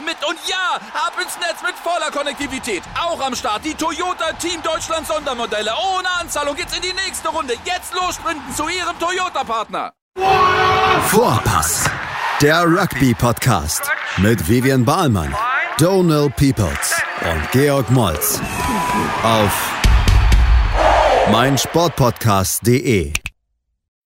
mit. 0.00 0.16
Und 0.26 0.38
ja, 0.46 0.76
ab 0.94 1.12
ins 1.20 1.36
Netz 1.38 1.62
mit 1.62 1.74
voller 1.76 2.10
Konnektivität. 2.10 2.82
Auch 3.00 3.20
am 3.20 3.34
Start 3.34 3.64
die 3.64 3.74
Toyota 3.74 4.32
Team 4.34 4.62
Deutschland 4.62 5.06
Sondermodelle. 5.06 5.72
Ohne 5.96 6.08
Anzahlung 6.20 6.56
geht's 6.56 6.74
in 6.76 6.82
die 6.82 6.92
nächste 6.92 7.28
Runde. 7.28 7.54
Jetzt 7.64 7.94
los 7.94 8.14
sprinten 8.14 8.54
zu 8.54 8.68
ihrem 8.68 8.98
Toyota-Partner. 8.98 9.92
Vorpass. 11.08 11.88
Der 12.40 12.64
Rugby-Podcast. 12.64 13.90
Mit 14.18 14.48
Vivian 14.48 14.84
Bahlmann, 14.84 15.34
Donal 15.78 16.28
Peoples 16.30 17.00
und 17.22 17.50
Georg 17.52 17.90
Moltz. 17.90 18.40
Auf 19.22 19.72
meinsportpodcast.de. 21.30 23.12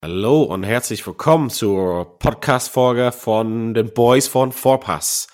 Hallo 0.03 0.43
und 0.43 0.63
herzlich 0.63 1.05
willkommen 1.05 1.49
zur 1.49 2.19
Podcast-Folge 2.19 3.11
von 3.11 3.73
den 3.73 3.91
Boys 3.93 4.27
von 4.27 4.51
Vorpass. 4.51 5.27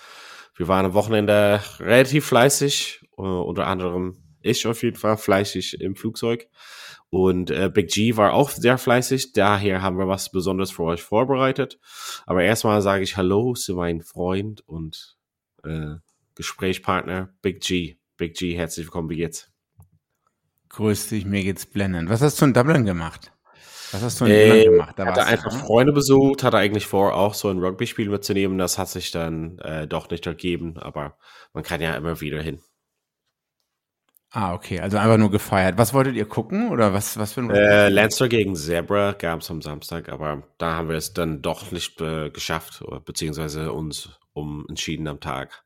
Wir 0.56 0.68
waren 0.68 0.86
am 0.86 0.94
Wochenende 0.94 1.60
relativ 1.80 2.26
fleißig, 2.26 3.04
uh, 3.16 3.22
unter 3.22 3.66
anderem 3.66 4.18
ich 4.40 4.66
auf 4.66 4.82
jeden 4.82 4.96
Fall 4.96 5.16
fleißig 5.16 5.80
im 5.80 5.96
Flugzeug. 5.96 6.48
Und 7.10 7.50
äh, 7.50 7.70
Big 7.72 7.88
G 7.88 8.16
war 8.16 8.34
auch 8.34 8.50
sehr 8.50 8.76
fleißig, 8.76 9.32
daher 9.32 9.82
haben 9.82 9.98
wir 9.98 10.08
was 10.08 10.30
Besonderes 10.30 10.70
für 10.70 10.82
euch 10.82 11.02
vorbereitet. 11.02 11.78
Aber 12.26 12.42
erstmal 12.42 12.82
sage 12.82 13.04
ich 13.04 13.16
Hallo 13.16 13.54
zu 13.54 13.74
meinem 13.74 14.02
Freund 14.02 14.60
und 14.66 15.16
äh, 15.62 15.94
Gesprächspartner 16.34 17.32
Big 17.40 17.60
G. 17.60 17.96
Big 18.16 18.34
G, 18.34 18.54
herzlich 18.54 18.86
willkommen, 18.86 19.10
wie 19.10 19.16
geht's? 19.16 19.50
Grüß 20.70 21.08
dich, 21.08 21.24
mir 21.24 21.42
geht's 21.42 21.66
blendend. 21.66 22.08
Was 22.10 22.20
hast 22.20 22.40
du 22.40 22.46
in 22.46 22.52
Dublin 22.52 22.84
gemacht? 22.84 23.33
Was 23.94 24.02
hast 24.02 24.20
du 24.20 24.24
in 24.24 24.32
Dublin 24.32 24.60
äh, 24.60 24.64
gemacht? 24.64 24.98
Da 24.98 25.06
hatte 25.06 25.24
einfach 25.24 25.52
ne? 25.52 25.58
Freunde 25.58 25.92
besucht, 25.92 26.42
hatte 26.42 26.56
eigentlich 26.56 26.86
vor, 26.86 27.14
auch 27.14 27.32
so 27.32 27.48
ein 27.48 27.60
Rugby-Spiel 27.60 28.08
mitzunehmen. 28.08 28.58
Das 28.58 28.76
hat 28.76 28.88
sich 28.88 29.12
dann 29.12 29.58
äh, 29.60 29.86
doch 29.86 30.10
nicht 30.10 30.26
ergeben, 30.26 30.76
aber 30.78 31.16
man 31.52 31.62
kann 31.62 31.80
ja 31.80 31.94
immer 31.94 32.20
wieder 32.20 32.42
hin. 32.42 32.60
Ah, 34.30 34.52
okay, 34.52 34.80
also 34.80 34.98
einfach 34.98 35.16
nur 35.16 35.30
gefeiert. 35.30 35.78
Was 35.78 35.94
wolltet 35.94 36.16
ihr 36.16 36.26
gucken 36.26 36.70
oder 36.70 36.92
was, 36.92 37.16
was 37.18 37.34
für 37.34 37.42
ein 37.42 37.50
äh, 37.50 37.88
Lancer 37.88 38.28
gegen 38.28 38.56
Zebra 38.56 39.12
gab 39.12 39.42
es 39.42 39.50
am 39.50 39.62
Samstag, 39.62 40.08
aber 40.08 40.42
da 40.58 40.74
haben 40.74 40.88
wir 40.88 40.96
es 40.96 41.12
dann 41.12 41.40
doch 41.40 41.70
nicht 41.70 42.00
äh, 42.00 42.30
geschafft, 42.30 42.82
beziehungsweise 43.04 43.72
uns 43.72 44.18
um 44.32 44.66
entschieden 44.68 45.06
am 45.06 45.20
Tag. 45.20 45.62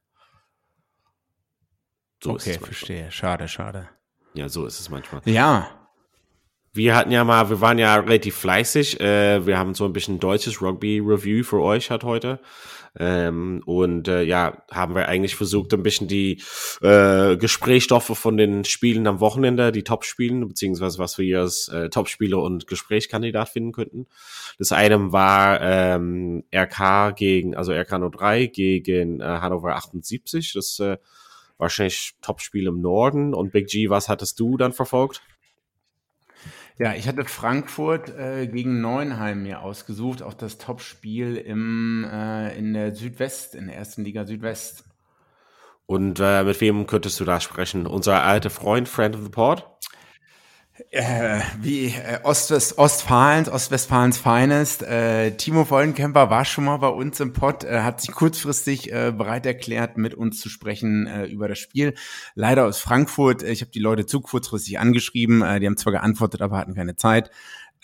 So 2.23 2.33
okay, 2.33 2.59
verstehe. 2.59 3.11
Schade, 3.11 3.49
schade. 3.49 3.89
Ja, 4.35 4.51
so 4.51 4.67
ist 4.67 4.81
es 4.81 4.91
manchmal. 4.91 5.23
Ja. 5.25 5.78
Wir 6.73 6.95
hatten 6.95 7.11
ja 7.11 7.25
mal, 7.25 7.49
wir 7.51 7.61
waren 7.61 7.79
ja 7.79 7.97
relativ 7.97 8.37
fleißig. 8.37 9.01
Äh, 9.01 9.47
wir 9.47 9.59
haben 9.59 9.75
so 9.75 9.85
ein 9.85 9.93
bisschen 9.93 10.21
deutsches 10.21 10.61
Rugby-Review 10.61 11.43
für 11.43 11.61
euch 11.61 11.91
hat 11.91 12.05
heute. 12.05 12.41
Ähm, 12.99 13.63
und 13.65 14.09
äh, 14.09 14.23
ja, 14.23 14.63
haben 14.71 14.95
wir 14.95 15.09
eigentlich 15.09 15.37
versucht, 15.37 15.73
ein 15.73 15.83
bisschen 15.83 16.09
die 16.09 16.43
äh, 16.83 17.37
Gesprächsstoffe 17.37 18.17
von 18.19 18.37
den 18.37 18.65
Spielen 18.65 19.07
am 19.07 19.21
Wochenende, 19.21 19.73
die 19.73 19.85
Top-Spielen, 19.85 20.47
beziehungsweise 20.49 20.99
was 20.99 21.19
wir 21.19 21.41
als 21.41 21.69
äh, 21.69 21.91
Top-Spieler 21.91 22.43
und 22.43 22.67
Gesprächskandidat 22.67 23.51
finden 23.51 23.73
könnten. 23.73 24.07
Das 24.59 24.73
eine 24.73 25.13
war 25.13 25.61
ähm, 25.61 26.45
RK 26.55 27.15
gegen, 27.15 27.55
also 27.55 27.73
RK 27.73 28.11
03 28.11 28.47
gegen 28.47 29.21
äh, 29.21 29.25
Hannover 29.25 29.77
78. 29.77 30.53
Das 30.55 30.81
äh, 30.81 30.99
wahrscheinlich 31.57 32.15
Top-Spiel 32.23 32.67
im 32.67 32.81
Norden. 32.81 33.35
Und 33.35 33.53
Big 33.53 33.69
G, 33.69 33.91
was 33.91 34.09
hattest 34.09 34.41
du 34.41 34.57
dann 34.57 34.73
verfolgt? 34.73 35.23
Ja, 36.79 36.95
ich 36.95 37.09
hatte 37.09 37.25
Frankfurt 37.25 38.17
äh, 38.17 38.47
gegen 38.47 38.81
Neuenheim 38.81 39.43
mir 39.43 39.63
ausgesucht, 39.63 40.23
auch 40.23 40.35
das 40.35 40.59
Topspiel 40.59 41.37
im, 41.37 42.05
äh, 42.05 42.57
in 42.57 42.73
der 42.73 42.95
Südwest, 42.95 43.57
in 43.57 43.67
der 43.67 43.77
ersten 43.77 44.05
Liga 44.05 44.25
Südwest. 44.25 44.85
Und 45.87 46.21
äh, 46.21 46.45
mit 46.45 46.61
wem 46.61 46.87
könntest 46.87 47.19
du 47.19 47.25
da 47.25 47.41
sprechen? 47.41 47.87
Unser 47.87 48.23
alter 48.23 48.51
Freund, 48.51 48.89
Friend 48.89 49.17
of 49.17 49.23
the 49.25 49.29
Port? 49.29 49.67
Äh, 50.91 51.41
wie 51.61 51.87
äh, 51.87 52.21
Ostwest, 52.23 52.79
Ostfalens, 52.79 53.49
Ostwestfalens 53.49 54.19
Finest. 54.19 54.83
Äh, 54.83 55.33
Timo 55.33 55.65
Vollenkemper 55.65 56.31
war 56.31 56.45
schon 56.45 56.65
mal 56.65 56.77
bei 56.77 56.89
uns 56.89 57.21
im 57.21 57.33
Pod, 57.33 57.65
äh, 57.65 57.81
hat 57.81 58.01
sich 58.01 58.13
kurzfristig 58.15 58.93
äh, 58.93 59.13
bereit 59.13 59.45
erklärt, 59.45 59.99
mit 59.99 60.15
uns 60.15 60.41
zu 60.41 60.49
sprechen 60.49 61.07
äh, 61.07 61.27
über 61.27 61.49
das 61.49 61.59
Spiel. 61.59 61.95
Leider 62.35 62.67
aus 62.67 62.79
Frankfurt. 62.79 63.43
Ich 63.43 63.61
habe 63.61 63.71
die 63.71 63.81
Leute 63.81 64.07
zu 64.07 64.21
kurzfristig 64.21 64.79
angeschrieben. 64.79 65.43
Äh, 65.43 65.61
die 65.61 65.67
haben 65.67 65.77
zwar 65.77 65.93
geantwortet, 65.93 66.43
aber 66.43 66.59
hatten 66.59 66.75
keine 66.75 66.97
Zeit. 66.97 67.31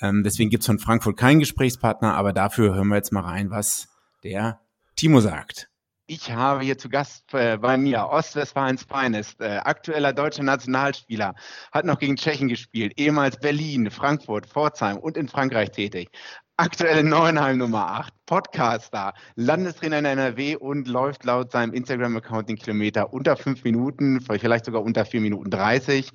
Ähm, 0.01 0.23
deswegen 0.23 0.51
gibt's 0.51 0.67
von 0.67 0.79
Frankfurt 0.79 1.17
keinen 1.17 1.41
Gesprächspartner, 1.41 2.15
aber 2.15 2.33
dafür 2.33 2.75
hören 2.75 2.89
wir 2.89 2.97
jetzt 2.97 3.13
mal 3.13 3.21
rein, 3.21 3.51
was 3.51 3.89
der 4.23 4.61
Timo 4.97 5.21
sagt. 5.21 5.69
Ich 6.07 6.31
habe 6.31 6.63
hier 6.63 6.77
zu 6.77 6.91
Gast 6.91 7.33
äh, 7.33 7.57
bei 7.57 7.79
mir 7.79 8.09
Ostwestfalens 8.11 8.85
Finest, 8.85 9.41
äh, 9.41 9.57
aktueller 9.65 10.13
deutscher 10.13 10.43
Nationalspieler, 10.43 11.35
hat 11.73 11.87
noch 11.87 11.99
gegen 11.99 12.17
Tschechien 12.17 12.49
gespielt, 12.49 12.93
ehemals 12.97 13.39
Berlin, 13.39 13.91
Frankfurt, 13.91 14.45
Pforzheim 14.45 14.99
und 14.99 15.17
in 15.17 15.29
Frankreich 15.29 15.71
tätig. 15.71 16.11
Aktuelle 16.59 17.03
Neuenheim 17.05 17.57
Nummer 17.57 17.91
8, 17.91 18.13
Podcaster, 18.27 19.15
Landestrainer 19.37 20.01
in 20.01 20.05
NRW 20.05 20.57
und 20.57 20.89
läuft 20.89 21.25
laut 21.25 21.51
seinem 21.51 21.73
Instagram-Account 21.73 22.51
den 22.51 22.57
Kilometer 22.57 23.15
unter 23.15 23.35
5 23.39 23.65
Minuten, 23.65 24.21
vielleicht 24.21 24.67
sogar 24.67 24.83
unter 24.83 25.07
4 25.07 25.23
Minuten 25.23 25.51
30. 25.51 26.11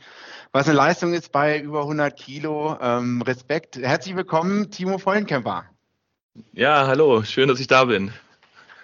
Was 0.52 0.68
eine 0.68 0.78
Leistung 0.78 1.14
ist 1.16 1.32
bei 1.32 1.60
über 1.60 1.82
100 1.82 2.16
Kilo. 2.16 2.78
Ähm, 2.80 3.24
Respekt. 3.24 3.76
Herzlich 3.78 4.16
willkommen, 4.16 4.70
Timo 4.70 5.00
Vollenkämper. 5.00 5.66
Ja, 6.54 6.86
hallo, 6.86 7.24
schön, 7.24 7.48
dass 7.48 7.60
ich 7.60 7.68
da 7.68 7.86
bin. 7.86 8.14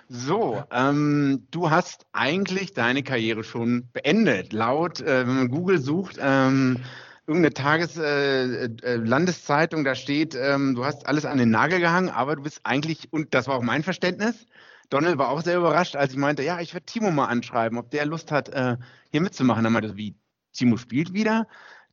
So, 0.07 0.63
ähm, 0.71 1.47
du 1.49 1.71
hast 1.71 2.05
eigentlich 2.11 2.73
deine 2.73 3.01
Karriere 3.01 3.43
schon 3.43 3.89
beendet. 3.91 4.53
Laut, 4.53 5.01
äh, 5.01 5.25
wenn 5.27 5.35
man 5.35 5.49
Google 5.49 5.79
sucht, 5.79 6.17
ähm, 6.19 6.77
irgendeine 7.25 7.53
Tages 7.53 7.97
äh, 7.97 8.65
äh, 8.65 8.95
Landeszeitung, 8.97 9.83
da 9.83 9.95
steht, 9.95 10.35
ähm, 10.35 10.75
du 10.75 10.85
hast 10.85 11.07
alles 11.07 11.25
an 11.25 11.39
den 11.39 11.49
Nagel 11.49 11.79
gehangen, 11.79 12.09
aber 12.09 12.35
du 12.35 12.43
bist 12.43 12.61
eigentlich, 12.63 13.11
und 13.11 13.33
das 13.33 13.47
war 13.47 13.55
auch 13.55 13.63
mein 13.63 13.81
Verständnis, 13.81 14.45
Donald 14.89 15.17
war 15.17 15.29
auch 15.29 15.41
sehr 15.41 15.57
überrascht, 15.57 15.95
als 15.95 16.11
ich 16.11 16.19
meinte, 16.19 16.43
ja, 16.43 16.59
ich 16.59 16.73
werde 16.75 16.85
Timo 16.85 17.09
mal 17.09 17.25
anschreiben, 17.25 17.79
ob 17.79 17.89
der 17.89 18.05
Lust 18.05 18.31
hat, 18.31 18.49
äh, 18.49 18.77
hier 19.11 19.21
mitzumachen. 19.21 19.63
Dann 19.63 19.73
meinte 19.73 19.89
er, 19.89 19.97
wie, 19.97 20.15
Timo 20.53 20.77
spielt 20.77 21.13
wieder? 21.13 21.47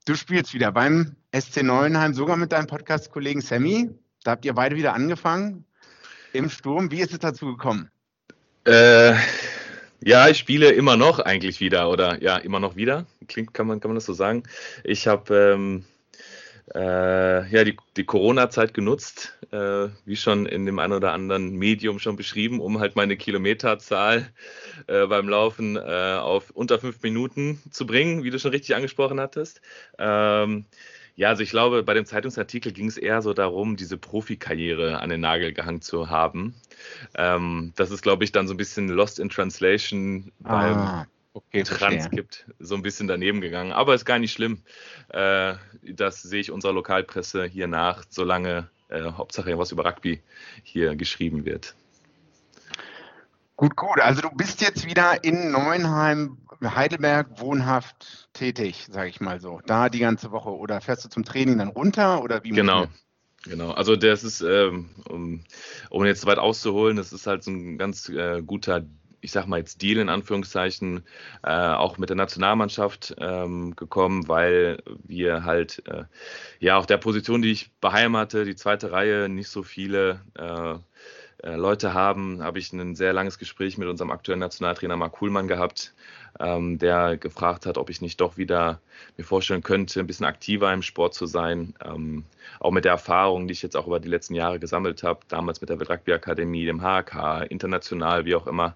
Du 0.04 0.14
spielst 0.14 0.52
wieder 0.52 0.72
beim 0.72 1.16
SC 1.34 1.62
Neuenheim, 1.62 2.12
sogar 2.12 2.36
mit 2.36 2.52
deinem 2.52 2.66
Podcast-Kollegen 2.66 3.40
Sammy. 3.40 3.90
Da 4.24 4.32
habt 4.32 4.44
ihr 4.44 4.52
beide 4.52 4.76
wieder 4.76 4.92
angefangen 4.92 5.64
im 6.32 6.50
Sturm. 6.50 6.90
Wie 6.90 7.00
ist 7.00 7.12
es 7.12 7.20
dazu 7.20 7.46
gekommen? 7.46 7.90
Äh, 8.64 9.14
ja, 10.04 10.28
ich 10.28 10.38
spiele 10.38 10.70
immer 10.70 10.96
noch 10.96 11.18
eigentlich 11.18 11.60
wieder 11.60 11.90
oder 11.90 12.22
ja, 12.22 12.36
immer 12.36 12.60
noch 12.60 12.76
wieder. 12.76 13.06
Klingt, 13.28 13.54
kann 13.54 13.66
man, 13.66 13.80
kann 13.80 13.90
man 13.90 13.96
das 13.96 14.06
so 14.06 14.12
sagen. 14.12 14.44
Ich 14.84 15.06
habe 15.06 15.54
ähm, 15.54 15.84
äh, 16.74 17.48
ja, 17.50 17.64
die, 17.64 17.76
die 17.96 18.04
Corona-Zeit 18.04 18.72
genutzt, 18.72 19.36
äh, 19.50 19.88
wie 20.04 20.16
schon 20.16 20.46
in 20.46 20.64
dem 20.64 20.78
einen 20.78 20.92
oder 20.92 21.12
anderen 21.12 21.56
Medium 21.56 21.98
schon 21.98 22.16
beschrieben, 22.16 22.60
um 22.60 22.78
halt 22.80 22.96
meine 22.96 23.16
Kilometerzahl 23.16 24.30
äh, 24.86 25.06
beim 25.06 25.28
Laufen 25.28 25.76
äh, 25.76 26.16
auf 26.20 26.50
unter 26.50 26.78
fünf 26.78 27.02
Minuten 27.02 27.60
zu 27.70 27.86
bringen, 27.86 28.24
wie 28.24 28.30
du 28.30 28.38
schon 28.38 28.52
richtig 28.52 28.74
angesprochen 28.74 29.20
hattest. 29.20 29.60
Ähm, 29.98 30.66
ja, 31.14 31.28
also 31.28 31.42
ich 31.42 31.50
glaube, 31.50 31.82
bei 31.82 31.94
dem 31.94 32.06
Zeitungsartikel 32.06 32.72
ging 32.72 32.86
es 32.86 32.96
eher 32.96 33.20
so 33.20 33.34
darum, 33.34 33.76
diese 33.76 33.98
Profikarriere 33.98 35.00
an 35.00 35.10
den 35.10 35.20
Nagel 35.20 35.52
gehangen 35.52 35.82
zu 35.82 36.08
haben. 36.08 36.54
Ähm, 37.14 37.72
das 37.76 37.90
ist, 37.90 38.02
glaube 38.02 38.24
ich, 38.24 38.32
dann 38.32 38.48
so 38.48 38.54
ein 38.54 38.56
bisschen 38.56 38.88
Lost 38.88 39.18
in 39.18 39.28
Translation 39.28 40.32
beim 40.40 40.78
ah, 40.78 41.06
okay, 41.34 41.64
Transkript 41.64 42.46
so 42.58 42.74
ein 42.74 42.82
bisschen 42.82 43.08
daneben 43.08 43.40
gegangen. 43.40 43.72
Aber 43.72 43.94
ist 43.94 44.06
gar 44.06 44.18
nicht 44.18 44.32
schlimm. 44.32 44.62
Äh, 45.08 45.54
das 45.82 46.22
sehe 46.22 46.40
ich 46.40 46.50
unserer 46.50 46.72
Lokalpresse 46.72 47.44
hier 47.44 47.66
nach, 47.66 48.04
solange 48.08 48.70
äh, 48.88 49.02
Hauptsache 49.12 49.58
was 49.58 49.72
über 49.72 49.84
Rugby 49.84 50.20
hier 50.62 50.96
geschrieben 50.96 51.44
wird. 51.44 51.74
Gut, 53.62 53.76
gut. 53.76 54.00
Also 54.00 54.22
du 54.22 54.30
bist 54.30 54.60
jetzt 54.60 54.88
wieder 54.88 55.22
in 55.22 55.52
Neuenheim 55.52 56.36
Heidelberg 56.64 57.38
wohnhaft 57.38 58.28
tätig, 58.32 58.88
sage 58.90 59.08
ich 59.08 59.20
mal 59.20 59.40
so. 59.40 59.60
Da 59.66 59.88
die 59.88 60.00
ganze 60.00 60.32
Woche. 60.32 60.50
Oder 60.50 60.80
fährst 60.80 61.04
du 61.04 61.08
zum 61.08 61.24
Training 61.24 61.58
dann 61.58 61.68
runter 61.68 62.24
oder 62.24 62.42
wie? 62.42 62.50
Genau. 62.50 62.88
Genau, 63.44 63.70
also 63.70 63.94
das 63.94 64.24
ist, 64.24 64.40
ähm, 64.40 64.90
um, 65.08 65.44
um 65.90 66.04
jetzt 66.04 66.26
weit 66.26 66.38
auszuholen, 66.38 66.96
das 66.96 67.12
ist 67.12 67.26
halt 67.26 67.44
so 67.44 67.50
ein 67.52 67.78
ganz 67.78 68.08
äh, 68.08 68.42
guter 68.42 68.84
ich 69.20 69.30
sag 69.30 69.46
mal 69.46 69.58
jetzt 69.58 69.80
Deal 69.80 69.98
in 69.98 70.08
Anführungszeichen, 70.08 71.04
äh, 71.44 71.50
auch 71.50 71.96
mit 71.96 72.08
der 72.08 72.16
Nationalmannschaft 72.16 73.14
ähm, 73.18 73.76
gekommen, 73.76 74.26
weil 74.26 74.82
wir 75.04 75.44
halt 75.44 75.82
äh, 75.86 76.04
ja 76.58 76.76
auf 76.76 76.86
der 76.86 76.98
Position, 76.98 77.40
die 77.40 77.52
ich 77.52 77.70
beheimate, 77.80 78.44
die 78.44 78.56
zweite 78.56 78.90
Reihe, 78.90 79.28
nicht 79.28 79.48
so 79.48 79.62
viele 79.62 80.20
äh, 80.34 80.74
Leute 81.42 81.92
haben, 81.92 82.42
habe 82.42 82.58
ich 82.58 82.72
ein 82.72 82.94
sehr 82.94 83.12
langes 83.12 83.38
Gespräch 83.38 83.76
mit 83.76 83.88
unserem 83.88 84.10
aktuellen 84.10 84.40
Nationaltrainer 84.40 84.96
Marc 84.96 85.12
Kuhlmann 85.12 85.48
gehabt, 85.48 85.92
ähm, 86.42 86.78
der 86.78 87.16
gefragt 87.16 87.66
hat, 87.66 87.78
ob 87.78 87.88
ich 87.88 88.02
nicht 88.02 88.20
doch 88.20 88.36
wieder 88.36 88.80
mir 89.16 89.24
vorstellen 89.24 89.62
könnte, 89.62 90.00
ein 90.00 90.06
bisschen 90.06 90.26
aktiver 90.26 90.72
im 90.72 90.82
Sport 90.82 91.14
zu 91.14 91.26
sein. 91.26 91.74
Ähm, 91.84 92.24
auch 92.60 92.72
mit 92.72 92.84
der 92.84 92.92
Erfahrung, 92.92 93.46
die 93.46 93.52
ich 93.52 93.62
jetzt 93.62 93.76
auch 93.76 93.86
über 93.86 94.00
die 94.00 94.08
letzten 94.08 94.34
Jahre 94.34 94.58
gesammelt 94.58 95.02
habe, 95.02 95.20
damals 95.28 95.60
mit 95.60 95.70
der 95.70 95.80
Rugby 95.80 96.12
Akademie, 96.12 96.64
dem 96.64 96.82
HK, 96.82 97.46
international, 97.48 98.24
wie 98.24 98.34
auch 98.34 98.46
immer, 98.46 98.74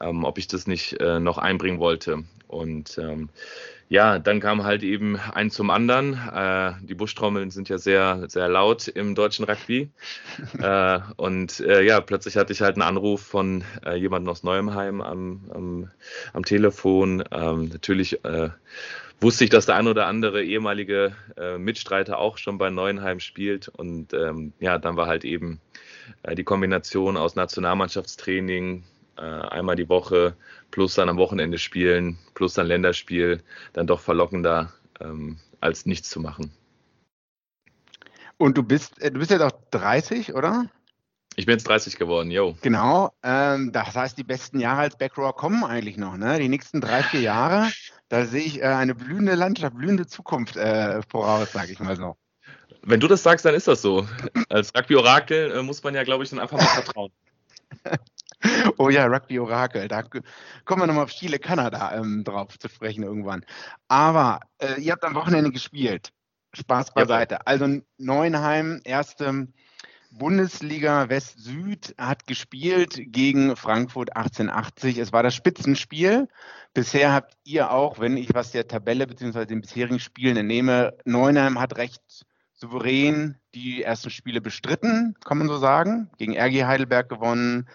ähm, 0.00 0.24
ob 0.24 0.38
ich 0.38 0.48
das 0.48 0.66
nicht 0.66 1.00
äh, 1.00 1.20
noch 1.20 1.38
einbringen 1.38 1.78
wollte. 1.78 2.24
Und 2.48 2.98
ähm, 2.98 3.30
ja, 3.92 4.18
dann 4.18 4.40
kam 4.40 4.64
halt 4.64 4.82
eben 4.82 5.18
ein 5.18 5.50
zum 5.50 5.68
anderen. 5.68 6.14
Äh, 6.14 6.72
die 6.80 6.94
Buschtrommeln 6.94 7.50
sind 7.50 7.68
ja 7.68 7.76
sehr, 7.76 8.24
sehr 8.26 8.48
laut 8.48 8.88
im 8.88 9.14
deutschen 9.14 9.44
Rugby. 9.44 9.90
äh, 10.58 11.00
und 11.16 11.60
äh, 11.60 11.82
ja, 11.82 12.00
plötzlich 12.00 12.38
hatte 12.38 12.54
ich 12.54 12.62
halt 12.62 12.76
einen 12.76 12.88
Anruf 12.88 13.20
von 13.20 13.64
äh, 13.84 13.96
jemandem 13.96 14.30
aus 14.30 14.44
Neuenheim 14.44 15.02
am, 15.02 15.50
am, 15.52 15.90
am 16.32 16.44
Telefon. 16.44 17.01
Ähm, 17.02 17.68
natürlich 17.72 18.24
äh, 18.24 18.50
wusste 19.20 19.44
ich, 19.44 19.50
dass 19.50 19.66
der 19.66 19.76
ein 19.76 19.86
oder 19.86 20.06
andere 20.06 20.42
ehemalige 20.42 21.14
äh, 21.36 21.58
Mitstreiter 21.58 22.18
auch 22.18 22.38
schon 22.38 22.58
bei 22.58 22.70
Neuenheim 22.70 23.20
spielt. 23.20 23.68
Und 23.68 24.14
ähm, 24.14 24.52
ja, 24.60 24.78
dann 24.78 24.96
war 24.96 25.06
halt 25.06 25.24
eben 25.24 25.60
die 26.36 26.42
Kombination 26.42 27.16
aus 27.16 27.36
Nationalmannschaftstraining, 27.36 28.82
einmal 29.16 29.76
die 29.76 29.88
Woche 29.88 30.34
plus 30.72 30.94
dann 30.94 31.08
am 31.08 31.16
Wochenende 31.16 31.58
spielen, 31.58 32.18
plus 32.34 32.54
dann 32.54 32.66
Länderspiel, 32.66 33.40
dann 33.72 33.86
doch 33.86 34.00
verlockender, 34.00 34.72
ähm, 35.00 35.38
als 35.60 35.86
nichts 35.86 36.10
zu 36.10 36.18
machen. 36.18 36.50
Und 38.38 38.58
du 38.58 38.64
bist, 38.64 39.00
äh, 39.00 39.12
du 39.12 39.20
bist 39.20 39.30
jetzt 39.30 39.42
auch 39.42 39.52
30, 39.70 40.34
oder? 40.34 40.68
Ich 41.36 41.46
bin 41.46 41.54
jetzt 41.54 41.68
30 41.68 41.96
geworden, 41.96 42.30
yo. 42.30 42.56
Genau. 42.62 43.12
Ähm, 43.22 43.72
das 43.72 43.94
heißt, 43.94 44.18
die 44.18 44.24
besten 44.24 44.60
Jahre 44.60 44.82
als 44.82 44.96
Backrower 44.96 45.34
kommen 45.34 45.64
eigentlich 45.64 45.96
noch, 45.96 46.16
ne? 46.16 46.38
Die 46.38 46.48
nächsten 46.48 46.80
drei, 46.80 47.02
vier 47.02 47.20
Jahre, 47.20 47.70
da 48.08 48.26
sehe 48.26 48.42
ich 48.42 48.60
äh, 48.60 48.66
eine 48.66 48.94
blühende 48.94 49.34
Landschaft, 49.34 49.76
blühende 49.76 50.06
Zukunft 50.06 50.56
äh, 50.56 51.00
voraus, 51.08 51.52
sage 51.52 51.72
ich 51.72 51.80
mal 51.80 51.96
so. 51.96 52.16
Wenn 52.82 53.00
du 53.00 53.08
das 53.08 53.22
sagst, 53.22 53.44
dann 53.44 53.54
ist 53.54 53.68
das 53.68 53.80
so. 53.80 54.06
Als 54.48 54.74
Rugby-Orakel 54.74 55.52
äh, 55.52 55.62
muss 55.62 55.82
man 55.82 55.94
ja, 55.94 56.02
glaube 56.02 56.24
ich, 56.24 56.30
dann 56.30 56.40
einfach 56.40 56.58
mal 56.58 56.66
vertrauen. 56.82 57.12
Oh 58.76 58.88
ja, 58.88 59.06
Rugby 59.06 59.38
Orakel, 59.38 59.88
da 59.88 60.02
kommen 60.02 60.82
wir 60.82 60.86
nochmal 60.86 61.04
auf 61.04 61.10
Chile, 61.10 61.38
Kanada 61.38 61.94
ähm, 61.94 62.24
drauf 62.24 62.58
zu 62.58 62.68
sprechen 62.68 63.04
irgendwann. 63.04 63.44
Aber 63.88 64.40
äh, 64.58 64.80
ihr 64.80 64.92
habt 64.92 65.04
am 65.04 65.14
Wochenende 65.14 65.52
gespielt. 65.52 66.12
Spaß 66.54 66.92
beiseite. 66.92 67.36
Ja. 67.36 67.40
Also 67.44 67.80
Neuenheim, 67.98 68.80
erste 68.84 69.46
Bundesliga 70.12 71.08
West-Süd, 71.08 71.94
hat 71.96 72.26
gespielt 72.26 73.00
gegen 73.06 73.56
Frankfurt 73.56 74.14
1880. 74.14 74.98
Es 74.98 75.12
war 75.12 75.22
das 75.22 75.34
Spitzenspiel. 75.34 76.28
Bisher 76.74 77.12
habt 77.12 77.36
ihr 77.44 77.70
auch, 77.70 77.98
wenn 77.98 78.16
ich 78.16 78.34
was 78.34 78.52
der 78.52 78.68
Tabelle 78.68 79.06
bzw. 79.06 79.46
den 79.46 79.62
bisherigen 79.62 79.98
Spielen 79.98 80.36
entnehme, 80.36 80.94
Neuenheim 81.04 81.58
hat 81.58 81.76
recht 81.76 82.26
souverän 82.52 83.36
die 83.54 83.82
ersten 83.82 84.10
Spiele 84.10 84.40
bestritten, 84.40 85.14
kann 85.24 85.38
man 85.38 85.48
so 85.48 85.56
sagen. 85.56 86.10
Gegen 86.18 86.36
RG 86.36 86.64
Heidelberg 86.64 87.08
gewonnen, 87.08 87.68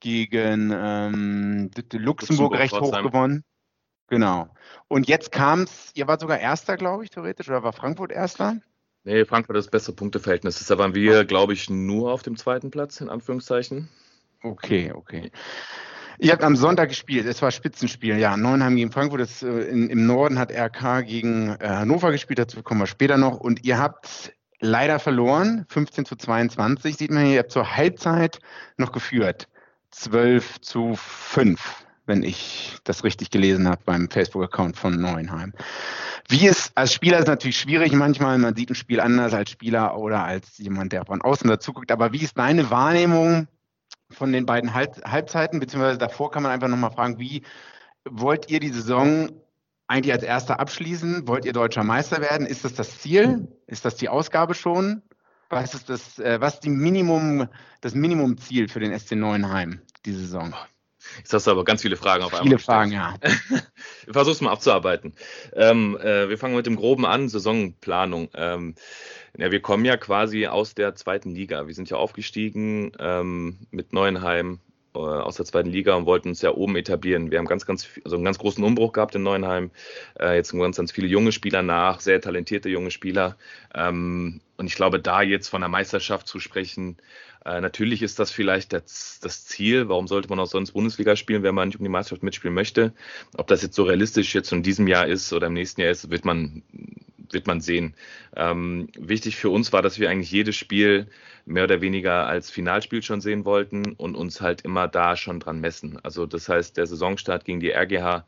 gegen 0.00 0.72
ähm, 0.72 1.70
Luxemburg, 1.74 2.04
Luxemburg 2.04 2.58
recht 2.58 2.80
hoch 2.80 3.02
gewonnen. 3.02 3.44
Genau. 4.08 4.48
Und 4.88 5.08
jetzt 5.08 5.32
kam 5.32 5.62
es, 5.62 5.92
ihr 5.94 6.08
wart 6.08 6.20
sogar 6.20 6.38
Erster, 6.38 6.76
glaube 6.76 7.04
ich, 7.04 7.10
theoretisch, 7.10 7.48
oder 7.48 7.62
war 7.62 7.72
Frankfurt 7.72 8.12
Erster? 8.12 8.56
Nee, 9.04 9.24
Frankfurt 9.24 9.56
das 9.56 9.68
bessere 9.68 9.94
Punkteverhältnis. 9.94 10.64
Da 10.66 10.78
waren 10.78 10.94
wir, 10.94 11.24
glaube 11.24 11.54
ich, 11.54 11.70
nur 11.70 12.12
auf 12.12 12.22
dem 12.22 12.36
zweiten 12.36 12.70
Platz, 12.70 13.00
in 13.00 13.08
Anführungszeichen. 13.08 13.88
Okay, 14.42 14.92
okay. 14.94 15.30
Ihr 16.18 16.32
habt 16.32 16.44
am 16.44 16.54
Sonntag 16.54 16.90
gespielt, 16.90 17.24
es 17.24 17.40
war 17.40 17.50
Spitzenspiel, 17.50 18.18
ja. 18.18 18.36
Neunheim 18.36 18.76
gegen 18.76 18.92
Frankfurt, 18.92 19.22
das, 19.22 19.42
äh, 19.42 19.48
in, 19.48 19.88
im 19.88 20.06
Norden 20.06 20.38
hat 20.38 20.52
RK 20.52 21.06
gegen 21.06 21.56
äh, 21.60 21.66
Hannover 21.66 22.12
gespielt, 22.12 22.38
dazu 22.38 22.62
kommen 22.62 22.80
wir 22.80 22.86
später 22.86 23.16
noch. 23.16 23.40
Und 23.40 23.64
ihr 23.64 23.78
habt 23.78 24.34
leider 24.60 24.98
verloren, 24.98 25.64
15 25.70 26.04
zu 26.04 26.16
22, 26.16 26.96
sieht 26.96 27.10
man 27.10 27.24
hier, 27.24 27.34
ihr 27.34 27.38
habt 27.38 27.52
zur 27.52 27.74
Halbzeit 27.74 28.38
noch 28.76 28.92
geführt. 28.92 29.48
12 29.92 30.60
zu 30.60 30.94
5, 30.94 31.86
wenn 32.10 32.24
ich 32.24 32.76
das 32.84 33.04
richtig 33.04 33.30
gelesen 33.30 33.68
habe 33.68 33.82
beim 33.86 34.10
Facebook-Account 34.10 34.76
von 34.76 35.00
Neuenheim. 35.00 35.52
Wie 36.28 36.46
es 36.48 36.72
als 36.74 36.92
Spieler 36.92 37.20
ist 37.20 37.28
natürlich 37.28 37.56
schwierig 37.56 37.92
manchmal, 37.92 38.36
man 38.36 38.56
sieht 38.56 38.70
ein 38.70 38.74
Spiel 38.74 39.00
anders 39.00 39.32
als 39.32 39.50
Spieler 39.50 39.96
oder 39.96 40.24
als 40.24 40.58
jemand, 40.58 40.92
der 40.92 41.06
von 41.06 41.22
außen 41.22 41.48
dazuguckt, 41.48 41.92
aber 41.92 42.12
wie 42.12 42.22
ist 42.22 42.36
deine 42.36 42.68
Wahrnehmung 42.70 43.46
von 44.10 44.32
den 44.32 44.44
beiden 44.44 44.74
Halbzeiten, 44.74 45.60
beziehungsweise 45.60 45.98
davor 45.98 46.32
kann 46.32 46.42
man 46.42 46.50
einfach 46.50 46.68
nochmal 46.68 46.90
fragen, 46.90 47.20
wie 47.20 47.42
wollt 48.04 48.50
ihr 48.50 48.58
die 48.58 48.70
Saison 48.72 49.30
eigentlich 49.86 50.12
als 50.12 50.24
Erster 50.24 50.58
abschließen? 50.58 51.28
Wollt 51.28 51.44
ihr 51.44 51.52
deutscher 51.52 51.84
Meister 51.84 52.20
werden? 52.20 52.46
Ist 52.46 52.64
das 52.64 52.74
das 52.74 52.98
Ziel? 52.98 53.48
Ist 53.68 53.84
das 53.84 53.94
die 53.96 54.08
Ausgabe 54.08 54.54
schon? 54.54 55.02
Was 55.48 55.74
ist 55.74 55.88
das, 55.88 56.18
äh, 56.18 56.40
was 56.40 56.58
die 56.58 56.70
Minimum, 56.70 57.48
das 57.80 57.94
Minimumziel 57.94 58.68
für 58.68 58.80
den 58.80 58.96
SC 58.98 59.12
Neuenheim 59.12 59.80
diese 60.04 60.20
Saison? 60.20 60.54
Jetzt 61.18 61.32
hast 61.32 61.46
du 61.46 61.50
aber 61.50 61.64
ganz 61.64 61.82
viele 61.82 61.96
Fragen 61.96 62.22
auf 62.22 62.32
einmal. 62.32 62.46
Viele 62.46 62.58
Fragen, 62.58 62.92
ja. 62.92 63.14
ich 63.22 64.12
versuche 64.12 64.32
es 64.32 64.40
mal 64.40 64.52
abzuarbeiten. 64.52 65.14
Ähm, 65.54 65.96
äh, 65.98 66.28
wir 66.28 66.38
fangen 66.38 66.56
mit 66.56 66.66
dem 66.66 66.76
Groben 66.76 67.06
an, 67.06 67.28
Saisonplanung. 67.28 68.28
Ähm, 68.34 68.74
ja, 69.36 69.50
wir 69.50 69.60
kommen 69.60 69.84
ja 69.84 69.96
quasi 69.96 70.46
aus 70.46 70.74
der 70.74 70.94
zweiten 70.94 71.34
Liga. 71.34 71.66
Wir 71.66 71.74
sind 71.74 71.90
ja 71.90 71.96
aufgestiegen 71.96 72.92
ähm, 72.98 73.58
mit 73.70 73.92
Neuenheim 73.92 74.60
äh, 74.94 74.98
aus 74.98 75.36
der 75.36 75.46
zweiten 75.46 75.70
Liga 75.70 75.94
und 75.94 76.06
wollten 76.06 76.30
uns 76.30 76.42
ja 76.42 76.50
oben 76.50 76.74
etablieren. 76.76 77.30
Wir 77.30 77.38
haben 77.38 77.46
ganz, 77.46 77.64
ganz, 77.64 77.88
also 78.04 78.16
einen 78.16 78.24
ganz 78.24 78.38
großen 78.38 78.62
Umbruch 78.62 78.92
gehabt 78.92 79.14
in 79.14 79.22
Neuenheim. 79.22 79.70
Äh, 80.18 80.36
jetzt 80.36 80.50
kommen 80.50 80.62
ganz, 80.62 80.78
ganz 80.78 80.90
viele 80.90 81.06
junge 81.06 81.30
Spieler 81.32 81.62
nach, 81.62 82.00
sehr 82.00 82.20
talentierte 82.20 82.68
junge 82.68 82.90
Spieler. 82.90 83.36
Ähm, 83.74 84.40
und 84.56 84.66
ich 84.66 84.74
glaube, 84.74 84.98
da 84.98 85.22
jetzt 85.22 85.48
von 85.48 85.60
der 85.60 85.68
Meisterschaft 85.68 86.26
zu 86.26 86.40
sprechen, 86.40 86.96
äh, 87.44 87.60
natürlich 87.60 88.02
ist 88.02 88.18
das 88.18 88.30
vielleicht 88.30 88.72
das, 88.72 89.18
das, 89.22 89.46
Ziel. 89.46 89.88
Warum 89.88 90.06
sollte 90.06 90.28
man 90.28 90.38
auch 90.38 90.46
sonst 90.46 90.72
Bundesliga 90.72 91.16
spielen, 91.16 91.42
wenn 91.42 91.54
man 91.54 91.68
nicht 91.68 91.78
um 91.78 91.84
die 91.84 91.90
Meisterschaft 91.90 92.22
mitspielen 92.22 92.54
möchte? 92.54 92.92
Ob 93.36 93.46
das 93.46 93.62
jetzt 93.62 93.74
so 93.74 93.84
realistisch 93.84 94.34
jetzt 94.34 94.52
in 94.52 94.62
diesem 94.62 94.86
Jahr 94.86 95.06
ist 95.06 95.32
oder 95.32 95.46
im 95.46 95.54
nächsten 95.54 95.80
Jahr 95.80 95.90
ist, 95.90 96.10
wird 96.10 96.24
man 96.24 96.62
wird 97.32 97.46
man 97.46 97.60
sehen. 97.60 97.94
Ähm, 98.36 98.88
wichtig 98.98 99.36
für 99.36 99.50
uns 99.50 99.72
war, 99.72 99.82
dass 99.82 99.98
wir 99.98 100.10
eigentlich 100.10 100.32
jedes 100.32 100.56
Spiel 100.56 101.06
mehr 101.46 101.64
oder 101.64 101.80
weniger 101.80 102.26
als 102.26 102.50
Finalspiel 102.50 103.02
schon 103.02 103.20
sehen 103.20 103.44
wollten 103.44 103.92
und 103.92 104.14
uns 104.16 104.40
halt 104.40 104.62
immer 104.62 104.88
da 104.88 105.16
schon 105.16 105.40
dran 105.40 105.60
messen. 105.60 105.98
Also 106.02 106.26
das 106.26 106.48
heißt, 106.48 106.76
der 106.76 106.86
Saisonstart 106.86 107.44
gegen 107.44 107.60
die 107.60 107.70
RGH 107.70 108.24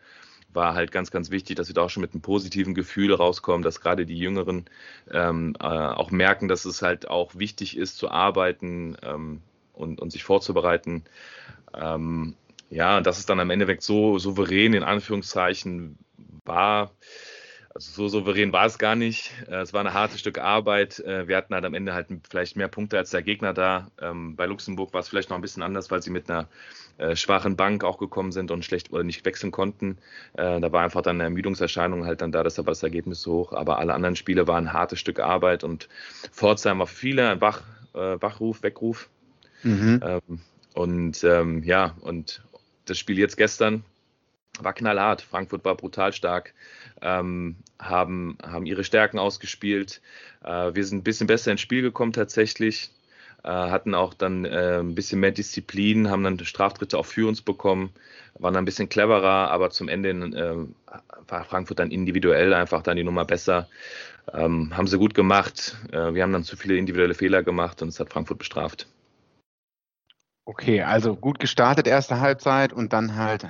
war 0.54 0.74
halt 0.74 0.92
ganz, 0.92 1.10
ganz 1.10 1.30
wichtig, 1.30 1.56
dass 1.56 1.68
wir 1.68 1.74
da 1.74 1.82
auch 1.82 1.90
schon 1.90 2.00
mit 2.00 2.12
einem 2.12 2.22
positiven 2.22 2.74
Gefühl 2.74 3.14
rauskommen, 3.14 3.62
dass 3.62 3.80
gerade 3.80 4.06
die 4.06 4.18
Jüngeren 4.18 4.66
ähm, 5.10 5.54
äh, 5.60 5.64
auch 5.64 6.10
merken, 6.10 6.48
dass 6.48 6.64
es 6.64 6.82
halt 6.82 7.08
auch 7.08 7.34
wichtig 7.34 7.76
ist 7.76 7.96
zu 7.96 8.10
arbeiten 8.10 8.96
ähm, 9.02 9.42
und, 9.72 10.00
und 10.00 10.10
sich 10.10 10.24
vorzubereiten. 10.24 11.04
Ähm, 11.74 12.34
ja, 12.70 13.00
dass 13.00 13.18
es 13.18 13.26
dann 13.26 13.40
am 13.40 13.50
Endeffekt 13.50 13.82
so 13.82 14.18
souverän 14.18 14.72
in 14.72 14.82
Anführungszeichen 14.82 15.98
war, 16.44 16.92
also 17.74 18.08
so 18.08 18.08
souverän 18.08 18.52
war 18.52 18.66
es 18.66 18.78
gar 18.78 18.96
nicht. 18.96 19.32
Äh, 19.48 19.56
es 19.60 19.72
war 19.72 19.80
eine 19.80 19.94
harte 19.94 20.18
Stück 20.18 20.38
Arbeit. 20.38 20.98
Äh, 21.00 21.28
wir 21.28 21.36
hatten 21.36 21.54
halt 21.54 21.64
am 21.64 21.74
Ende 21.74 21.94
halt 21.94 22.08
vielleicht 22.28 22.56
mehr 22.56 22.68
Punkte 22.68 22.98
als 22.98 23.10
der 23.10 23.22
Gegner 23.22 23.54
da. 23.54 23.90
Ähm, 24.00 24.36
bei 24.36 24.46
Luxemburg 24.46 24.92
war 24.92 25.00
es 25.00 25.08
vielleicht 25.08 25.30
noch 25.30 25.36
ein 25.36 25.42
bisschen 25.42 25.62
anders, 25.62 25.90
weil 25.90 26.02
sie 26.02 26.10
mit 26.10 26.30
einer 26.30 26.48
äh, 26.98 27.16
schwachen 27.16 27.56
Bank 27.56 27.84
auch 27.84 27.98
gekommen 27.98 28.32
sind 28.32 28.50
und 28.50 28.64
schlecht 28.64 28.92
oder 28.92 29.04
nicht 29.04 29.24
wechseln 29.24 29.50
konnten. 29.50 29.98
Da 30.34 30.72
war 30.72 30.82
einfach 30.82 31.02
dann 31.02 31.16
eine 31.16 31.24
Ermüdungserscheinung 31.24 32.04
halt 32.04 32.20
dann 32.20 32.32
da, 32.32 32.42
deshalb 32.42 32.66
war 32.66 32.72
das 32.72 32.82
Ergebnis 32.82 33.22
so 33.22 33.32
hoch. 33.32 33.52
Aber 33.52 33.78
alle 33.78 33.94
anderen 33.94 34.16
Spiele 34.16 34.46
waren 34.46 34.68
ein 34.68 34.72
hartes 34.72 34.98
Stück 34.98 35.20
Arbeit 35.20 35.64
und 35.64 35.88
Pforzheim 36.30 36.78
war 36.78 36.86
für 36.86 36.94
viele 36.94 37.28
ein 37.30 37.40
Wach, 37.40 37.62
Wachruf, 37.92 38.62
Weckruf. 38.62 39.08
Mhm. 39.62 40.00
Ähm, 40.04 40.40
und 40.74 41.24
ähm, 41.24 41.62
ja, 41.64 41.94
und 42.00 42.42
das 42.86 42.98
Spiel 42.98 43.18
jetzt 43.18 43.36
gestern 43.36 43.84
war 44.60 44.72
knallhart. 44.72 45.22
Frankfurt 45.22 45.64
war 45.64 45.76
brutal 45.76 46.12
stark 46.12 46.54
ähm, 47.02 47.56
haben, 47.80 48.38
haben 48.42 48.66
ihre 48.66 48.84
Stärken 48.84 49.18
ausgespielt. 49.18 50.00
Äh, 50.44 50.74
wir 50.74 50.84
sind 50.84 50.98
ein 50.98 51.04
bisschen 51.04 51.26
besser 51.26 51.50
ins 51.50 51.60
Spiel 51.60 51.82
gekommen 51.82 52.12
tatsächlich, 52.12 52.90
äh, 53.42 53.48
hatten 53.48 53.94
auch 53.94 54.14
dann 54.14 54.44
äh, 54.44 54.78
ein 54.78 54.94
bisschen 54.94 55.20
mehr 55.20 55.32
Disziplin, 55.32 56.08
haben 56.08 56.22
dann 56.22 56.38
Straftritte 56.38 56.96
auch 56.96 57.06
für 57.06 57.28
uns 57.28 57.42
bekommen, 57.42 57.90
waren 58.38 58.54
dann 58.54 58.62
ein 58.62 58.66
bisschen 58.66 58.88
cleverer, 58.88 59.50
aber 59.50 59.70
zum 59.70 59.88
Ende 59.88 60.10
äh, 60.10 60.92
war 61.28 61.44
Frankfurt 61.44 61.80
dann 61.80 61.90
individuell 61.90 62.54
einfach 62.54 62.82
dann 62.82 62.96
die 62.96 63.04
Nummer 63.04 63.24
besser. 63.24 63.68
Ähm, 64.32 64.76
haben 64.76 64.86
sie 64.86 64.98
gut 64.98 65.14
gemacht. 65.14 65.76
Äh, 65.90 66.14
wir 66.14 66.22
haben 66.22 66.32
dann 66.32 66.44
zu 66.44 66.56
viele 66.56 66.76
individuelle 66.76 67.14
Fehler 67.14 67.42
gemacht 67.42 67.82
und 67.82 67.88
es 67.88 67.98
hat 67.98 68.12
Frankfurt 68.12 68.38
bestraft. 68.38 68.86
Okay, 70.44 70.82
also 70.82 71.14
gut 71.14 71.38
gestartet 71.38 71.86
erste 71.86 72.20
Halbzeit 72.20 72.72
und 72.72 72.92
dann 72.92 73.16
halt 73.16 73.46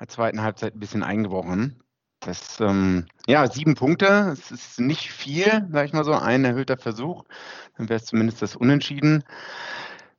der 0.00 0.08
zweiten 0.08 0.42
Halbzeit 0.42 0.74
ein 0.74 0.80
bisschen 0.80 1.02
eingebrochen. 1.02 1.82
Das, 2.20 2.60
ähm, 2.60 3.06
ja, 3.26 3.46
sieben 3.50 3.74
Punkte, 3.74 4.30
es 4.32 4.50
ist 4.50 4.80
nicht 4.80 5.10
viel, 5.10 5.66
sag 5.70 5.86
ich 5.86 5.92
mal 5.92 6.04
so, 6.04 6.12
ein 6.12 6.44
erhöhter 6.44 6.76
Versuch, 6.76 7.24
dann 7.76 7.88
wäre 7.88 7.98
es 7.98 8.06
zumindest 8.06 8.42
das 8.42 8.56
Unentschieden. 8.56 9.24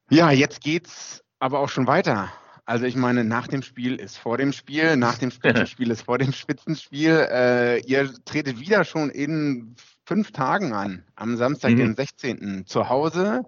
Ja, 0.10 0.32
jetzt 0.32 0.62
geht's 0.62 1.24
aber 1.40 1.60
auch 1.60 1.70
schon 1.70 1.88
weiter. 1.88 2.32
Also 2.66 2.86
ich 2.86 2.96
meine, 2.96 3.24
nach 3.24 3.48
dem 3.48 3.62
Spiel 3.62 3.96
ist 3.96 4.18
vor 4.18 4.38
dem 4.38 4.54
Spiel, 4.54 4.96
nach 4.96 5.18
dem 5.18 5.30
Spitzenspiel 5.30 5.92
ist 5.92 6.04
vor 6.04 6.18
dem 6.18 6.32
Spitzenspiel. 6.32 7.28
Äh, 7.32 7.82
ihr 7.82 8.12
tretet 8.26 8.60
wieder 8.60 8.84
schon 8.84 9.10
in 9.10 9.76
fünf 10.06 10.32
Tagen 10.32 10.74
an, 10.74 11.04
am 11.16 11.38
Samstag, 11.38 11.72
mhm. 11.72 11.78
den 11.78 11.96
16. 11.96 12.66
zu 12.66 12.90
Hause. 12.90 13.44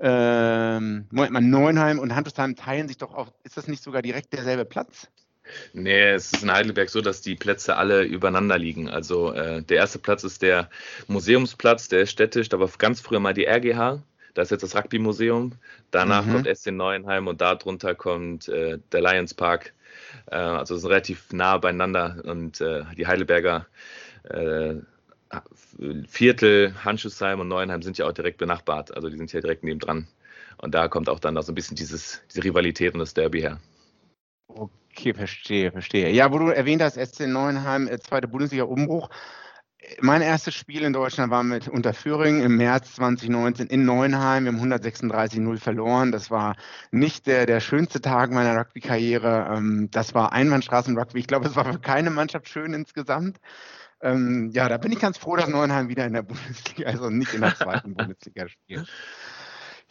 Ähm, 0.00 1.06
Moment 1.10 1.32
mal, 1.32 1.40
Neuenheim 1.40 1.98
und 1.98 2.14
Handelsheim 2.14 2.56
teilen 2.56 2.88
sich 2.88 2.98
doch 2.98 3.14
auf, 3.14 3.32
ist 3.42 3.56
das 3.56 3.66
nicht 3.68 3.82
sogar 3.82 4.02
direkt 4.02 4.32
derselbe 4.32 4.64
Platz? 4.64 5.08
Nee, 5.72 6.10
es 6.10 6.32
ist 6.32 6.42
in 6.42 6.52
Heidelberg 6.52 6.90
so, 6.90 7.00
dass 7.00 7.20
die 7.20 7.34
Plätze 7.34 7.76
alle 7.76 8.04
übereinander 8.04 8.58
liegen. 8.58 8.88
Also 8.88 9.32
äh, 9.32 9.62
der 9.62 9.78
erste 9.78 9.98
Platz 9.98 10.24
ist 10.24 10.42
der 10.42 10.68
Museumsplatz, 11.06 11.88
der 11.88 12.00
ist 12.00 12.10
städtisch, 12.10 12.48
da 12.48 12.58
war 12.60 12.68
ganz 12.78 13.00
früher 13.00 13.20
mal 13.20 13.34
die 13.34 13.46
RGH. 13.46 14.02
Da 14.34 14.42
ist 14.42 14.50
jetzt 14.50 14.62
das 14.62 14.76
Rugby-Museum. 14.76 15.52
Danach 15.90 16.24
mhm. 16.24 16.32
kommt 16.32 16.56
SC 16.56 16.70
Neuenheim 16.70 17.26
und 17.26 17.40
darunter 17.40 17.94
kommt 17.94 18.48
äh, 18.48 18.78
der 18.92 19.00
Lions 19.00 19.34
Park. 19.34 19.72
Äh, 20.30 20.36
also 20.36 20.76
sind 20.76 20.90
relativ 20.90 21.32
nah 21.32 21.58
beieinander 21.58 22.22
und 22.24 22.60
äh, 22.60 22.84
die 22.96 23.06
Heidelberger 23.06 23.66
äh, 24.24 24.74
Viertel, 26.06 26.74
Handschuhsheim 26.84 27.40
und 27.40 27.48
Neuenheim 27.48 27.82
sind 27.82 27.98
ja 27.98 28.06
auch 28.06 28.12
direkt 28.12 28.38
benachbart. 28.38 28.94
Also 28.94 29.10
die 29.10 29.16
sind 29.16 29.32
ja 29.32 29.40
direkt 29.40 29.64
nebendran. 29.64 30.06
Und 30.58 30.74
da 30.74 30.88
kommt 30.88 31.08
auch 31.08 31.20
dann 31.20 31.34
noch 31.34 31.42
so 31.42 31.52
ein 31.52 31.54
bisschen 31.54 31.76
dieses, 31.76 32.22
diese 32.30 32.44
Rivalität 32.44 32.94
und 32.94 33.00
das 33.00 33.14
Derby 33.14 33.40
her. 33.40 33.60
Okay, 34.48 34.72
verstehe, 35.14 35.72
verstehe. 35.72 36.10
Ja, 36.10 36.32
wo 36.32 36.38
du 36.38 36.48
erwähnt 36.48 36.82
hast, 36.82 36.94
SC 36.94 37.26
Neuenheim, 37.26 37.88
äh, 37.88 37.98
zweite 37.98 38.28
Bundesliga-Umbruch. 38.28 39.08
Mein 40.00 40.22
erstes 40.22 40.54
Spiel 40.54 40.82
in 40.82 40.92
Deutschland 40.92 41.30
war 41.30 41.42
mit 41.42 41.68
Unterföhring 41.68 42.42
im 42.42 42.56
März 42.56 42.96
2019 42.96 43.68
in 43.68 43.84
Neuenheim. 43.84 44.44
Wir 44.44 44.52
haben 44.52 44.72
136-0 44.72 45.58
verloren. 45.58 46.12
Das 46.12 46.30
war 46.30 46.56
nicht 46.90 47.26
der, 47.26 47.46
der 47.46 47.60
schönste 47.60 48.00
Tag 48.00 48.30
meiner 48.30 48.58
Rugby-Karriere. 48.58 49.54
Ähm, 49.56 49.88
das 49.90 50.14
war 50.14 50.32
Einbahnstraßen-Rugby. 50.32 51.20
Ich 51.20 51.26
glaube, 51.26 51.46
es 51.46 51.56
war 51.56 51.64
für 51.64 51.78
keine 51.78 52.10
Mannschaft 52.10 52.48
schön 52.48 52.74
insgesamt. 52.74 53.38
Ähm, 54.00 54.50
ja, 54.52 54.68
da 54.68 54.76
bin 54.78 54.92
ich 54.92 55.00
ganz 55.00 55.16
froh, 55.16 55.36
dass 55.36 55.48
Neuenheim 55.48 55.88
wieder 55.88 56.06
in 56.06 56.12
der 56.12 56.22
Bundesliga, 56.24 56.88
also 56.88 57.08
nicht 57.10 57.34
in 57.34 57.40
der 57.40 57.54
zweiten 57.54 57.94
Bundesliga 57.94 58.48
spielt. 58.48 58.88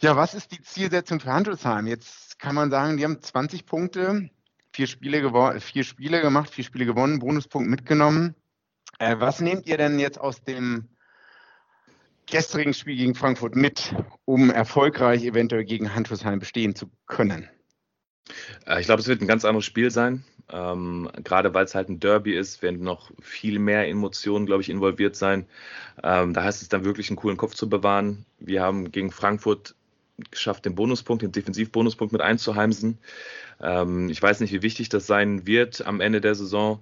Ja, 0.00 0.16
was 0.16 0.34
ist 0.34 0.52
die 0.52 0.62
Zielsetzung 0.62 1.18
für 1.18 1.32
Handelsheim? 1.32 1.86
Jetzt 1.86 2.38
kann 2.38 2.54
man 2.54 2.70
sagen, 2.70 2.96
die 2.96 3.04
haben 3.04 3.20
20 3.20 3.66
Punkte 3.66 4.30
vier 4.78 4.86
Spiele, 4.86 5.60
vier 5.60 5.82
Spiele 5.82 6.20
gemacht, 6.20 6.50
vier 6.50 6.62
Spiele 6.62 6.86
gewonnen, 6.86 7.18
Bonuspunkt 7.18 7.68
mitgenommen. 7.68 8.36
Äh, 9.00 9.16
was 9.18 9.40
nehmt 9.40 9.66
ihr 9.66 9.76
denn 9.76 9.98
jetzt 9.98 10.20
aus 10.20 10.44
dem 10.44 10.88
gestrigen 12.30 12.72
Spiel 12.74 12.94
gegen 12.94 13.16
Frankfurt 13.16 13.56
mit, 13.56 13.92
um 14.24 14.50
erfolgreich 14.50 15.24
eventuell 15.24 15.64
gegen 15.64 15.96
Handschussheim 15.96 16.38
bestehen 16.38 16.76
zu 16.76 16.92
können? 17.08 17.48
Äh, 18.68 18.78
ich 18.78 18.86
glaube, 18.86 19.00
es 19.00 19.08
wird 19.08 19.20
ein 19.20 19.26
ganz 19.26 19.44
anderes 19.44 19.64
Spiel 19.64 19.90
sein. 19.90 20.22
Ähm, 20.48 21.10
gerade 21.24 21.52
weil 21.54 21.64
es 21.64 21.74
halt 21.74 21.88
ein 21.88 21.98
Derby 21.98 22.36
ist, 22.36 22.62
werden 22.62 22.80
noch 22.80 23.10
viel 23.20 23.58
mehr 23.58 23.88
Emotionen, 23.88 24.46
glaube 24.46 24.62
ich, 24.62 24.70
involviert 24.70 25.16
sein. 25.16 25.48
Ähm, 26.04 26.34
da 26.34 26.44
heißt 26.44 26.62
es 26.62 26.68
dann 26.68 26.84
wirklich 26.84 27.10
einen 27.10 27.16
coolen 27.16 27.36
Kopf 27.36 27.54
zu 27.54 27.68
bewahren. 27.68 28.26
Wir 28.38 28.62
haben 28.62 28.92
gegen 28.92 29.10
Frankfurt 29.10 29.74
geschafft, 30.30 30.64
den 30.64 30.74
Bonuspunkt, 30.74 31.22
den 31.22 31.32
Defensivbonuspunkt 31.32 32.12
mit 32.12 32.22
einzuheimsen. 32.22 32.98
Ähm, 33.60 34.08
ich 34.08 34.20
weiß 34.20 34.40
nicht, 34.40 34.52
wie 34.52 34.62
wichtig 34.62 34.88
das 34.88 35.06
sein 35.06 35.46
wird 35.46 35.86
am 35.86 36.00
Ende 36.00 36.20
der 36.20 36.34
Saison. 36.34 36.80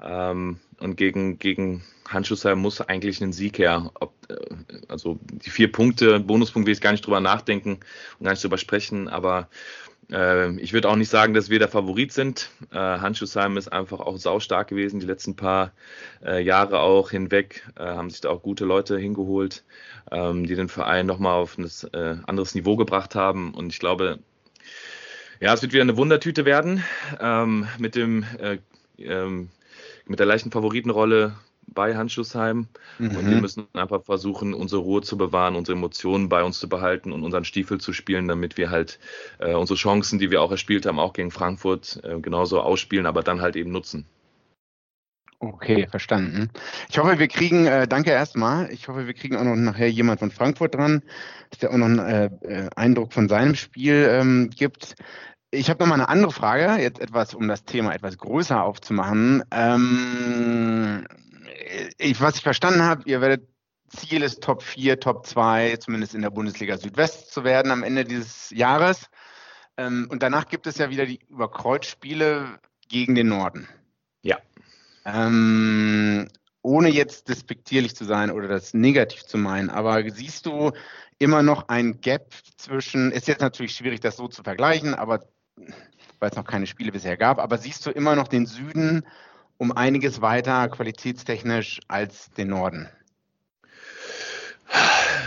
Ähm, 0.00 0.58
und 0.78 0.96
gegen, 0.96 1.38
gegen 1.38 1.82
Handschussheim 2.08 2.60
muss 2.60 2.80
eigentlich 2.80 3.20
ein 3.20 3.32
Sieg 3.32 3.58
her. 3.58 3.90
Ob, 3.94 4.14
äh, 4.28 4.36
also 4.88 5.18
die 5.22 5.50
vier 5.50 5.70
Punkte, 5.70 6.20
Bonuspunkt 6.20 6.66
will 6.66 6.72
ich 6.72 6.80
gar 6.80 6.92
nicht 6.92 7.04
drüber 7.04 7.20
nachdenken 7.20 7.80
und 8.18 8.24
gar 8.24 8.32
nicht 8.32 8.44
drüber 8.44 8.58
sprechen, 8.58 9.08
aber 9.08 9.48
ich 10.10 10.72
würde 10.72 10.88
auch 10.88 10.96
nicht 10.96 11.10
sagen, 11.10 11.34
dass 11.34 11.50
wir 11.50 11.58
der 11.58 11.68
Favorit 11.68 12.12
sind. 12.12 12.50
Äh, 12.72 12.76
Handschussheim 12.76 13.58
ist 13.58 13.68
einfach 13.68 14.00
auch 14.00 14.16
saustark 14.16 14.68
gewesen, 14.68 15.00
die 15.00 15.06
letzten 15.06 15.36
paar 15.36 15.72
äh, 16.24 16.42
Jahre 16.42 16.80
auch 16.80 17.10
hinweg, 17.10 17.68
äh, 17.76 17.84
haben 17.84 18.08
sich 18.08 18.22
da 18.22 18.30
auch 18.30 18.42
gute 18.42 18.64
Leute 18.64 18.98
hingeholt, 18.98 19.64
ähm, 20.10 20.46
die 20.46 20.54
den 20.54 20.70
Verein 20.70 21.04
nochmal 21.04 21.34
auf 21.34 21.58
ein 21.58 21.70
äh, 21.92 22.16
anderes 22.26 22.54
Niveau 22.54 22.76
gebracht 22.76 23.14
haben. 23.14 23.52
Und 23.52 23.70
ich 23.70 23.80
glaube, 23.80 24.20
ja, 25.40 25.52
es 25.52 25.60
wird 25.60 25.74
wieder 25.74 25.82
eine 25.82 25.98
Wundertüte 25.98 26.46
werden 26.46 26.82
ähm, 27.20 27.68
mit 27.78 27.94
dem 27.94 28.24
äh, 28.40 28.58
ähm, 28.98 29.50
mit 30.06 30.18
der 30.18 30.26
leichten 30.26 30.50
Favoritenrolle 30.50 31.34
bei 31.74 31.96
Handschussheim. 31.96 32.68
Mhm. 32.98 33.16
Und 33.16 33.30
wir 33.30 33.40
müssen 33.40 33.66
einfach 33.72 34.02
versuchen, 34.02 34.54
unsere 34.54 34.82
Ruhe 34.82 35.02
zu 35.02 35.16
bewahren, 35.16 35.56
unsere 35.56 35.76
Emotionen 35.76 36.28
bei 36.28 36.42
uns 36.42 36.58
zu 36.58 36.68
behalten 36.68 37.12
und 37.12 37.24
unseren 37.24 37.44
Stiefel 37.44 37.78
zu 37.80 37.92
spielen, 37.92 38.28
damit 38.28 38.56
wir 38.56 38.70
halt 38.70 38.98
äh, 39.38 39.54
unsere 39.54 39.76
Chancen, 39.76 40.18
die 40.18 40.30
wir 40.30 40.42
auch 40.42 40.50
erspielt 40.50 40.86
haben, 40.86 40.98
auch 40.98 41.12
gegen 41.12 41.30
Frankfurt, 41.30 42.00
äh, 42.02 42.20
genauso 42.20 42.60
ausspielen, 42.60 43.06
aber 43.06 43.22
dann 43.22 43.40
halt 43.40 43.56
eben 43.56 43.70
nutzen. 43.70 44.06
Okay, 45.40 45.86
verstanden. 45.88 46.50
Ich 46.90 46.98
hoffe, 46.98 47.20
wir 47.20 47.28
kriegen, 47.28 47.66
äh, 47.66 47.86
danke 47.86 48.10
erstmal, 48.10 48.72
ich 48.72 48.88
hoffe, 48.88 49.06
wir 49.06 49.14
kriegen 49.14 49.36
auch 49.36 49.44
noch 49.44 49.54
nachher 49.54 49.88
jemand 49.88 50.18
von 50.18 50.32
Frankfurt 50.32 50.74
dran, 50.74 51.02
dass 51.50 51.60
der 51.60 51.70
auch 51.70 51.76
noch 51.76 51.86
einen 51.86 51.98
äh, 52.00 52.30
äh 52.42 52.70
Eindruck 52.74 53.12
von 53.12 53.28
seinem 53.28 53.54
Spiel 53.54 54.08
ähm, 54.10 54.50
gibt. 54.50 54.96
Ich 55.52 55.70
habe 55.70 55.78
noch 55.80 55.86
mal 55.86 55.94
eine 55.94 56.08
andere 56.08 56.32
Frage, 56.32 56.82
jetzt 56.82 57.00
etwas, 57.00 57.34
um 57.34 57.46
das 57.46 57.64
Thema 57.64 57.94
etwas 57.94 58.18
größer 58.18 58.62
aufzumachen. 58.62 59.44
Ähm, 59.52 61.06
ich, 61.98 62.20
was 62.20 62.36
ich 62.36 62.42
verstanden 62.42 62.82
habe, 62.82 63.02
ihr 63.06 63.20
werdet 63.20 63.48
Ziel 63.88 64.22
ist 64.22 64.42
Top 64.42 64.62
4, 64.62 65.00
Top 65.00 65.26
2, 65.26 65.76
zumindest 65.78 66.14
in 66.14 66.22
der 66.22 66.30
Bundesliga 66.30 66.76
Südwest 66.76 67.32
zu 67.32 67.44
werden 67.44 67.70
am 67.70 67.82
Ende 67.82 68.04
dieses 68.04 68.50
Jahres. 68.50 69.08
Ähm, 69.76 70.08
und 70.10 70.22
danach 70.22 70.48
gibt 70.48 70.66
es 70.66 70.78
ja 70.78 70.90
wieder 70.90 71.06
die 71.06 71.20
Überkreuzspiele 71.28 72.58
gegen 72.88 73.14
den 73.14 73.28
Norden. 73.28 73.68
Ja. 74.22 74.38
Ähm, 75.04 76.28
ohne 76.62 76.90
jetzt 76.90 77.28
despektierlich 77.28 77.96
zu 77.96 78.04
sein 78.04 78.30
oder 78.30 78.48
das 78.48 78.74
negativ 78.74 79.24
zu 79.24 79.38
meinen, 79.38 79.70
aber 79.70 80.08
siehst 80.10 80.44
du 80.46 80.72
immer 81.18 81.42
noch 81.42 81.68
ein 81.68 82.00
Gap 82.00 82.34
zwischen, 82.56 83.10
ist 83.10 83.28
jetzt 83.28 83.40
natürlich 83.40 83.74
schwierig, 83.74 84.00
das 84.00 84.16
so 84.16 84.28
zu 84.28 84.42
vergleichen, 84.42 84.94
aber 84.94 85.24
weil 86.20 86.30
es 86.30 86.36
noch 86.36 86.44
keine 86.44 86.66
Spiele 86.66 86.92
bisher 86.92 87.16
gab, 87.16 87.38
aber 87.38 87.58
siehst 87.58 87.86
du 87.86 87.90
immer 87.90 88.16
noch 88.16 88.28
den 88.28 88.46
Süden 88.46 89.04
um 89.58 89.72
einiges 89.72 90.20
weiter 90.20 90.68
qualitätstechnisch 90.68 91.80
als 91.88 92.30
den 92.30 92.48
Norden? 92.48 92.88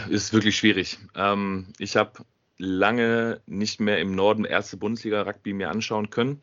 Ist 0.09 0.33
wirklich 0.33 0.57
schwierig. 0.57 0.97
Ähm, 1.15 1.67
ich 1.77 1.95
habe 1.95 2.13
lange 2.61 3.41
nicht 3.47 3.79
mehr 3.79 3.99
im 3.99 4.13
Norden 4.13 4.45
erste 4.45 4.77
Bundesliga-Rugby 4.77 5.53
mir 5.53 5.69
anschauen 5.69 6.11
können. 6.11 6.41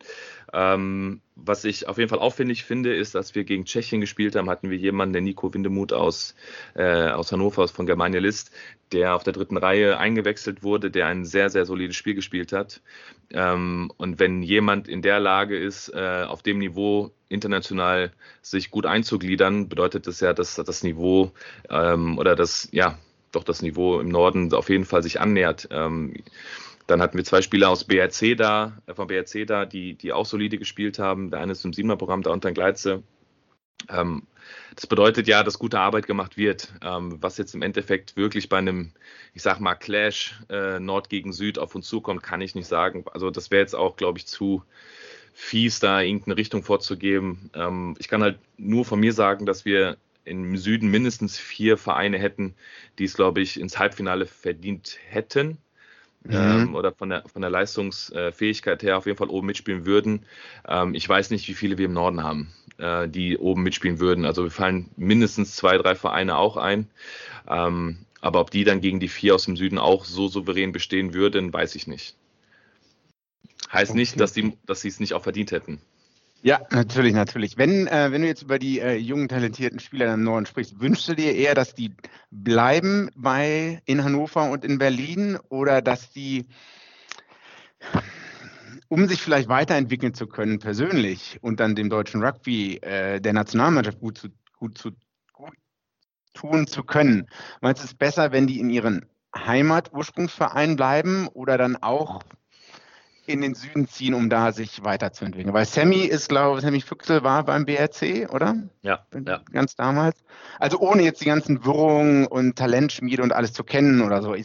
Ähm, 0.51 1.21
was 1.35 1.63
ich 1.63 1.87
auf 1.87 1.97
jeden 1.97 2.09
Fall 2.09 2.19
auffällig 2.19 2.65
finde, 2.65 2.93
ist, 2.93 3.15
dass 3.15 3.35
wir 3.35 3.45
gegen 3.45 3.63
Tschechien 3.63 4.01
gespielt 4.01 4.35
haben, 4.35 4.49
hatten 4.49 4.69
wir 4.69 4.77
jemanden, 4.77 5.13
der 5.13 5.21
Nico 5.21 5.53
Windemuth 5.53 5.93
aus, 5.93 6.35
äh, 6.75 7.09
aus 7.09 7.31
Hannover, 7.31 7.67
von 7.69 7.85
Germania 7.85 8.19
List, 8.19 8.51
der 8.91 9.15
auf 9.15 9.23
der 9.23 9.33
dritten 9.33 9.55
Reihe 9.55 9.97
eingewechselt 9.97 10.61
wurde, 10.61 10.91
der 10.91 11.07
ein 11.07 11.23
sehr, 11.23 11.49
sehr 11.49 11.65
solides 11.65 11.95
Spiel 11.95 12.15
gespielt 12.15 12.51
hat. 12.51 12.81
Ähm, 13.31 13.89
und 13.95 14.19
wenn 14.19 14.43
jemand 14.43 14.89
in 14.89 15.01
der 15.01 15.21
Lage 15.21 15.57
ist, 15.57 15.89
äh, 15.89 16.25
auf 16.27 16.43
dem 16.43 16.57
Niveau 16.57 17.11
international 17.29 18.11
sich 18.41 18.71
gut 18.71 18.85
einzugliedern, 18.85 19.69
bedeutet 19.69 20.07
das 20.07 20.19
ja, 20.19 20.33
dass 20.33 20.55
das 20.55 20.83
Niveau 20.83 21.31
ähm, 21.69 22.17
oder 22.17 22.35
das, 22.35 22.67
ja, 22.71 22.97
doch 23.31 23.43
das 23.43 23.61
Niveau 23.61 23.99
im 23.99 24.09
Norden 24.09 24.53
auf 24.53 24.69
jeden 24.69 24.85
Fall 24.85 25.03
sich 25.03 25.19
annähert. 25.19 25.67
Ähm, 25.71 26.13
dann 26.87 27.01
hatten 27.01 27.17
wir 27.17 27.23
zwei 27.23 27.41
Spieler 27.41 27.69
aus 27.69 27.83
BRC 27.83 28.35
da, 28.35 28.77
äh, 28.87 28.93
von 28.93 29.07
BRC 29.07 29.45
da, 29.45 29.65
die, 29.65 29.93
die 29.93 30.11
auch 30.11 30.25
solide 30.25 30.57
gespielt 30.57 30.99
haben. 30.99 31.29
Der 31.29 31.39
eine 31.39 31.51
ist 31.51 31.63
im 31.63 31.73
Siebener-Programm, 31.73 32.23
der 32.23 32.33
unter 32.33 32.51
Gleitze. 32.51 33.03
Ähm, 33.89 34.23
das 34.75 34.87
bedeutet 34.87 35.27
ja, 35.27 35.43
dass 35.43 35.59
gute 35.59 35.79
Arbeit 35.79 36.07
gemacht 36.07 36.37
wird. 36.37 36.73
Ähm, 36.83 37.21
was 37.21 37.37
jetzt 37.37 37.53
im 37.53 37.61
Endeffekt 37.61 38.17
wirklich 38.17 38.49
bei 38.49 38.57
einem, 38.57 38.93
ich 39.33 39.43
sag 39.43 39.59
mal, 39.59 39.75
Clash 39.75 40.39
äh, 40.49 40.79
Nord 40.79 41.09
gegen 41.09 41.31
Süd 41.33 41.59
auf 41.59 41.75
uns 41.75 41.87
zukommt, 41.87 42.23
kann 42.23 42.41
ich 42.41 42.55
nicht 42.55 42.67
sagen. 42.67 43.05
Also 43.13 43.29
das 43.29 43.51
wäre 43.51 43.61
jetzt 43.61 43.75
auch, 43.75 43.95
glaube 43.95 44.17
ich, 44.17 44.25
zu 44.25 44.63
fies, 45.33 45.79
da 45.79 46.01
irgendeine 46.01 46.37
Richtung 46.37 46.63
vorzugeben. 46.63 47.49
Ähm, 47.53 47.95
ich 47.99 48.07
kann 48.07 48.23
halt 48.23 48.39
nur 48.57 48.83
von 48.83 48.99
mir 48.99 49.13
sagen, 49.13 49.45
dass 49.45 49.63
wir 49.63 49.97
im 50.29 50.57
Süden 50.57 50.89
mindestens 50.89 51.37
vier 51.37 51.77
Vereine 51.77 52.17
hätten, 52.19 52.55
die 52.97 53.05
es, 53.05 53.15
glaube 53.15 53.41
ich, 53.41 53.59
ins 53.59 53.79
Halbfinale 53.79 54.25
verdient 54.25 54.97
hätten. 55.09 55.57
Mhm. 56.23 56.33
Ähm, 56.33 56.75
oder 56.75 56.91
von 56.91 57.09
der, 57.09 57.23
von 57.27 57.41
der 57.41 57.51
Leistungsfähigkeit 57.51 58.83
her 58.83 58.97
auf 58.97 59.05
jeden 59.05 59.17
Fall 59.17 59.29
oben 59.29 59.47
mitspielen 59.47 59.85
würden. 59.85 60.25
Ähm, 60.67 60.93
ich 60.93 61.07
weiß 61.07 61.29
nicht, 61.29 61.47
wie 61.47 61.53
viele 61.53 61.77
wir 61.77 61.85
im 61.85 61.93
Norden 61.93 62.23
haben, 62.23 62.53
äh, 62.77 63.07
die 63.07 63.37
oben 63.37 63.63
mitspielen 63.63 63.99
würden. 63.99 64.25
Also 64.25 64.43
wir 64.43 64.51
fallen 64.51 64.89
mindestens 64.97 65.55
zwei, 65.55 65.77
drei 65.77 65.95
Vereine 65.95 66.37
auch 66.37 66.57
ein. 66.57 66.89
Ähm, 67.47 67.99
aber 68.21 68.41
ob 68.41 68.51
die 68.51 68.65
dann 68.65 68.81
gegen 68.81 68.99
die 68.99 69.07
vier 69.07 69.35
aus 69.35 69.45
dem 69.45 69.55
Süden 69.55 69.77
auch 69.77 70.03
so 70.03 70.27
souverän 70.27 70.73
bestehen 70.73 71.13
würden, 71.13 71.53
weiß 71.53 71.75
ich 71.75 71.87
nicht. 71.87 72.15
Heißt 73.71 73.91
okay. 73.91 73.99
nicht, 73.99 74.19
dass, 74.19 74.33
die, 74.33 74.57
dass 74.65 74.81
sie 74.81 74.89
es 74.89 74.99
nicht 74.99 75.13
auch 75.13 75.23
verdient 75.23 75.51
hätten. 75.51 75.79
Ja, 76.41 76.61
natürlich, 76.71 77.13
natürlich. 77.13 77.57
Wenn, 77.57 77.87
äh, 77.87 78.11
wenn 78.11 78.21
du 78.21 78.27
jetzt 78.27 78.43
über 78.43 78.59
die 78.59 78.79
äh, 78.79 78.95
jungen, 78.95 79.27
talentierten 79.27 79.79
Spieler 79.79 80.13
im 80.13 80.23
Norden 80.23 80.45
sprichst, 80.45 80.79
wünschst 80.79 81.09
du 81.09 81.15
dir 81.15 81.35
eher, 81.35 81.53
dass 81.53 81.73
die 81.73 81.93
bleiben 82.31 83.09
bei 83.15 83.81
in 83.85 84.03
Hannover 84.03 84.49
und 84.49 84.63
in 84.63 84.77
Berlin 84.77 85.37
oder 85.49 85.81
dass 85.81 86.11
die, 86.11 86.47
um 88.87 89.07
sich 89.07 89.21
vielleicht 89.21 89.49
weiterentwickeln 89.49 90.13
zu 90.13 90.27
können 90.27 90.59
persönlich 90.59 91.39
und 91.41 91.59
dann 91.59 91.75
dem 91.75 91.89
deutschen 91.89 92.23
Rugby 92.23 92.77
äh, 92.77 93.19
der 93.19 93.33
Nationalmannschaft 93.33 93.99
gut 93.99 94.17
zu, 94.17 94.29
gut 94.57 94.77
zu 94.77 94.91
gut 95.33 95.53
tun 96.33 96.67
zu 96.67 96.83
können, 96.83 97.27
meinst 97.59 97.81
du 97.81 97.85
es 97.85 97.93
besser, 97.93 98.31
wenn 98.31 98.47
die 98.47 98.59
in 98.59 98.69
ihren 98.69 99.05
Heimat-Ursprungsverein 99.35 100.77
bleiben 100.77 101.27
oder 101.27 101.57
dann 101.57 101.75
auch 101.75 102.21
in 103.29 103.41
den 103.41 103.53
Süden 103.53 103.87
ziehen, 103.87 104.13
um 104.13 104.29
da 104.29 104.51
sich 104.51 104.83
weiterzuentwickeln. 104.83 105.53
Weil 105.53 105.65
Sammy 105.65 106.01
ist, 106.01 106.29
glaube 106.29 106.59
ich, 106.59 106.65
Sammy 106.65 106.81
Füchsel 106.81 107.23
war 107.23 107.43
beim 107.45 107.65
BRC, 107.65 108.29
oder? 108.31 108.55
Ja, 108.81 109.05
ja. 109.25 109.41
Ganz 109.51 109.75
damals. 109.75 110.17
Also 110.59 110.79
ohne 110.79 111.03
jetzt 111.03 111.21
die 111.21 111.25
ganzen 111.25 111.63
Wirrungen 111.65 112.27
und 112.27 112.57
Talentschmiede 112.57 113.23
und 113.23 113.31
alles 113.33 113.53
zu 113.53 113.63
kennen 113.63 114.01
oder 114.01 114.21
so. 114.21 114.35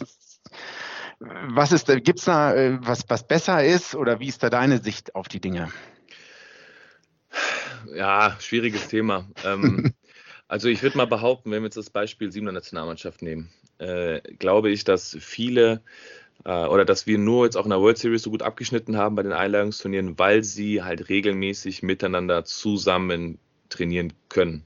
was 1.20 1.72
ist 1.72 1.88
da, 1.88 1.98
gibt 1.98 2.18
es 2.18 2.26
da 2.26 2.54
äh, 2.54 2.78
was, 2.80 3.04
was 3.08 3.26
besser 3.26 3.64
ist 3.64 3.94
oder 3.94 4.20
wie 4.20 4.28
ist 4.28 4.42
da 4.42 4.50
deine 4.50 4.82
Sicht 4.82 5.14
auf 5.14 5.28
die 5.28 5.40
Dinge? 5.40 5.70
Ja, 7.94 8.36
schwieriges 8.40 8.88
Thema. 8.88 9.28
ähm, 9.44 9.94
also 10.48 10.68
ich 10.68 10.82
würde 10.82 10.96
mal 10.96 11.06
behaupten, 11.06 11.50
wenn 11.50 11.62
wir 11.62 11.66
jetzt 11.66 11.76
das 11.76 11.90
Beispiel 11.90 12.30
Siebener 12.30 12.52
Nationalmannschaft 12.52 13.22
nehmen, 13.22 13.50
äh, 13.78 14.20
glaube 14.38 14.70
ich, 14.70 14.84
dass 14.84 15.16
viele 15.20 15.82
äh, 16.44 16.66
oder 16.66 16.84
dass 16.84 17.06
wir 17.06 17.18
nur 17.18 17.44
jetzt 17.44 17.56
auch 17.56 17.64
in 17.64 17.70
der 17.70 17.80
World 17.80 17.98
Series 17.98 18.22
so 18.22 18.30
gut 18.30 18.42
abgeschnitten 18.42 18.96
haben 18.96 19.14
bei 19.14 19.22
den 19.22 19.32
Einladungsturnieren, 19.32 20.18
weil 20.18 20.42
sie 20.42 20.82
halt 20.82 21.08
regelmäßig 21.08 21.82
miteinander 21.82 22.44
zusammen 22.44 23.38
trainieren 23.68 24.12
können. 24.28 24.64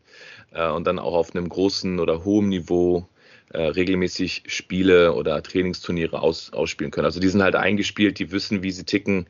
Äh, 0.53 0.69
und 0.71 0.87
dann 0.87 0.99
auch 0.99 1.15
auf 1.15 1.35
einem 1.35 1.49
großen 1.49 2.01
oder 2.01 2.25
hohen 2.25 2.49
Niveau 2.49 3.09
äh, 3.53 3.61
regelmäßig 3.61 4.45
Spiele 4.47 5.15
oder 5.15 5.43
Trainingsturniere 5.43 6.21
aus, 6.21 6.53
ausspielen 6.53 6.91
können. 6.91 7.07
Also 7.07 7.21
die 7.21 7.29
sind 7.29 7.43
halt 7.43 7.57
eingespielt, 7.57 8.19
die 8.19 8.31
wissen, 8.33 8.63
wie 8.63 8.71
sie 8.71 8.85
ticken. 8.85 9.27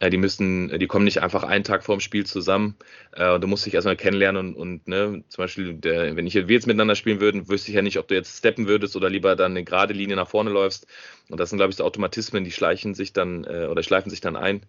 Äh, 0.00 0.10
die 0.10 0.16
müssen, 0.16 0.78
die 0.78 0.86
kommen 0.86 1.04
nicht 1.04 1.22
einfach 1.22 1.44
einen 1.44 1.64
Tag 1.64 1.84
vorm 1.84 2.00
Spiel 2.00 2.26
zusammen 2.26 2.76
äh, 3.18 3.40
du 3.40 3.48
musst 3.48 3.66
dich 3.66 3.74
erstmal 3.74 3.96
kennenlernen 3.96 4.54
und, 4.54 4.56
und 4.56 4.88
ne, 4.88 5.24
zum 5.28 5.42
Beispiel, 5.42 5.74
der, 5.74 6.14
wenn 6.16 6.26
ich 6.26 6.34
wir 6.34 6.46
jetzt 6.48 6.68
miteinander 6.68 6.94
spielen 6.94 7.20
würden, 7.20 7.48
wüsste 7.48 7.70
ich 7.70 7.74
ja 7.74 7.82
nicht, 7.82 7.98
ob 7.98 8.06
du 8.06 8.14
jetzt 8.14 8.38
steppen 8.38 8.68
würdest 8.68 8.94
oder 8.96 9.10
lieber 9.10 9.34
dann 9.34 9.52
eine 9.52 9.64
gerade 9.64 9.92
Linie 9.92 10.14
nach 10.14 10.28
vorne 10.28 10.50
läufst. 10.50 10.86
Und 11.28 11.40
das 11.40 11.50
sind, 11.50 11.58
glaube 11.58 11.70
ich, 11.70 11.76
so 11.76 11.84
Automatismen, 11.84 12.44
die 12.44 12.52
schleichen 12.52 12.94
sich 12.94 13.12
dann 13.12 13.44
äh, 13.44 13.66
oder 13.68 13.82
schleifen 13.82 14.10
sich 14.10 14.20
dann 14.20 14.36
ein. 14.36 14.62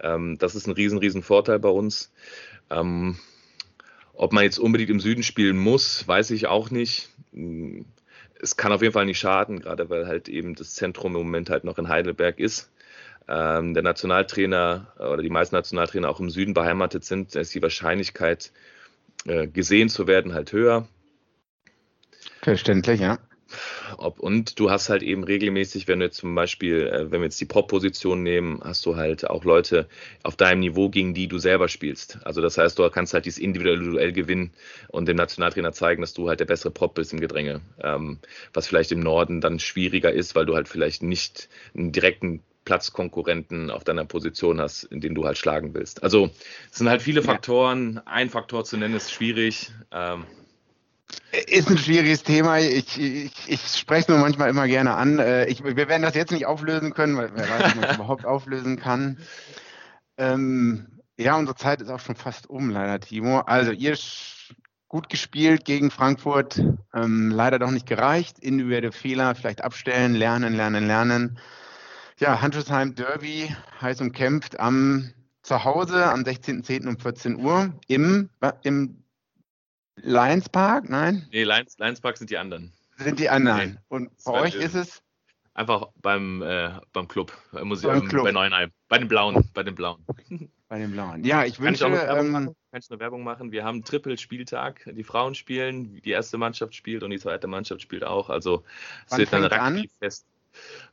Ähm, 0.00 0.36
das 0.38 0.56
ist 0.56 0.66
ein 0.66 0.72
riesen, 0.72 0.98
riesen 0.98 1.22
Vorteil 1.22 1.60
bei 1.60 1.68
uns. 1.68 2.12
Ähm, 2.70 3.18
ob 4.14 4.32
man 4.32 4.42
jetzt 4.44 4.58
unbedingt 4.58 4.90
im 4.90 5.00
Süden 5.00 5.22
spielen 5.22 5.58
muss, 5.58 6.06
weiß 6.06 6.32
ich 6.32 6.48
auch 6.48 6.70
nicht 6.70 7.08
es 8.42 8.56
kann 8.56 8.72
auf 8.72 8.82
jeden 8.82 8.92
Fall 8.92 9.06
nicht 9.06 9.20
schaden, 9.20 9.60
gerade 9.60 9.88
weil 9.88 10.06
halt 10.06 10.28
eben 10.28 10.54
das 10.54 10.74
Zentrum 10.74 11.14
im 11.14 11.22
Moment 11.22 11.48
halt 11.48 11.64
noch 11.64 11.78
in 11.78 11.88
Heidelberg 11.88 12.38
ist. 12.38 12.70
Ähm, 13.28 13.72
der 13.72 13.84
Nationaltrainer 13.84 14.92
oder 14.98 15.22
die 15.22 15.30
meisten 15.30 15.54
Nationaltrainer 15.54 16.10
auch 16.10 16.18
im 16.18 16.28
Süden 16.28 16.54
beheimatet 16.54 17.04
sind, 17.04 17.34
da 17.34 17.40
ist 17.40 17.54
die 17.54 17.62
Wahrscheinlichkeit, 17.62 18.52
äh, 19.26 19.46
gesehen 19.46 19.88
zu 19.88 20.08
werden, 20.08 20.34
halt 20.34 20.52
höher. 20.52 20.88
Verständlich, 22.42 23.00
ja. 23.00 23.18
Ob, 23.96 24.20
und 24.20 24.58
du 24.58 24.70
hast 24.70 24.88
halt 24.88 25.02
eben 25.02 25.24
regelmäßig, 25.24 25.88
wenn 25.88 25.98
du 25.98 26.06
jetzt 26.06 26.18
zum 26.18 26.34
Beispiel, 26.34 26.86
äh, 26.86 27.10
wenn 27.10 27.20
wir 27.20 27.26
jetzt 27.26 27.40
die 27.40 27.46
Pop-Position 27.46 28.22
nehmen, 28.22 28.60
hast 28.62 28.84
du 28.86 28.96
halt 28.96 29.28
auch 29.28 29.44
Leute 29.44 29.88
auf 30.22 30.36
deinem 30.36 30.60
Niveau, 30.60 30.88
gegen 30.88 31.14
die 31.14 31.28
du 31.28 31.38
selber 31.38 31.68
spielst. 31.68 32.18
Also 32.24 32.40
das 32.40 32.58
heißt, 32.58 32.78
du 32.78 32.88
kannst 32.90 33.14
halt 33.14 33.26
dieses 33.26 33.38
individuelle 33.38 33.84
Duell 33.84 34.12
gewinnen 34.12 34.52
und 34.88 35.06
dem 35.08 35.16
Nationaltrainer 35.16 35.72
zeigen, 35.72 36.02
dass 36.02 36.14
du 36.14 36.28
halt 36.28 36.40
der 36.40 36.46
bessere 36.46 36.70
Pop 36.70 36.94
bist 36.94 37.12
im 37.12 37.20
Gedränge. 37.20 37.60
Ähm, 37.82 38.18
was 38.52 38.66
vielleicht 38.66 38.92
im 38.92 39.00
Norden 39.00 39.40
dann 39.40 39.58
schwieriger 39.58 40.12
ist, 40.12 40.34
weil 40.34 40.46
du 40.46 40.54
halt 40.54 40.68
vielleicht 40.68 41.02
nicht 41.02 41.48
einen 41.74 41.92
direkten 41.92 42.42
Platzkonkurrenten 42.64 43.70
auf 43.70 43.84
deiner 43.84 44.04
Position 44.04 44.60
hast, 44.60 44.84
in 44.84 45.00
den 45.00 45.14
du 45.14 45.24
halt 45.24 45.36
schlagen 45.36 45.74
willst. 45.74 46.02
Also 46.02 46.30
es 46.70 46.78
sind 46.78 46.88
halt 46.88 47.02
viele 47.02 47.22
Faktoren. 47.22 48.00
Ein 48.04 48.30
Faktor 48.30 48.64
zu 48.64 48.76
nennen 48.76 48.94
ist 48.94 49.10
schwierig. 49.10 49.72
Ähm, 49.90 50.24
ist 51.46 51.70
ein 51.70 51.78
schwieriges 51.78 52.22
Thema. 52.22 52.58
Ich, 52.58 53.00
ich, 53.00 53.32
ich 53.46 53.60
spreche 53.78 54.02
es 54.02 54.08
nur 54.08 54.18
manchmal 54.18 54.50
immer 54.50 54.66
gerne 54.66 54.94
an. 54.94 55.18
Äh, 55.18 55.46
ich, 55.46 55.64
wir 55.64 55.76
werden 55.76 56.02
das 56.02 56.14
jetzt 56.14 56.32
nicht 56.32 56.46
auflösen 56.46 56.92
können, 56.92 57.16
weil 57.16 57.30
wer 57.34 57.48
weiß, 57.48 57.72
ob 57.72 57.74
man 57.76 57.90
es 57.90 57.96
überhaupt 57.96 58.24
auflösen 58.24 58.78
kann. 58.78 59.18
Ähm, 60.18 61.00
ja, 61.16 61.36
unsere 61.36 61.56
Zeit 61.56 61.80
ist 61.80 61.90
auch 61.90 62.00
schon 62.00 62.16
fast 62.16 62.48
um, 62.50 62.70
leider, 62.70 63.00
Timo. 63.00 63.40
Also, 63.40 63.72
ihr 63.72 63.96
gut 64.88 65.08
gespielt 65.08 65.64
gegen 65.64 65.90
Frankfurt, 65.90 66.62
ähm, 66.94 67.30
leider 67.30 67.58
doch 67.58 67.70
nicht 67.70 67.86
gereicht. 67.86 68.38
Individuelle 68.38 68.92
Fehler, 68.92 69.34
vielleicht 69.34 69.64
abstellen, 69.64 70.14
lernen, 70.14 70.54
lernen, 70.54 70.86
lernen. 70.86 71.38
Ja, 72.18 72.42
Handelsheim 72.42 72.94
Derby, 72.94 73.54
heiß 73.80 74.00
umkämpft 74.02 74.60
am 74.60 75.12
zu 75.42 75.64
Hause 75.64 76.06
am 76.06 76.20
16.10. 76.22 76.86
um 76.86 76.98
14 76.98 77.36
Uhr 77.36 77.72
im, 77.88 78.30
im 78.62 79.01
Lions 79.96 80.48
Park, 80.48 80.88
nein? 80.88 81.26
Nee, 81.32 81.44
Lions, 81.44 81.76
Lions 81.78 82.00
Park 82.00 82.16
sind 82.16 82.30
die 82.30 82.38
anderen. 82.38 82.72
Sind 82.98 83.18
die 83.18 83.28
anderen. 83.28 83.72
Nee, 83.72 83.78
Und 83.88 84.10
bei 84.24 84.32
euch 84.32 84.54
ist 84.54 84.74
es? 84.74 85.02
Einfach 85.54 85.88
beim, 85.96 86.40
äh, 86.42 86.70
beim 86.94 87.08
Club, 87.08 87.36
beim 87.52 87.68
Museum, 87.68 88.00
beim 88.00 88.08
Club. 88.08 88.24
bei 88.24 88.32
Neuenheim. 88.32 88.70
Bei 88.88 88.98
den 88.98 89.08
Blauen, 89.08 89.50
bei 89.52 89.62
den 89.62 89.74
Blauen. 89.74 90.04
Bei 90.68 90.78
den 90.78 90.92
Blauen. 90.92 91.22
Ja, 91.24 91.44
ich 91.44 91.60
wünsche. 91.60 91.84
Kann 91.84 91.92
ich, 91.92 92.00
auch 92.00 92.16
ähm, 92.16 92.32
Kann 92.32 92.80
ich 92.80 92.90
eine 92.90 93.00
Werbung 93.00 93.22
machen? 93.22 93.52
Wir 93.52 93.62
haben 93.62 93.84
Triple-Spieltag. 93.84 94.88
Die 94.90 95.04
Frauen 95.04 95.34
spielen, 95.34 96.00
die 96.00 96.10
erste 96.10 96.38
Mannschaft 96.38 96.74
spielt 96.74 97.02
und 97.02 97.10
die 97.10 97.18
zweite 97.18 97.46
Mannschaft 97.46 97.82
spielt 97.82 98.04
auch. 98.04 98.30
Also 98.30 98.64
es 99.10 99.18
wird 99.18 99.30
dann 99.30 99.44
ein 99.44 99.84
fest. 99.98 100.24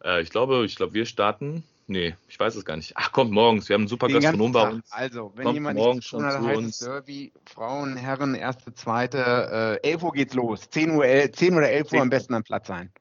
Äh, 0.03 0.21
ich 0.21 0.29
glaube, 0.29 0.65
ich 0.65 0.75
glaube, 0.75 0.93
wir 0.93 1.05
starten 1.05 1.63
Nee, 1.89 2.15
ich 2.27 2.39
weiß 2.39 2.55
es 2.55 2.65
gar 2.65 2.77
nicht. 2.77 2.93
Ach, 2.95 3.11
kommt 3.11 3.31
morgens. 3.31 3.67
Wir 3.67 3.73
haben 3.73 3.81
einen 3.81 3.87
super 3.87 4.07
Den 4.07 4.21
Gastronom 4.21 4.51
bei 4.51 4.69
uns. 4.69 4.91
Also, 4.91 5.31
wenn 5.35 5.45
kommt 5.45 5.55
jemand 5.55 5.79
morgens 5.79 6.05
schon 6.05 6.23
hat, 6.23 6.39
heißt 6.39 6.57
uns. 6.57 6.77
Derby, 6.77 7.33
Frauen, 7.47 7.97
Herren, 7.97 8.35
erste, 8.35 8.75
zweite, 8.75 9.79
äh, 9.83 9.89
11 9.89 10.03
Uhr 10.03 10.11
geht's 10.11 10.35
los. 10.35 10.69
10 10.69 10.91
Uhr, 10.91 11.03
11, 11.03 11.31
10 11.31 11.57
oder 11.57 11.67
11 11.71 11.91
Uhr 11.91 12.01
am 12.01 12.11
besten 12.11 12.35
am 12.35 12.43
Platz 12.43 12.67
sein. 12.67 12.91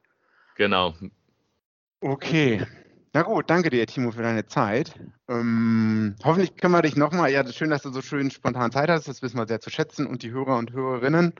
Genau. 0.55 0.95
Okay. 2.01 2.65
Na 3.13 3.21
gut, 3.21 3.47
danke 3.51 3.69
dir, 3.69 3.85
Timo, 3.85 4.09
für 4.09 4.23
deine 4.23 4.47
Zeit. 4.47 4.99
Ähm, 5.27 6.15
hoffentlich 6.23 6.55
können 6.57 6.73
wir 6.73 6.81
dich 6.81 6.95
nochmal, 6.95 7.31
ja, 7.31 7.45
schön, 7.51 7.69
dass 7.69 7.83
du 7.83 7.91
so 7.91 8.01
schön 8.01 8.31
spontan 8.31 8.71
Zeit 8.71 8.89
hast, 8.89 9.07
das 9.07 9.21
wissen 9.21 9.37
wir 9.37 9.45
sehr 9.45 9.61
zu 9.61 9.69
schätzen 9.69 10.07
und 10.07 10.23
die 10.23 10.31
Hörer 10.31 10.57
und 10.57 10.73
Hörerinnen. 10.73 11.35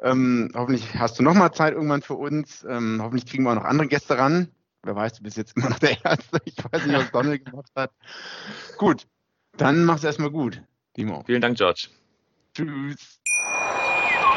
Ähm, 0.00 0.52
hoffentlich 0.54 0.94
hast 0.94 1.18
du 1.18 1.24
nochmal 1.24 1.52
Zeit 1.52 1.74
irgendwann 1.74 2.02
für 2.02 2.14
uns. 2.14 2.64
Ähm, 2.68 3.00
hoffentlich 3.02 3.26
kriegen 3.26 3.42
wir 3.42 3.50
auch 3.50 3.56
noch 3.56 3.64
andere 3.64 3.88
Gäste 3.88 4.16
ran. 4.16 4.52
Wer 4.84 4.96
weiß, 4.96 5.14
du 5.14 5.22
bist 5.22 5.36
jetzt 5.36 5.56
immer 5.56 5.70
noch 5.70 5.78
der 5.78 6.04
Erste. 6.04 6.40
Ich 6.44 6.56
weiß 6.56 6.86
nicht, 6.86 6.96
was 6.96 7.10
Donald 7.12 7.44
gemacht 7.44 7.70
hat. 7.76 7.92
Gut, 8.76 9.06
dann 9.56 9.84
mach's 9.84 10.04
erstmal 10.04 10.30
gut, 10.30 10.62
Timo. 10.94 11.22
Vielen 11.24 11.40
Dank, 11.40 11.56
George. 11.56 11.88
Tschüss. 12.54 13.21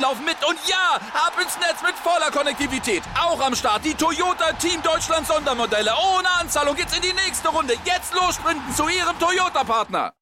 laufen 0.00 0.24
mit. 0.24 0.36
Und 0.48 0.58
ja, 0.66 1.00
ab 1.14 1.34
ins 1.40 1.56
Netz 1.58 1.82
mit 1.82 1.94
voller 1.96 2.30
Konnektivität. 2.30 3.02
Auch 3.20 3.40
am 3.40 3.54
Start 3.54 3.84
die 3.84 3.94
Toyota 3.94 4.52
Team 4.54 4.82
Deutschland 4.82 5.26
Sondermodelle. 5.26 5.92
Ohne 6.16 6.28
Anzahlung 6.40 6.74
geht's 6.74 6.96
in 6.96 7.02
die 7.02 7.12
nächste 7.12 7.48
Runde. 7.48 7.74
Jetzt 7.84 8.14
los 8.14 8.36
sprinten 8.36 8.74
zu 8.74 8.88
Ihrem 8.88 9.18
Toyota-Partner. 9.18 10.12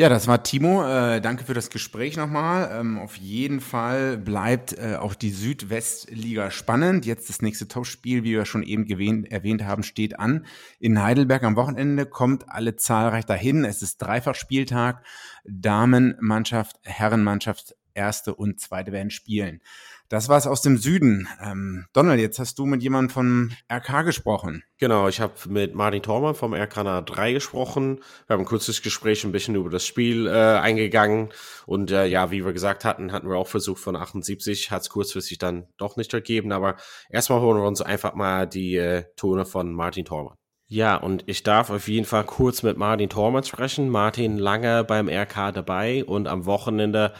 Ja, 0.00 0.08
das 0.08 0.28
war 0.28 0.44
Timo. 0.44 0.84
Äh, 0.86 1.20
danke 1.20 1.42
für 1.42 1.54
das 1.54 1.70
Gespräch 1.70 2.16
nochmal. 2.16 2.70
Ähm, 2.72 3.00
auf 3.00 3.16
jeden 3.16 3.60
Fall 3.60 4.16
bleibt 4.16 4.78
äh, 4.78 4.94
auch 4.94 5.16
die 5.16 5.30
Südwestliga 5.30 6.52
spannend. 6.52 7.04
Jetzt 7.04 7.28
das 7.28 7.42
nächste 7.42 7.66
Topspiel, 7.66 8.22
wie 8.22 8.30
wir 8.30 8.44
schon 8.44 8.62
eben 8.62 8.86
gewähnt, 8.86 9.28
erwähnt 9.32 9.64
haben, 9.64 9.82
steht 9.82 10.20
an. 10.20 10.46
In 10.78 11.02
Heidelberg 11.02 11.42
am 11.42 11.56
Wochenende 11.56 12.06
kommt 12.06 12.48
alle 12.48 12.76
zahlreich 12.76 13.26
dahin. 13.26 13.64
Es 13.64 13.82
ist 13.82 13.98
Dreifachspieltag. 13.98 15.04
Damenmannschaft, 15.48 16.76
Herrenmannschaft, 16.82 17.74
erste 17.98 18.34
und 18.34 18.60
zweite 18.60 18.92
werden 18.92 19.10
spielen. 19.10 19.60
Das 20.08 20.30
war's 20.30 20.46
aus 20.46 20.62
dem 20.62 20.78
Süden. 20.78 21.28
Ähm, 21.42 21.84
Donald, 21.92 22.18
jetzt 22.18 22.38
hast 22.38 22.58
du 22.58 22.64
mit 22.64 22.82
jemandem 22.82 23.10
vom 23.10 23.50
RK 23.70 24.04
gesprochen. 24.04 24.62
Genau, 24.78 25.06
ich 25.08 25.20
habe 25.20 25.34
mit 25.48 25.74
Martin 25.74 26.02
Thormann 26.02 26.34
vom 26.34 26.54
RK 26.54 27.04
3 27.04 27.34
gesprochen. 27.34 28.00
Wir 28.26 28.34
haben 28.34 28.40
ein 28.40 28.46
kurzes 28.46 28.80
Gespräch 28.80 29.24
ein 29.24 29.32
bisschen 29.32 29.54
über 29.54 29.68
das 29.68 29.84
Spiel 29.84 30.26
äh, 30.26 30.30
eingegangen. 30.30 31.28
Und 31.66 31.90
äh, 31.90 32.06
ja, 32.06 32.30
wie 32.30 32.42
wir 32.42 32.54
gesagt 32.54 32.86
hatten, 32.86 33.12
hatten 33.12 33.28
wir 33.28 33.36
auch 33.36 33.48
versucht 33.48 33.82
von 33.82 33.96
78, 33.96 34.70
hat 34.70 34.82
es 34.82 34.88
kurzfristig 34.88 35.36
dann 35.36 35.66
doch 35.76 35.96
nicht 35.96 36.14
ergeben. 36.14 36.52
Aber 36.52 36.76
erstmal 37.10 37.40
holen 37.40 37.60
wir 37.60 37.66
uns 37.66 37.82
einfach 37.82 38.14
mal 38.14 38.46
die 38.46 38.76
äh, 38.76 39.04
Tone 39.16 39.44
von 39.44 39.74
Martin 39.74 40.06
Thormann. 40.06 40.38
Ja, 40.70 40.96
und 40.96 41.24
ich 41.26 41.42
darf 41.42 41.70
auf 41.70 41.88
jeden 41.88 42.04
Fall 42.04 42.24
kurz 42.24 42.62
mit 42.62 42.76
Martin 42.76 43.08
Thormann 43.08 43.42
sprechen. 43.42 43.88
Martin 43.88 44.36
lange 44.36 44.84
beim 44.84 45.08
RK 45.08 45.52
dabei 45.52 46.04
und 46.04 46.28
am 46.28 46.44
Wochenende 46.44 47.14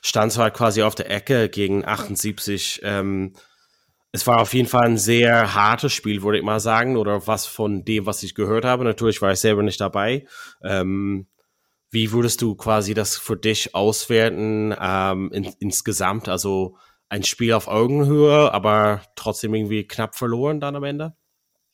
stand 0.00 0.32
zwar 0.32 0.50
quasi 0.50 0.82
auf 0.82 0.94
der 0.94 1.10
Ecke 1.10 1.50
gegen 1.50 1.84
78. 1.84 2.80
Ähm, 2.84 3.34
es 4.12 4.26
war 4.26 4.40
auf 4.40 4.54
jeden 4.54 4.68
Fall 4.68 4.86
ein 4.86 4.96
sehr 4.96 5.54
hartes 5.54 5.92
Spiel, 5.92 6.22
würde 6.22 6.38
ich 6.38 6.44
mal 6.44 6.58
sagen, 6.58 6.96
oder 6.96 7.26
was 7.26 7.44
von 7.44 7.84
dem, 7.84 8.06
was 8.06 8.22
ich 8.22 8.34
gehört 8.34 8.64
habe. 8.64 8.84
Natürlich 8.84 9.20
war 9.20 9.32
ich 9.32 9.40
selber 9.40 9.62
nicht 9.62 9.80
dabei. 9.80 10.26
Ähm, 10.64 11.26
wie 11.90 12.12
würdest 12.12 12.40
du 12.40 12.54
quasi 12.54 12.94
das 12.94 13.18
für 13.18 13.36
dich 13.36 13.74
auswerten 13.74 14.74
ähm, 14.80 15.30
in, 15.32 15.44
insgesamt? 15.60 16.30
Also 16.30 16.78
ein 17.10 17.24
Spiel 17.24 17.52
auf 17.52 17.68
Augenhöhe, 17.68 18.54
aber 18.54 19.02
trotzdem 19.16 19.54
irgendwie 19.54 19.86
knapp 19.86 20.14
verloren 20.16 20.60
dann 20.60 20.76
am 20.76 20.84
Ende? 20.84 21.14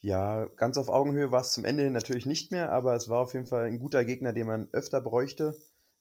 Ja, 0.03 0.47
ganz 0.57 0.77
auf 0.79 0.89
Augenhöhe 0.89 1.31
war 1.31 1.41
es 1.41 1.53
zum 1.53 1.65
Ende 1.65 1.91
natürlich 1.91 2.27
nicht 2.27 2.51
mehr, 2.51 2.73
aber 2.73 2.95
es 2.95 3.09
war 3.09 3.21
auf 3.21 3.35
jeden 3.35 3.47
Fall 3.47 3.65
ein 3.65 3.79
guter 3.79 4.05
Gegner, 4.05 4.33
den 4.33 4.47
man 4.47 4.69
öfter 4.73 5.01
bräuchte 5.01 5.57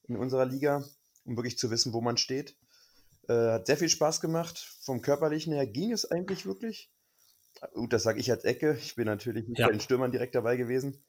in 0.08 0.16
unserer 0.16 0.44
Liga 0.44 0.84
um 1.24 1.36
wirklich 1.36 1.58
zu 1.58 1.70
wissen, 1.70 1.92
wo 1.92 2.00
man 2.00 2.16
steht. 2.16 2.56
Äh, 3.28 3.52
hat 3.52 3.66
sehr 3.66 3.76
viel 3.76 3.88
Spaß 3.88 4.20
gemacht. 4.20 4.58
Vom 4.82 5.02
Körperlichen 5.02 5.52
her 5.52 5.66
ging 5.66 5.92
es 5.92 6.10
eigentlich 6.10 6.46
wirklich. 6.46 6.90
Gut, 7.74 7.92
das 7.92 8.02
sage 8.02 8.18
ich 8.18 8.30
als 8.30 8.44
Ecke. 8.44 8.76
Ich 8.80 8.96
bin 8.96 9.06
natürlich 9.06 9.46
nicht 9.46 9.60
ja. 9.60 9.66
bei 9.66 9.72
den 9.72 9.80
Stürmern 9.80 10.10
direkt 10.10 10.34
dabei 10.34 10.56
gewesen. 10.56 11.04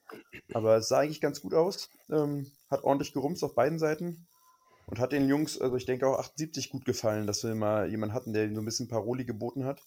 Aber 0.54 0.78
es 0.78 0.88
sah 0.88 1.00
eigentlich 1.00 1.22
ganz 1.22 1.42
gut 1.42 1.54
aus. 1.54 1.90
Ähm, 2.12 2.52
hat 2.70 2.84
ordentlich 2.84 3.14
gerumst 3.14 3.44
auf 3.44 3.56
beiden 3.56 3.80
Seiten. 3.80 4.28
Und 4.86 5.00
hat 5.00 5.14
den 5.14 5.30
Jungs, 5.30 5.60
also 5.60 5.78
ich 5.78 5.86
denke 5.86 6.06
auch 6.06 6.20
78 6.20 6.70
gut 6.70 6.84
gefallen, 6.86 7.26
dass 7.26 7.44
wir 7.44 7.56
mal 7.56 7.90
jemanden 7.90 8.14
hatten, 8.14 8.34
der 8.34 8.44
ihnen 8.46 8.56
so 8.56 8.62
ein 8.62 8.66
bisschen 8.66 8.90
Paroli 8.90 9.24
geboten 9.24 9.64
hat. 9.64 9.82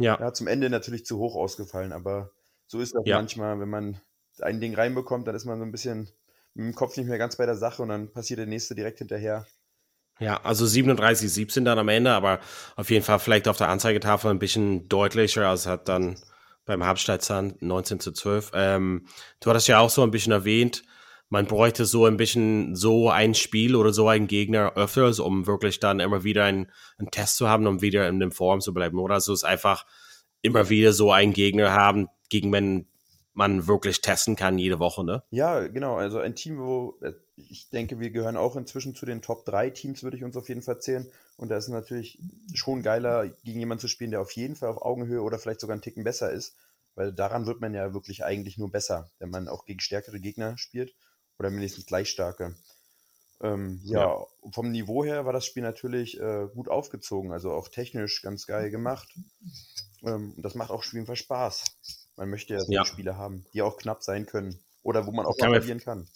Ja. 0.00 0.18
Hat 0.18 0.36
zum 0.36 0.46
Ende 0.46 0.70
natürlich 0.70 1.04
zu 1.04 1.18
hoch 1.18 1.36
ausgefallen, 1.36 1.92
aber 1.92 2.30
so 2.66 2.80
ist 2.80 2.94
das 2.94 3.02
ja. 3.04 3.16
manchmal, 3.16 3.60
wenn 3.60 3.68
man 3.68 4.00
ein 4.40 4.60
Ding 4.60 4.74
reinbekommt, 4.74 5.26
dann 5.26 5.34
ist 5.34 5.44
man 5.44 5.58
so 5.58 5.64
ein 5.64 5.72
bisschen 5.72 6.10
mit 6.54 6.66
dem 6.66 6.74
Kopf 6.74 6.96
nicht 6.96 7.08
mehr 7.08 7.18
ganz 7.18 7.36
bei 7.36 7.46
der 7.46 7.56
Sache 7.56 7.82
und 7.82 7.88
dann 7.88 8.12
passiert 8.12 8.38
der 8.38 8.46
nächste 8.46 8.74
direkt 8.74 8.98
hinterher. 8.98 9.46
Ja, 10.18 10.40
also 10.42 10.66
37, 10.66 11.32
17 11.32 11.64
dann 11.64 11.78
am 11.78 11.88
Ende, 11.88 12.12
aber 12.12 12.40
auf 12.76 12.90
jeden 12.90 13.04
Fall 13.04 13.18
vielleicht 13.18 13.48
auf 13.48 13.56
der 13.56 13.68
Anzeigetafel 13.68 14.30
ein 14.30 14.38
bisschen 14.38 14.88
deutlicher, 14.88 15.48
als 15.48 15.66
hat 15.66 15.88
dann 15.88 16.16
beim 16.66 16.84
Halbzeitstand 16.84 17.62
19 17.62 18.00
zu 18.00 18.12
12. 18.12 18.52
Ähm, 18.54 19.06
du 19.40 19.50
hattest 19.50 19.68
ja 19.68 19.80
auch 19.80 19.90
so 19.90 20.02
ein 20.02 20.10
bisschen 20.10 20.32
erwähnt, 20.32 20.82
man 21.30 21.46
bräuchte 21.46 21.86
so 21.86 22.06
ein 22.06 22.16
bisschen 22.16 22.74
so 22.74 23.08
ein 23.08 23.34
Spiel 23.34 23.76
oder 23.76 23.92
so 23.92 24.08
einen 24.08 24.26
Gegner 24.26 24.72
öfters, 24.74 25.20
um 25.20 25.46
wirklich 25.46 25.78
dann 25.78 26.00
immer 26.00 26.24
wieder 26.24 26.44
einen, 26.44 26.70
einen 26.98 27.12
Test 27.12 27.36
zu 27.36 27.48
haben, 27.48 27.68
um 27.68 27.80
wieder 27.80 28.08
in 28.08 28.18
dem 28.18 28.32
Form 28.32 28.60
zu 28.60 28.74
bleiben. 28.74 28.98
Oder 28.98 29.20
so 29.20 29.32
ist 29.32 29.44
einfach 29.44 29.86
immer 30.42 30.68
wieder 30.68 30.92
so 30.92 31.12
einen 31.12 31.32
Gegner 31.32 31.72
haben, 31.72 32.08
gegen 32.28 32.52
wenn 32.52 32.88
man 33.32 33.68
wirklich 33.68 34.00
testen 34.00 34.34
kann 34.34 34.58
jede 34.58 34.80
Woche, 34.80 35.04
ne? 35.04 35.22
Ja, 35.30 35.68
genau. 35.68 35.94
Also 35.94 36.18
ein 36.18 36.34
Team, 36.34 36.58
wo 36.58 36.98
äh, 37.00 37.12
ich 37.36 37.70
denke, 37.70 38.00
wir 38.00 38.10
gehören 38.10 38.36
auch 38.36 38.56
inzwischen 38.56 38.96
zu 38.96 39.06
den 39.06 39.22
Top 39.22 39.44
3 39.44 39.70
Teams, 39.70 40.02
würde 40.02 40.16
ich 40.16 40.24
uns 40.24 40.36
auf 40.36 40.48
jeden 40.48 40.62
Fall 40.62 40.80
zählen. 40.80 41.08
Und 41.36 41.48
da 41.48 41.56
ist 41.56 41.68
natürlich 41.68 42.18
schon 42.54 42.82
geiler, 42.82 43.28
gegen 43.44 43.60
jemanden 43.60 43.82
zu 43.82 43.88
spielen, 43.88 44.10
der 44.10 44.20
auf 44.20 44.32
jeden 44.32 44.56
Fall 44.56 44.68
auf 44.68 44.82
Augenhöhe 44.82 45.22
oder 45.22 45.38
vielleicht 45.38 45.60
sogar 45.60 45.74
einen 45.74 45.82
Ticken 45.82 46.02
besser 46.02 46.32
ist. 46.32 46.56
Weil 46.96 47.12
daran 47.12 47.46
wird 47.46 47.60
man 47.60 47.72
ja 47.72 47.94
wirklich 47.94 48.24
eigentlich 48.24 48.58
nur 48.58 48.72
besser, 48.72 49.10
wenn 49.20 49.30
man 49.30 49.46
auch 49.46 49.64
gegen 49.64 49.78
stärkere 49.78 50.18
Gegner 50.18 50.58
spielt 50.58 50.92
oder 51.40 51.50
mindestens 51.50 51.86
gleich 51.86 52.10
starke. 52.10 52.54
Ähm, 53.42 53.80
ja. 53.84 54.00
ja. 54.00 54.26
vom 54.52 54.70
Niveau 54.70 55.02
her 55.02 55.24
war 55.24 55.32
das 55.32 55.46
Spiel 55.46 55.62
natürlich 55.62 56.20
äh, 56.20 56.46
gut 56.54 56.68
aufgezogen, 56.68 57.32
also 57.32 57.50
auch 57.52 57.68
technisch 57.68 58.20
ganz 58.20 58.46
geil 58.46 58.70
gemacht. 58.70 59.08
Ähm, 60.04 60.34
das 60.36 60.54
macht 60.54 60.70
auch 60.70 60.80
auf 60.80 60.92
jeden 60.92 61.06
Fall 61.06 61.16
Spaß. 61.16 61.64
Man 62.16 62.28
möchte 62.28 62.54
ja, 62.54 62.60
ja. 62.68 62.84
Spiele 62.84 63.16
haben, 63.16 63.46
die 63.54 63.62
auch 63.62 63.78
knapp 63.78 64.02
sein 64.02 64.26
können 64.26 64.60
oder 64.82 65.06
wo 65.06 65.12
man 65.12 65.24
auch 65.24 65.36
kann 65.38 65.50
verlieren 65.50 65.80
kann. 65.80 66.06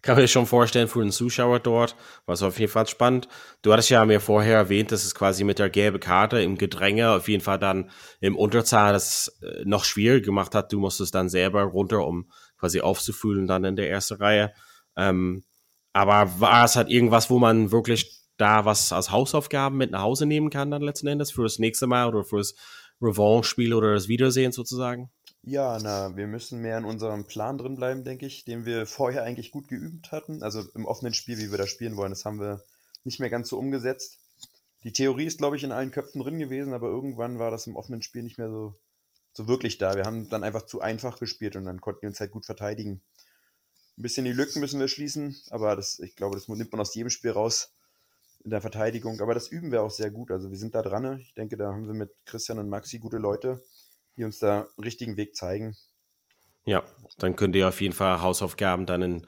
Kann 0.00 0.14
man 0.14 0.24
sich 0.24 0.32
schon 0.32 0.46
vorstellen 0.46 0.88
für 0.88 1.00
den 1.00 1.12
Zuschauer 1.12 1.58
dort, 1.58 1.96
war 2.26 2.34
es 2.34 2.42
auf 2.42 2.58
jeden 2.58 2.70
Fall 2.70 2.86
spannend. 2.86 3.28
Du 3.62 3.72
hattest 3.72 3.90
ja 3.90 4.04
mir 4.04 4.20
vorher 4.20 4.56
erwähnt, 4.56 4.92
dass 4.92 5.04
es 5.04 5.14
quasi 5.14 5.42
mit 5.42 5.58
der 5.58 5.70
gelben 5.70 6.00
Karte 6.00 6.40
im 6.40 6.56
Gedränge 6.56 7.10
auf 7.10 7.28
jeden 7.28 7.42
Fall 7.42 7.58
dann 7.58 7.90
im 8.20 8.36
Unterzahl 8.36 8.92
das 8.92 9.36
äh, 9.42 9.64
noch 9.64 9.84
schwieriger 9.84 10.26
gemacht 10.26 10.54
hat. 10.54 10.72
Du 10.72 10.78
musstest 10.78 11.14
dann 11.14 11.28
selber 11.28 11.62
runter, 11.62 12.04
um 12.06 12.30
quasi 12.62 12.80
aufzufühlen 12.80 13.48
dann 13.48 13.64
in 13.64 13.74
der 13.74 13.90
ersten 13.90 14.14
Reihe. 14.14 14.52
Ähm, 14.96 15.42
aber 15.92 16.40
war 16.40 16.64
es 16.64 16.76
halt 16.76 16.88
irgendwas, 16.88 17.28
wo 17.28 17.40
man 17.40 17.72
wirklich 17.72 18.22
da 18.36 18.64
was 18.64 18.92
als 18.92 19.10
Hausaufgaben 19.10 19.76
mit 19.76 19.90
nach 19.90 20.02
Hause 20.02 20.26
nehmen 20.26 20.48
kann 20.48 20.70
dann 20.70 20.80
letzten 20.80 21.08
Endes 21.08 21.32
für 21.32 21.42
das 21.42 21.58
nächste 21.58 21.88
Mal 21.88 22.06
oder 22.08 22.22
für 22.22 22.38
das 22.38 22.54
Revanche-Spiel 23.00 23.74
oder 23.74 23.94
das 23.94 24.06
Wiedersehen 24.06 24.52
sozusagen? 24.52 25.10
Ja, 25.42 25.76
na, 25.82 26.16
wir 26.16 26.28
müssen 26.28 26.62
mehr 26.62 26.78
in 26.78 26.84
unserem 26.84 27.26
Plan 27.26 27.58
drin 27.58 27.74
bleiben, 27.74 28.04
denke 28.04 28.26
ich, 28.26 28.44
den 28.44 28.64
wir 28.64 28.86
vorher 28.86 29.24
eigentlich 29.24 29.50
gut 29.50 29.66
geübt 29.66 30.12
hatten. 30.12 30.44
Also 30.44 30.62
im 30.76 30.86
offenen 30.86 31.14
Spiel, 31.14 31.38
wie 31.38 31.50
wir 31.50 31.58
das 31.58 31.68
spielen 31.68 31.96
wollen, 31.96 32.12
das 32.12 32.24
haben 32.24 32.38
wir 32.38 32.62
nicht 33.02 33.18
mehr 33.18 33.30
ganz 33.30 33.48
so 33.48 33.58
umgesetzt. 33.58 34.20
Die 34.84 34.92
Theorie 34.92 35.26
ist, 35.26 35.38
glaube 35.38 35.56
ich, 35.56 35.64
in 35.64 35.72
allen 35.72 35.90
Köpfen 35.90 36.22
drin 36.22 36.38
gewesen, 36.38 36.72
aber 36.72 36.86
irgendwann 36.86 37.40
war 37.40 37.50
das 37.50 37.66
im 37.66 37.74
offenen 37.74 38.02
Spiel 38.02 38.22
nicht 38.22 38.38
mehr 38.38 38.50
so, 38.50 38.76
so 39.32 39.48
wirklich 39.48 39.78
da. 39.78 39.96
Wir 39.96 40.04
haben 40.04 40.28
dann 40.28 40.44
einfach 40.44 40.66
zu 40.66 40.80
einfach 40.80 41.18
gespielt 41.18 41.56
und 41.56 41.64
dann 41.64 41.80
konnten 41.80 42.02
wir 42.02 42.08
uns 42.08 42.20
halt 42.20 42.30
gut 42.30 42.46
verteidigen. 42.46 43.02
Ein 43.98 44.02
bisschen 44.02 44.24
die 44.24 44.32
Lücken 44.32 44.60
müssen 44.60 44.80
wir 44.80 44.88
schließen, 44.88 45.36
aber 45.50 45.76
das, 45.76 45.98
ich 45.98 46.16
glaube, 46.16 46.36
das 46.36 46.48
nimmt 46.48 46.72
man 46.72 46.80
aus 46.80 46.94
jedem 46.94 47.10
Spiel 47.10 47.30
raus 47.30 47.74
in 48.44 48.50
der 48.50 48.60
Verteidigung. 48.60 49.20
Aber 49.20 49.34
das 49.34 49.48
üben 49.48 49.70
wir 49.70 49.82
auch 49.82 49.90
sehr 49.90 50.10
gut. 50.10 50.30
Also 50.30 50.50
wir 50.50 50.58
sind 50.58 50.74
da 50.74 50.82
dran. 50.82 51.18
Ich 51.20 51.34
denke, 51.34 51.56
da 51.56 51.72
haben 51.72 51.86
wir 51.86 51.94
mit 51.94 52.10
Christian 52.24 52.58
und 52.58 52.68
Maxi 52.68 52.98
gute 52.98 53.18
Leute 53.18 53.62
die 54.16 54.24
uns 54.24 54.38
da 54.38 54.68
richtigen 54.82 55.16
Weg 55.16 55.36
zeigen. 55.36 55.76
Ja, 56.64 56.82
dann 57.18 57.36
könnt 57.36 57.56
ihr 57.56 57.68
auf 57.68 57.80
jeden 57.80 57.94
Fall 57.94 58.22
Hausaufgaben 58.22 58.86
dann 58.86 59.02
in 59.02 59.26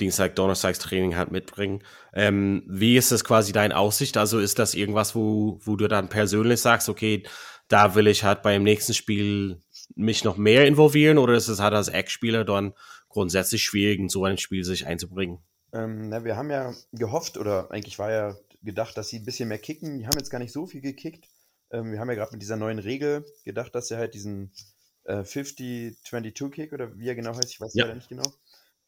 Dienstag, 0.00 0.36
Donnerstags 0.36 0.78
Training 0.78 1.16
halt 1.16 1.30
mitbringen. 1.30 1.82
Ähm, 2.12 2.62
wie 2.66 2.96
ist 2.96 3.12
das 3.12 3.24
quasi 3.24 3.52
deine 3.52 3.76
Aussicht? 3.76 4.16
Also 4.16 4.38
ist 4.38 4.58
das 4.58 4.74
irgendwas, 4.74 5.14
wo, 5.14 5.58
wo 5.62 5.76
du 5.76 5.88
dann 5.88 6.08
persönlich 6.08 6.60
sagst, 6.60 6.88
okay, 6.88 7.22
da 7.68 7.94
will 7.94 8.06
ich 8.06 8.22
halt 8.22 8.42
beim 8.42 8.62
nächsten 8.62 8.94
Spiel 8.94 9.60
mich 9.94 10.24
noch 10.24 10.36
mehr 10.36 10.66
involvieren 10.66 11.18
oder 11.18 11.34
ist 11.34 11.48
es 11.48 11.60
halt 11.60 11.74
als 11.74 11.88
Eckspieler 11.88 12.44
dann 12.44 12.74
grundsätzlich 13.08 13.62
schwierig, 13.62 13.98
in 13.98 14.08
so 14.08 14.24
ein 14.24 14.38
Spiel 14.38 14.64
sich 14.64 14.86
einzubringen? 14.86 15.38
Ähm, 15.72 16.10
na, 16.10 16.24
wir 16.24 16.36
haben 16.36 16.50
ja 16.50 16.74
gehofft 16.92 17.38
oder 17.38 17.70
eigentlich 17.70 17.98
war 17.98 18.10
ja 18.10 18.36
gedacht, 18.62 18.96
dass 18.96 19.08
sie 19.08 19.18
ein 19.18 19.24
bisschen 19.24 19.48
mehr 19.48 19.58
kicken. 19.58 19.98
Die 19.98 20.06
haben 20.06 20.18
jetzt 20.18 20.30
gar 20.30 20.38
nicht 20.38 20.52
so 20.52 20.66
viel 20.66 20.80
gekickt. 20.80 21.26
Ähm, 21.70 21.92
wir 21.92 22.00
haben 22.00 22.08
ja 22.08 22.14
gerade 22.14 22.32
mit 22.32 22.42
dieser 22.42 22.56
neuen 22.56 22.78
Regel 22.78 23.24
gedacht, 23.44 23.74
dass 23.74 23.90
er 23.90 23.98
halt 23.98 24.14
diesen 24.14 24.52
äh, 25.04 25.20
50-22-Kick 25.20 26.72
oder 26.72 26.96
wie 26.98 27.08
er 27.08 27.14
genau 27.14 27.34
heißt, 27.34 27.50
ich 27.50 27.60
weiß 27.60 27.74
ja 27.74 27.94
nicht 27.94 28.08
genau. 28.08 28.24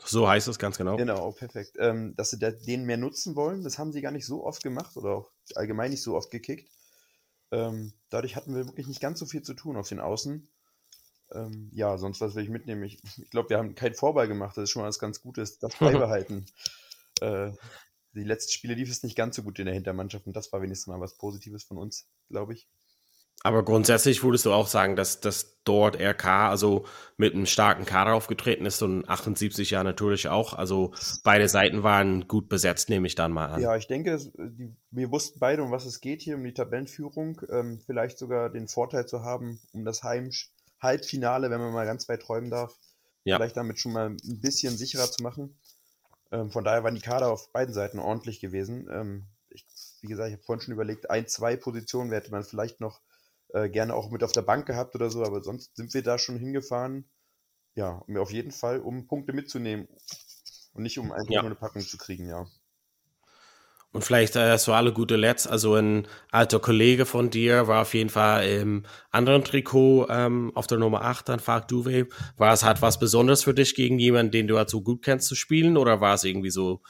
So 0.04 0.28
heißt 0.28 0.48
es 0.48 0.58
ganz 0.58 0.78
genau. 0.78 0.96
Genau, 0.96 1.28
oh, 1.28 1.32
perfekt. 1.32 1.76
Ähm, 1.78 2.14
dass 2.16 2.30
sie 2.30 2.38
den 2.38 2.84
mehr 2.84 2.96
nutzen 2.96 3.34
wollen, 3.36 3.64
das 3.64 3.78
haben 3.78 3.92
sie 3.92 4.00
gar 4.00 4.12
nicht 4.12 4.26
so 4.26 4.44
oft 4.44 4.62
gemacht 4.62 4.96
oder 4.96 5.10
auch 5.16 5.30
allgemein 5.54 5.90
nicht 5.90 6.02
so 6.02 6.16
oft 6.16 6.30
gekickt. 6.30 6.70
Ähm, 7.50 7.92
dadurch 8.10 8.36
hatten 8.36 8.54
wir 8.54 8.66
wirklich 8.66 8.86
nicht 8.86 9.00
ganz 9.00 9.18
so 9.18 9.26
viel 9.26 9.42
zu 9.42 9.54
tun 9.54 9.76
auf 9.76 9.88
den 9.88 10.00
Außen. 10.00 10.48
Ähm, 11.32 11.70
ja, 11.74 11.98
sonst 11.98 12.20
was 12.20 12.34
will 12.34 12.44
ich 12.44 12.50
mitnehmen? 12.50 12.82
Ich, 12.84 13.02
ich 13.18 13.30
glaube, 13.30 13.50
wir 13.50 13.58
haben 13.58 13.74
keinen 13.74 13.94
Vorball 13.94 14.28
gemacht, 14.28 14.56
das 14.56 14.64
ist 14.64 14.70
schon 14.70 14.82
mal 14.82 14.88
was 14.88 14.98
ganz 14.98 15.20
Gutes. 15.20 15.58
Das 15.58 15.76
beibehalten. 15.78 16.46
äh, 17.20 17.52
die 18.12 18.24
letzten 18.24 18.52
Spiele 18.52 18.74
lief 18.74 18.90
es 18.90 19.02
nicht 19.02 19.16
ganz 19.16 19.36
so 19.36 19.42
gut 19.42 19.58
in 19.58 19.66
der 19.66 19.74
Hintermannschaft 19.74 20.26
und 20.26 20.34
das 20.34 20.52
war 20.52 20.62
wenigstens 20.62 20.86
mal 20.86 21.00
was 21.00 21.16
Positives 21.16 21.64
von 21.64 21.78
uns, 21.78 22.08
glaube 22.28 22.54
ich. 22.54 22.68
Aber 23.42 23.64
grundsätzlich 23.64 24.22
würdest 24.24 24.46
du 24.46 24.52
auch 24.52 24.66
sagen, 24.66 24.96
dass, 24.96 25.20
dass 25.20 25.58
dort 25.62 26.00
RK 26.00 26.48
also 26.50 26.86
mit 27.16 27.34
einem 27.34 27.46
starken 27.46 27.84
Kader 27.84 28.14
aufgetreten 28.14 28.66
ist 28.66 28.82
und 28.82 29.08
78 29.08 29.70
ja 29.70 29.84
natürlich 29.84 30.28
auch. 30.28 30.54
Also 30.54 30.92
beide 31.22 31.48
Seiten 31.48 31.82
waren 31.82 32.26
gut 32.26 32.48
besetzt, 32.48 32.88
nehme 32.88 33.06
ich 33.06 33.14
dann 33.14 33.32
mal 33.32 33.46
an. 33.46 33.60
Ja, 33.60 33.76
ich 33.76 33.86
denke, 33.86 34.18
die, 34.36 34.74
wir 34.90 35.10
wussten 35.12 35.38
beide, 35.38 35.62
um 35.62 35.70
was 35.70 35.86
es 35.86 36.00
geht 36.00 36.20
hier, 36.20 36.36
um 36.36 36.44
die 36.44 36.52
Tabellenführung. 36.52 37.40
Ähm, 37.50 37.80
vielleicht 37.86 38.18
sogar 38.18 38.50
den 38.50 38.66
Vorteil 38.66 39.06
zu 39.06 39.22
haben, 39.22 39.60
um 39.72 39.84
das 39.84 40.02
Heim 40.02 40.30
Halbfinale, 40.80 41.50
wenn 41.50 41.60
man 41.60 41.72
mal 41.72 41.86
ganz 41.86 42.08
weit 42.08 42.22
träumen 42.22 42.50
darf, 42.50 42.76
ja. 43.24 43.36
vielleicht 43.36 43.56
damit 43.56 43.78
schon 43.78 43.92
mal 43.92 44.10
ein 44.10 44.40
bisschen 44.40 44.76
sicherer 44.76 45.10
zu 45.10 45.22
machen. 45.22 45.58
Ähm, 46.30 46.50
von 46.50 46.64
daher 46.64 46.84
waren 46.84 46.94
die 46.94 47.00
Kader 47.00 47.30
auf 47.32 47.52
beiden 47.52 47.74
Seiten 47.74 47.98
ordentlich 47.98 48.40
gewesen. 48.40 48.88
Ähm, 48.90 49.26
ich, 49.50 49.66
wie 50.02 50.08
gesagt, 50.08 50.28
ich 50.28 50.34
habe 50.34 50.44
vorhin 50.44 50.62
schon 50.62 50.74
überlegt, 50.74 51.10
ein, 51.10 51.26
zwei 51.26 51.56
Positionen 51.56 52.12
hätte 52.12 52.30
man 52.30 52.44
vielleicht 52.44 52.80
noch 52.80 53.00
äh, 53.52 53.68
gerne 53.68 53.94
auch 53.94 54.10
mit 54.10 54.22
auf 54.22 54.32
der 54.32 54.42
Bank 54.42 54.66
gehabt 54.66 54.94
oder 54.94 55.10
so, 55.10 55.24
aber 55.24 55.42
sonst 55.42 55.76
sind 55.76 55.92
wir 55.94 56.02
da 56.02 56.18
schon 56.18 56.36
hingefahren. 56.36 57.08
Ja, 57.74 58.02
um 58.06 58.16
auf 58.16 58.32
jeden 58.32 58.50
Fall, 58.50 58.80
um 58.80 59.06
Punkte 59.06 59.32
mitzunehmen 59.32 59.88
und 60.72 60.82
nicht 60.82 60.98
um 60.98 61.12
einfach 61.12 61.30
ja. 61.30 61.42
nur 61.42 61.50
eine 61.50 61.58
Packung 61.58 61.82
zu 61.82 61.96
kriegen, 61.96 62.28
ja. 62.28 62.46
Und 63.90 64.04
vielleicht 64.04 64.36
äh, 64.36 64.58
so 64.58 64.74
alle 64.74 64.92
gute 64.92 65.16
Letzt, 65.16 65.48
also 65.48 65.74
ein 65.74 66.06
alter 66.30 66.60
Kollege 66.60 67.06
von 67.06 67.30
dir 67.30 67.68
war 67.68 67.82
auf 67.82 67.94
jeden 67.94 68.10
Fall 68.10 68.46
im 68.46 68.84
anderen 69.10 69.44
Trikot 69.44 70.08
ähm, 70.10 70.52
auf 70.54 70.66
der 70.66 70.78
Nummer 70.78 71.02
8, 71.02 71.28
dann 71.30 71.40
Fark 71.40 71.68
Duve. 71.68 72.06
War 72.36 72.52
es 72.52 72.64
halt 72.64 72.82
was 72.82 72.98
Besonderes 72.98 73.44
für 73.44 73.54
dich, 73.54 73.74
gegen 73.74 73.98
jemanden, 73.98 74.32
den 74.32 74.46
du 74.46 74.58
halt 74.58 74.68
so 74.68 74.82
gut 74.82 75.02
kennst, 75.02 75.26
zu 75.26 75.34
spielen? 75.34 75.78
Oder 75.78 76.02
war 76.02 76.14
es 76.14 76.24
irgendwie 76.24 76.50
so 76.50 76.82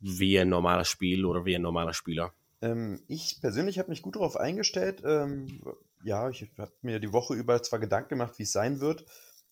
wie 0.00 0.36
ein 0.38 0.48
normales 0.48 0.88
Spiel 0.88 1.24
oder 1.24 1.44
wie 1.44 1.54
ein 1.54 1.62
normaler 1.62 1.94
Spieler? 1.94 2.32
Ähm, 2.60 3.00
ich 3.06 3.38
persönlich 3.40 3.78
habe 3.78 3.90
mich 3.90 4.02
gut 4.02 4.16
darauf 4.16 4.36
eingestellt. 4.36 5.00
Ähm, 5.04 5.62
ja, 6.04 6.28
ich 6.28 6.50
habe 6.58 6.72
mir 6.82 7.00
die 7.00 7.12
Woche 7.12 7.34
über 7.34 7.62
zwar 7.62 7.78
Gedanken 7.78 8.10
gemacht, 8.10 8.38
wie 8.38 8.44
es 8.44 8.52
sein 8.52 8.80
wird, 8.80 9.04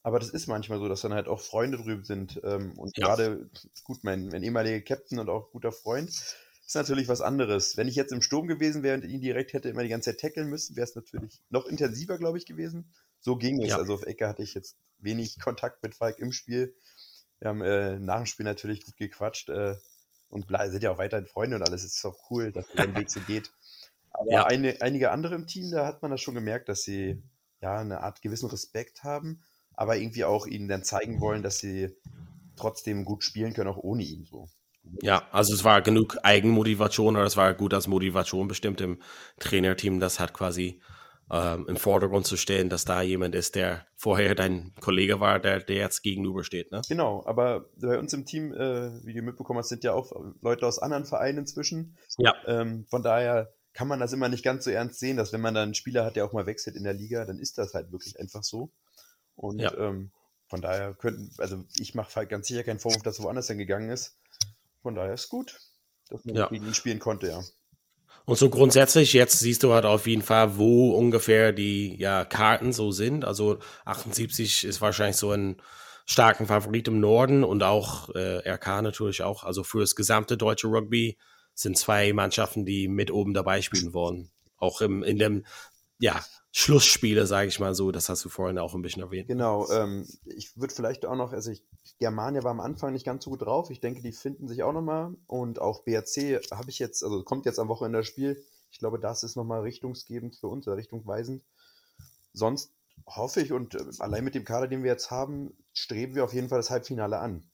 aber 0.02 0.18
das 0.18 0.30
ist 0.30 0.46
manchmal 0.46 0.78
so, 0.78 0.88
dass 0.88 1.02
dann 1.02 1.14
halt 1.14 1.28
auch 1.28 1.40
Freunde 1.40 1.78
drüben 1.78 2.04
sind. 2.04 2.40
Ähm, 2.44 2.72
und 2.78 2.96
ja. 2.96 3.06
gerade, 3.06 3.50
gut, 3.84 4.02
mein, 4.02 4.28
mein 4.28 4.42
ehemaliger 4.42 4.80
Captain 4.80 5.18
und 5.18 5.28
auch 5.28 5.50
guter 5.50 5.72
Freund 5.72 6.08
ist 6.08 6.74
natürlich 6.74 7.08
was 7.08 7.20
anderes. 7.20 7.76
Wenn 7.76 7.88
ich 7.88 7.96
jetzt 7.96 8.12
im 8.12 8.22
Sturm 8.22 8.46
gewesen 8.46 8.82
wäre 8.82 8.96
und 8.96 9.04
ihn 9.04 9.20
direkt 9.20 9.52
hätte 9.52 9.68
immer 9.68 9.82
die 9.82 9.88
ganze 9.88 10.10
Zeit 10.10 10.20
tackeln 10.20 10.48
müssen, 10.48 10.76
wäre 10.76 10.86
es 10.86 10.94
natürlich 10.94 11.42
noch 11.50 11.66
intensiver, 11.66 12.16
glaube 12.16 12.38
ich, 12.38 12.46
gewesen. 12.46 12.92
So 13.20 13.36
ging 13.36 13.60
es. 13.62 13.70
Ja. 13.70 13.78
Also 13.78 13.94
auf 13.94 14.04
Ecke 14.04 14.26
hatte 14.26 14.42
ich 14.42 14.54
jetzt 14.54 14.76
wenig 14.98 15.38
Kontakt 15.38 15.82
mit 15.82 15.94
Falk 15.94 16.18
im 16.18 16.32
Spiel. 16.32 16.74
Wir 17.40 17.48
haben 17.48 17.60
äh, 17.60 17.98
nach 17.98 18.18
dem 18.18 18.26
Spiel 18.26 18.44
natürlich 18.44 18.84
gut 18.84 18.96
gequatscht 18.96 19.48
äh, 19.48 19.76
und 20.28 20.46
sind 20.48 20.82
ja 20.82 20.92
auch 20.92 20.98
weiterhin 20.98 21.26
Freunde 21.26 21.56
und 21.56 21.62
alles. 21.62 21.84
Es 21.84 21.96
ist 21.96 22.04
auch 22.04 22.30
cool, 22.30 22.52
dass 22.52 22.68
der 22.68 22.94
Weg 22.94 23.10
so 23.10 23.20
geht. 23.20 23.50
Aber 24.20 24.30
ja. 24.30 24.46
eine, 24.46 24.80
einige 24.80 25.10
andere 25.10 25.34
im 25.34 25.46
Team, 25.46 25.70
da 25.70 25.86
hat 25.86 26.02
man 26.02 26.10
das 26.10 26.20
schon 26.20 26.34
gemerkt, 26.34 26.68
dass 26.68 26.82
sie 26.82 27.22
ja 27.62 27.78
eine 27.78 28.00
Art 28.02 28.20
gewissen 28.20 28.50
Respekt 28.50 29.02
haben, 29.02 29.42
aber 29.74 29.96
irgendwie 29.96 30.24
auch 30.24 30.46
ihnen 30.46 30.68
dann 30.68 30.84
zeigen 30.84 31.20
wollen, 31.20 31.42
dass 31.42 31.58
sie 31.58 31.96
trotzdem 32.56 33.04
gut 33.04 33.24
spielen 33.24 33.54
können, 33.54 33.70
auch 33.70 33.78
ohne 33.78 34.02
ihn 34.02 34.24
so. 34.24 34.48
Ja, 35.02 35.26
also 35.32 35.54
es 35.54 35.64
war 35.64 35.82
genug 35.82 36.18
Eigenmotivation, 36.22 37.16
oder 37.16 37.24
es 37.24 37.36
war 37.36 37.54
gut 37.54 37.72
als 37.72 37.86
Motivation 37.86 38.48
bestimmt 38.48 38.80
im 38.80 39.00
Trainerteam, 39.38 40.00
das 40.00 40.20
hat 40.20 40.34
quasi 40.34 40.80
ähm, 41.30 41.66
im 41.68 41.76
Vordergrund 41.76 42.26
zu 42.26 42.36
stellen, 42.36 42.68
dass 42.68 42.84
da 42.84 43.02
jemand 43.02 43.34
ist, 43.34 43.54
der 43.54 43.86
vorher 43.96 44.34
dein 44.34 44.74
Kollege 44.80 45.20
war, 45.20 45.38
der, 45.38 45.60
der 45.60 45.76
jetzt 45.76 46.02
gegenübersteht. 46.02 46.72
Ne? 46.72 46.82
Genau, 46.88 47.24
aber 47.24 47.66
bei 47.76 47.98
uns 47.98 48.12
im 48.12 48.26
Team, 48.26 48.52
äh, 48.52 49.04
wie 49.04 49.14
du 49.14 49.22
mitbekommen 49.22 49.60
hast, 49.60 49.68
sind 49.68 49.84
ja 49.84 49.92
auch 49.92 50.12
Leute 50.42 50.66
aus 50.66 50.78
anderen 50.78 51.04
Vereinen 51.04 51.38
inzwischen. 51.38 51.96
Ja. 52.18 52.34
Ähm, 52.46 52.84
von 52.90 53.02
daher 53.02 53.52
kann 53.72 53.88
man 53.88 54.00
das 54.00 54.12
immer 54.12 54.28
nicht 54.28 54.44
ganz 54.44 54.64
so 54.64 54.70
ernst 54.70 54.98
sehen, 54.98 55.16
dass 55.16 55.32
wenn 55.32 55.40
man 55.40 55.54
dann 55.54 55.64
einen 55.64 55.74
Spieler 55.74 56.04
hat, 56.04 56.16
der 56.16 56.24
auch 56.24 56.32
mal 56.32 56.46
wechselt 56.46 56.76
in 56.76 56.84
der 56.84 56.94
Liga, 56.94 57.24
dann 57.24 57.38
ist 57.38 57.58
das 57.58 57.74
halt 57.74 57.92
wirklich 57.92 58.18
einfach 58.18 58.42
so. 58.42 58.72
Und 59.36 59.60
ja. 59.60 59.72
ähm, 59.76 60.10
von 60.48 60.60
daher 60.60 60.94
könnten, 60.94 61.30
also 61.38 61.64
ich 61.78 61.94
mache 61.94 62.14
halt 62.16 62.28
ganz 62.28 62.48
sicher 62.48 62.64
keinen 62.64 62.80
Vorwurf, 62.80 63.02
dass 63.02 63.18
er 63.18 63.24
woanders 63.24 63.46
hingegangen 63.46 63.90
ist. 63.90 64.18
Von 64.82 64.94
daher 64.94 65.14
ist 65.14 65.28
gut, 65.28 65.60
dass 66.08 66.24
man 66.24 66.34
ja. 66.34 66.48
gegen 66.48 66.66
ihn 66.66 66.74
spielen 66.74 66.98
konnte, 66.98 67.28
ja. 67.28 67.42
Und 68.24 68.36
so 68.36 68.50
grundsätzlich, 68.50 69.12
jetzt 69.12 69.38
siehst 69.38 69.62
du 69.62 69.72
halt 69.72 69.84
auf 69.84 70.06
jeden 70.06 70.22
Fall, 70.22 70.56
wo 70.56 70.92
ungefähr 70.94 71.52
die 71.52 71.96
ja, 71.96 72.24
Karten 72.24 72.72
so 72.72 72.90
sind. 72.90 73.24
Also 73.24 73.58
78 73.84 74.64
ist 74.64 74.80
wahrscheinlich 74.80 75.16
so 75.16 75.32
ein 75.32 75.60
starken 76.06 76.46
Favorit 76.46 76.88
im 76.88 77.00
Norden 77.00 77.44
und 77.44 77.62
auch 77.62 78.08
äh, 78.14 78.48
RK 78.48 78.82
natürlich 78.82 79.22
auch. 79.22 79.44
Also 79.44 79.64
für 79.64 79.80
das 79.80 79.94
gesamte 79.94 80.36
deutsche 80.36 80.66
Rugby 80.66 81.16
sind 81.60 81.76
zwei 81.76 82.12
Mannschaften, 82.12 82.64
die 82.64 82.88
mit 82.88 83.10
oben 83.10 83.34
dabei 83.34 83.60
spielen 83.62 83.92
wollen. 83.92 84.30
Auch 84.56 84.80
im, 84.80 85.02
in 85.02 85.18
dem 85.18 85.44
ja, 85.98 86.24
Schlussspiele, 86.52 87.26
sage 87.26 87.48
ich 87.48 87.60
mal 87.60 87.74
so. 87.74 87.92
Das 87.92 88.08
hast 88.08 88.24
du 88.24 88.30
vorhin 88.30 88.58
auch 88.58 88.74
ein 88.74 88.82
bisschen 88.82 89.02
erwähnt. 89.02 89.28
Genau. 89.28 89.70
Ähm, 89.70 90.06
ich 90.24 90.56
würde 90.56 90.74
vielleicht 90.74 91.04
auch 91.04 91.16
noch, 91.16 91.32
also 91.32 91.50
ich, 91.50 91.62
Germania 91.98 92.42
war 92.42 92.50
am 92.50 92.60
Anfang 92.60 92.92
nicht 92.92 93.04
ganz 93.04 93.24
so 93.24 93.30
gut 93.30 93.42
drauf. 93.42 93.70
Ich 93.70 93.80
denke, 93.80 94.00
die 94.02 94.12
finden 94.12 94.48
sich 94.48 94.62
auch 94.62 94.72
nochmal. 94.72 95.14
Und 95.26 95.60
auch 95.60 95.84
BRC 95.84 96.40
habe 96.50 96.70
ich 96.70 96.78
jetzt, 96.78 97.04
also 97.04 97.22
kommt 97.22 97.44
jetzt 97.44 97.58
am 97.58 97.68
Wochenende 97.68 97.98
das 97.98 98.06
Spiel. 98.06 98.42
Ich 98.70 98.78
glaube, 98.78 98.98
das 98.98 99.22
ist 99.22 99.36
nochmal 99.36 99.60
richtungsgebend 99.60 100.36
für 100.36 100.46
uns, 100.46 100.66
oder 100.66 100.76
richtungweisend. 100.76 101.42
Sonst 102.32 102.72
hoffe 103.06 103.42
ich 103.42 103.52
und 103.52 103.74
äh, 103.74 103.84
allein 103.98 104.24
mit 104.24 104.34
dem 104.34 104.44
Kader, 104.44 104.66
den 104.66 104.82
wir 104.82 104.90
jetzt 104.90 105.10
haben, 105.10 105.52
streben 105.74 106.14
wir 106.14 106.24
auf 106.24 106.32
jeden 106.32 106.48
Fall 106.48 106.58
das 106.58 106.70
Halbfinale 106.70 107.18
an. 107.18 107.49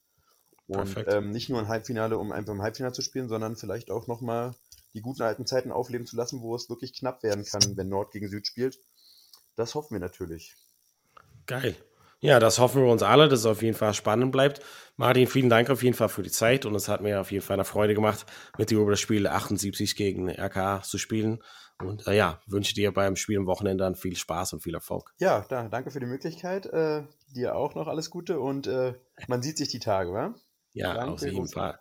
Und 0.67 1.05
ähm, 1.07 1.31
nicht 1.31 1.49
nur 1.49 1.59
ein 1.59 1.69
Halbfinale, 1.69 2.17
um 2.17 2.31
einfach 2.31 2.53
im 2.53 2.61
Halbfinale 2.61 2.93
zu 2.93 3.01
spielen, 3.01 3.29
sondern 3.29 3.55
vielleicht 3.55 3.89
auch 3.89 4.07
nochmal 4.07 4.53
die 4.93 5.01
guten 5.01 5.21
alten 5.21 5.45
Zeiten 5.45 5.71
aufleben 5.71 6.05
zu 6.05 6.17
lassen, 6.17 6.41
wo 6.41 6.55
es 6.55 6.69
wirklich 6.69 6.93
knapp 6.93 7.23
werden 7.23 7.45
kann, 7.45 7.77
wenn 7.77 7.87
Nord 7.87 8.11
gegen 8.11 8.27
Süd 8.27 8.47
spielt. 8.47 8.79
Das 9.55 9.75
hoffen 9.75 9.95
wir 9.95 9.99
natürlich. 9.99 10.55
Geil. 11.45 11.75
Ja, 12.19 12.39
das 12.39 12.57
hoffen 12.57 12.81
wir 12.81 12.91
uns 12.91 13.03
alle, 13.03 13.29
dass 13.29 13.41
es 13.41 13.45
auf 13.45 13.61
jeden 13.61 13.77
Fall 13.77 13.93
spannend 13.93 14.31
bleibt. 14.31 14.61
Martin, 14.95 15.27
vielen 15.27 15.49
Dank 15.49 15.69
auf 15.69 15.83
jeden 15.83 15.95
Fall 15.95 16.09
für 16.09 16.23
die 16.23 16.31
Zeit 16.31 16.65
und 16.65 16.73
es 16.73 16.87
hat 16.89 17.01
mir 17.01 17.21
auf 17.21 17.31
jeden 17.31 17.45
Fall 17.45 17.55
eine 17.55 17.63
Freude 17.63 17.93
gemacht, 17.93 18.25
mit 18.57 18.71
dir 18.71 18.79
über 18.79 18.89
das 18.89 18.99
Spiel 18.99 19.27
78 19.27 19.95
gegen 19.95 20.29
RK 20.29 20.83
zu 20.83 20.97
spielen. 20.97 21.43
Und 21.79 22.07
äh, 22.07 22.17
ja, 22.17 22.41
wünsche 22.47 22.73
dir 22.73 22.91
beim 22.91 23.15
Spiel 23.15 23.37
am 23.37 23.45
Wochenende 23.45 23.83
dann 23.83 23.95
viel 23.95 24.15
Spaß 24.15 24.53
und 24.53 24.61
viel 24.61 24.73
Erfolg. 24.73 25.13
Ja, 25.19 25.45
da, 25.47 25.67
danke 25.67 25.91
für 25.91 25.99
die 25.99 26.07
Möglichkeit. 26.07 26.65
Äh, 26.65 27.03
dir 27.35 27.55
auch 27.55 27.75
noch 27.75 27.87
alles 27.87 28.09
Gute 28.09 28.39
und 28.39 28.65
äh, 28.65 28.95
man 29.27 29.43
sieht 29.43 29.59
sich 29.59 29.67
die 29.67 29.79
Tage, 29.79 30.11
wa? 30.11 30.33
Ja, 30.77 30.93
danke, 30.93 31.13
auf 31.13 31.21
jeden 31.23 31.47
Fall. 31.47 31.79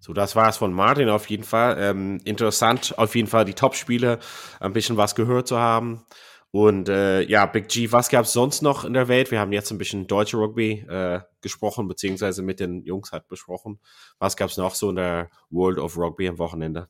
So, 0.00 0.12
das 0.12 0.36
war 0.36 0.48
es 0.48 0.56
von 0.56 0.72
Martin 0.72 1.08
auf 1.08 1.28
jeden 1.28 1.44
Fall. 1.44 1.76
Ähm, 1.78 2.20
interessant, 2.24 2.94
auf 2.98 3.14
jeden 3.14 3.28
Fall 3.28 3.44
die 3.44 3.54
Top-Spiele, 3.54 4.20
ein 4.60 4.72
bisschen 4.72 4.96
was 4.96 5.14
gehört 5.14 5.48
zu 5.48 5.58
haben. 5.58 6.06
Und 6.50 6.88
äh, 6.88 7.20
ja, 7.22 7.44
Big 7.44 7.68
G, 7.68 7.92
was 7.92 8.08
gab 8.08 8.24
es 8.24 8.32
sonst 8.32 8.62
noch 8.62 8.86
in 8.86 8.94
der 8.94 9.08
Welt? 9.08 9.30
Wir 9.30 9.40
haben 9.40 9.52
jetzt 9.52 9.70
ein 9.70 9.76
bisschen 9.76 10.06
deutsche 10.06 10.38
Rugby 10.38 10.86
äh, 10.88 11.20
gesprochen, 11.42 11.88
beziehungsweise 11.88 12.42
mit 12.42 12.58
den 12.58 12.82
Jungs 12.84 13.12
halt 13.12 13.28
besprochen. 13.28 13.80
Was 14.18 14.36
gab 14.36 14.48
es 14.48 14.56
noch 14.56 14.74
so 14.74 14.88
in 14.88 14.96
der 14.96 15.28
World 15.50 15.78
of 15.78 15.98
Rugby 15.98 16.26
am 16.26 16.38
Wochenende? 16.38 16.88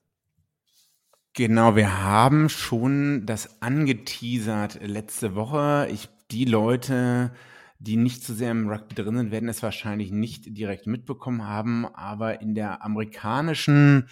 Genau, 1.33 1.75
wir 1.75 2.05
haben 2.05 2.49
schon 2.49 3.27
das 3.27 3.61
angeteasert 3.63 4.81
letzte 4.83 5.35
Woche. 5.35 5.89
Ich, 5.91 6.09
die 6.31 6.45
Leute, 6.45 7.33
die 7.79 7.97
nicht 7.97 8.25
so 8.25 8.35
sehr 8.35 8.51
im 8.51 8.69
Rugby 8.69 8.95
drin 8.95 9.17
sind, 9.17 9.31
werden 9.31 9.49
es 9.49 9.63
wahrscheinlich 9.63 10.11
nicht 10.11 10.57
direkt 10.57 10.87
mitbekommen 10.87 11.47
haben, 11.47 11.87
aber 11.87 12.41
in 12.41 12.55
der 12.55 12.85
amerikanischen 12.85 14.09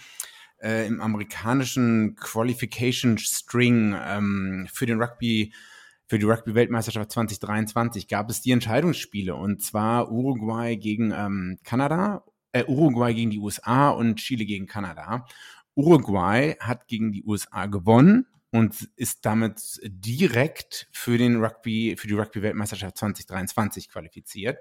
äh, 0.61 0.87
im 0.87 1.01
amerikanischen 1.01 2.15
Qualification 2.15 3.17
String 3.17 3.95
ähm, 3.99 4.67
für 4.71 4.85
den 4.85 5.01
Rugby 5.01 5.53
für 6.07 6.17
die 6.17 6.25
Rugby-Weltmeisterschaft 6.25 7.11
2023 7.11 8.07
gab 8.07 8.29
es 8.29 8.41
die 8.41 8.51
Entscheidungsspiele 8.51 9.35
und 9.35 9.61
zwar 9.61 10.09
Uruguay 10.09 10.77
gegen 10.77 11.11
ähm, 11.11 11.59
Kanada, 11.63 12.23
äh, 12.53 12.63
Uruguay 12.63 13.13
gegen 13.13 13.29
die 13.29 13.39
USA 13.39 13.89
und 13.89 14.15
Chile 14.15 14.45
gegen 14.45 14.67
Kanada. 14.67 15.25
Uruguay 15.75 16.55
hat 16.61 16.87
gegen 16.87 17.11
die 17.11 17.25
USA 17.25 17.65
gewonnen 17.65 18.25
und 18.51 18.89
ist 18.95 19.25
damit 19.25 19.79
direkt 19.83 20.87
für 20.91 21.17
den 21.17 21.43
Rugby, 21.43 21.95
für 21.97 22.07
die 22.07 22.13
Rugby-Weltmeisterschaft 22.13 22.97
2023 22.97 23.89
qualifiziert. 23.89 24.57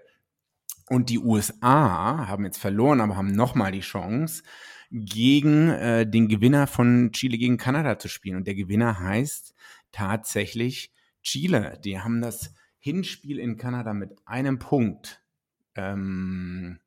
Und 0.88 1.10
die 1.10 1.18
USA 1.18 2.26
haben 2.28 2.44
jetzt 2.44 2.58
verloren, 2.58 3.00
aber 3.00 3.16
haben 3.16 3.32
nochmal 3.32 3.72
die 3.72 3.80
Chance, 3.80 4.42
gegen 4.90 5.68
äh, 5.70 6.08
den 6.08 6.28
Gewinner 6.28 6.66
von 6.66 7.10
Chile 7.12 7.38
gegen 7.38 7.56
Kanada 7.56 7.98
zu 7.98 8.08
spielen. 8.08 8.36
Und 8.36 8.46
der 8.46 8.54
Gewinner 8.54 9.00
heißt 9.00 9.54
tatsächlich 9.90 10.92
Chile. 11.22 11.80
Die 11.84 12.00
haben 12.00 12.20
das 12.20 12.54
Hinspiel 12.78 13.38
in 13.38 13.56
Kanada 13.56 13.94
mit 13.94 14.12
einem 14.26 14.58
Punkt 14.58 15.22
ähm, 15.74 16.78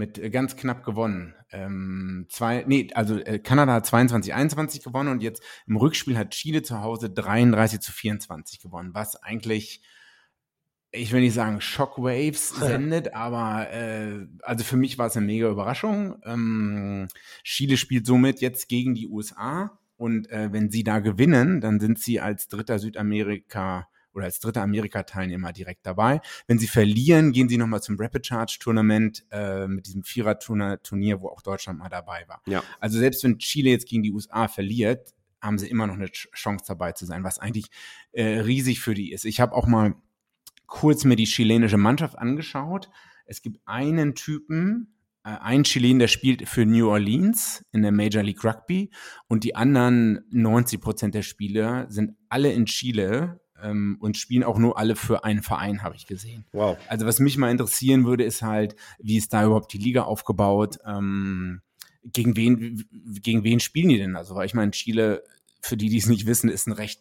mit 0.00 0.18
äh, 0.18 0.30
ganz 0.30 0.56
knapp 0.56 0.82
gewonnen. 0.84 1.34
Ähm, 1.52 2.26
zwei, 2.28 2.64
nee, 2.66 2.88
also 2.94 3.18
äh, 3.18 3.38
Kanada 3.38 3.74
hat 3.74 3.86
22, 3.86 4.34
21 4.34 4.82
gewonnen 4.82 5.10
und 5.10 5.22
jetzt 5.22 5.42
im 5.66 5.76
Rückspiel 5.76 6.18
hat 6.18 6.30
Chile 6.30 6.62
zu 6.62 6.80
Hause 6.80 7.10
33 7.10 7.80
zu 7.80 7.92
24 7.92 8.60
gewonnen, 8.60 8.94
was 8.94 9.14
eigentlich, 9.14 9.82
ich 10.90 11.12
will 11.12 11.20
nicht 11.20 11.34
sagen 11.34 11.60
Shockwaves 11.60 12.48
sendet, 12.60 13.14
aber 13.14 13.70
äh, 13.70 14.26
also 14.42 14.64
für 14.64 14.76
mich 14.76 14.98
war 14.98 15.06
es 15.06 15.16
eine 15.16 15.26
mega 15.26 15.48
Überraschung. 15.48 16.16
Ähm, 16.24 17.08
Chile 17.44 17.76
spielt 17.76 18.06
somit 18.06 18.40
jetzt 18.40 18.68
gegen 18.68 18.94
die 18.94 19.06
USA 19.06 19.78
und 19.96 20.30
äh, 20.30 20.50
wenn 20.50 20.70
sie 20.70 20.82
da 20.82 21.00
gewinnen, 21.00 21.60
dann 21.60 21.78
sind 21.78 21.98
sie 21.98 22.20
als 22.20 22.48
dritter 22.48 22.78
Südamerika 22.78 23.86
oder 24.14 24.24
als 24.24 24.40
dritter 24.40 24.62
Amerika-Teilnehmer 24.62 25.52
direkt 25.52 25.86
dabei. 25.86 26.20
Wenn 26.46 26.58
sie 26.58 26.66
verlieren, 26.66 27.32
gehen 27.32 27.48
sie 27.48 27.58
nochmal 27.58 27.82
zum 27.82 27.96
Rapid 27.98 28.26
Charge 28.26 28.58
Tournament 28.60 29.24
äh, 29.30 29.66
mit 29.66 29.86
diesem 29.86 30.02
Vierer-Turnier, 30.02 31.20
wo 31.20 31.28
auch 31.28 31.42
Deutschland 31.42 31.78
mal 31.78 31.88
dabei 31.88 32.24
war. 32.28 32.42
Ja. 32.46 32.62
Also 32.78 32.98
selbst 32.98 33.24
wenn 33.24 33.38
Chile 33.38 33.70
jetzt 33.70 33.88
gegen 33.88 34.02
die 34.02 34.12
USA 34.12 34.48
verliert, 34.48 35.14
haben 35.40 35.58
sie 35.58 35.68
immer 35.68 35.86
noch 35.86 35.94
eine 35.94 36.10
Chance 36.10 36.64
dabei 36.66 36.92
zu 36.92 37.06
sein, 37.06 37.24
was 37.24 37.38
eigentlich 37.38 37.66
äh, 38.12 38.40
riesig 38.40 38.80
für 38.80 38.94
die 38.94 39.12
ist. 39.12 39.24
Ich 39.24 39.40
habe 39.40 39.54
auch 39.54 39.66
mal 39.66 39.94
kurz 40.66 41.04
mir 41.04 41.16
die 41.16 41.24
chilenische 41.24 41.78
Mannschaft 41.78 42.18
angeschaut. 42.18 42.90
Es 43.26 43.42
gibt 43.42 43.60
einen 43.66 44.14
Typen, 44.14 44.94
äh, 45.24 45.30
ein 45.40 45.64
Chilen, 45.64 45.98
der 45.98 46.08
spielt 46.08 46.48
für 46.48 46.66
New 46.66 46.88
Orleans 46.88 47.64
in 47.72 47.82
der 47.82 47.92
Major 47.92 48.22
League 48.22 48.44
Rugby 48.44 48.90
und 49.28 49.44
die 49.44 49.54
anderen 49.54 50.20
90 50.30 50.80
Prozent 50.80 51.14
der 51.14 51.22
Spieler 51.22 51.86
sind 51.90 52.16
alle 52.28 52.52
in 52.52 52.66
Chile 52.66 53.40
ähm, 53.62 53.96
und 54.00 54.16
spielen 54.16 54.44
auch 54.44 54.58
nur 54.58 54.78
alle 54.78 54.96
für 54.96 55.24
einen 55.24 55.42
Verein, 55.42 55.82
habe 55.82 55.96
ich 55.96 56.06
gesehen. 56.06 56.44
Wow. 56.52 56.78
Also 56.88 57.06
was 57.06 57.18
mich 57.18 57.36
mal 57.36 57.50
interessieren 57.50 58.04
würde, 58.04 58.24
ist 58.24 58.42
halt, 58.42 58.76
wie 58.98 59.16
ist 59.16 59.32
da 59.32 59.44
überhaupt 59.44 59.72
die 59.72 59.78
Liga 59.78 60.02
aufgebaut? 60.02 60.78
Ähm, 60.86 61.62
gegen 62.04 62.36
wen, 62.36 62.88
gegen 63.22 63.44
wen 63.44 63.60
spielen 63.60 63.90
die 63.90 63.98
denn? 63.98 64.16
Also, 64.16 64.34
weil 64.34 64.46
ich 64.46 64.54
meine, 64.54 64.70
Chile, 64.70 65.22
für 65.60 65.76
die, 65.76 65.88
die 65.88 65.98
es 65.98 66.06
nicht 66.06 66.26
wissen, 66.26 66.48
ist 66.48 66.66
ein 66.66 66.72
recht 66.72 67.00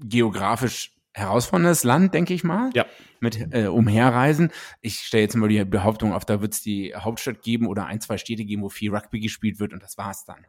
geografisch 0.00 0.92
herausforderndes 1.12 1.84
Land, 1.84 2.12
denke 2.12 2.34
ich 2.34 2.44
mal. 2.44 2.70
Ja. 2.74 2.86
Mit 3.20 3.54
äh, 3.54 3.66
Umherreisen. 3.68 4.50
Ich 4.80 5.00
stelle 5.00 5.22
jetzt 5.22 5.36
mal 5.36 5.48
die 5.48 5.64
Behauptung 5.64 6.12
auf, 6.12 6.24
da 6.24 6.40
wird 6.40 6.54
es 6.54 6.62
die 6.62 6.94
Hauptstadt 6.94 7.42
geben 7.42 7.66
oder 7.68 7.86
ein, 7.86 8.00
zwei 8.00 8.18
Städte 8.18 8.44
geben, 8.44 8.62
wo 8.62 8.68
viel 8.68 8.94
Rugby 8.94 9.20
gespielt 9.20 9.60
wird 9.60 9.72
und 9.72 9.82
das 9.82 9.96
war's 9.96 10.24
dann. 10.24 10.44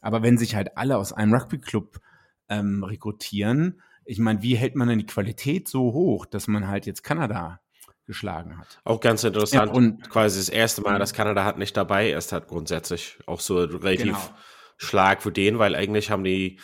Aber 0.00 0.22
wenn 0.22 0.38
sich 0.38 0.54
halt 0.54 0.76
alle 0.76 0.96
aus 0.96 1.12
einem 1.12 1.34
Rugby-Club 1.34 2.00
ähm, 2.48 2.84
rekrutieren, 2.84 3.82
ich 4.06 4.18
meine, 4.18 4.42
wie 4.42 4.56
hält 4.56 4.74
man 4.76 4.88
denn 4.88 4.98
die 4.98 5.06
Qualität 5.06 5.68
so 5.68 5.92
hoch, 5.92 6.26
dass 6.26 6.46
man 6.48 6.68
halt 6.68 6.86
jetzt 6.86 7.02
Kanada 7.02 7.60
geschlagen 8.06 8.58
hat? 8.58 8.80
Auch 8.84 9.00
ganz 9.00 9.24
interessant. 9.24 9.68
Ja, 9.68 9.74
und- 9.74 10.08
quasi 10.10 10.38
das 10.38 10.48
erste 10.48 10.80
Mal, 10.82 10.98
dass 10.98 11.12
Kanada 11.12 11.44
hat 11.44 11.58
nicht 11.58 11.76
dabei 11.76 12.10
ist, 12.12 12.32
hat 12.32 12.48
grundsätzlich 12.48 13.18
auch 13.26 13.40
so 13.40 13.58
relativ 13.58 14.06
Genau. 14.06 14.30
Schlag 14.78 15.22
für 15.22 15.32
den, 15.32 15.58
weil 15.58 15.74
eigentlich 15.74 16.10
haben 16.10 16.22
die 16.24 16.60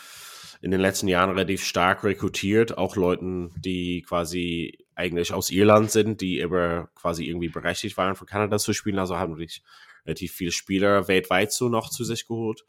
in 0.60 0.70
den 0.70 0.80
letzten 0.80 1.08
Jahren 1.08 1.30
relativ 1.30 1.64
stark 1.64 2.04
rekrutiert, 2.04 2.78
auch 2.78 2.94
Leuten, 2.94 3.52
die 3.58 4.02
quasi 4.02 4.78
eigentlich 4.94 5.32
aus 5.32 5.50
Irland 5.50 5.90
sind, 5.90 6.20
die 6.20 6.40
aber 6.42 6.90
quasi 6.94 7.24
irgendwie 7.24 7.48
berechtigt 7.48 7.96
waren, 7.96 8.14
für 8.14 8.26
Kanada 8.26 8.58
zu 8.58 8.72
spielen. 8.72 8.98
Also 9.00 9.18
haben 9.18 9.32
wirklich 9.38 9.62
relativ 10.06 10.32
viele 10.32 10.52
Spieler 10.52 11.08
weltweit 11.08 11.52
so 11.52 11.68
noch 11.68 11.90
zu 11.90 12.04
sich 12.04 12.28
geholt. 12.28 12.64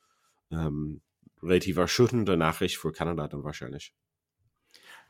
Ähm, 0.51 1.01
relativ 1.43 1.77
erschütternde 1.77 2.37
Nachricht 2.37 2.77
für 2.77 2.91
Kanada 2.91 3.27
dann 3.27 3.43
wahrscheinlich. 3.43 3.93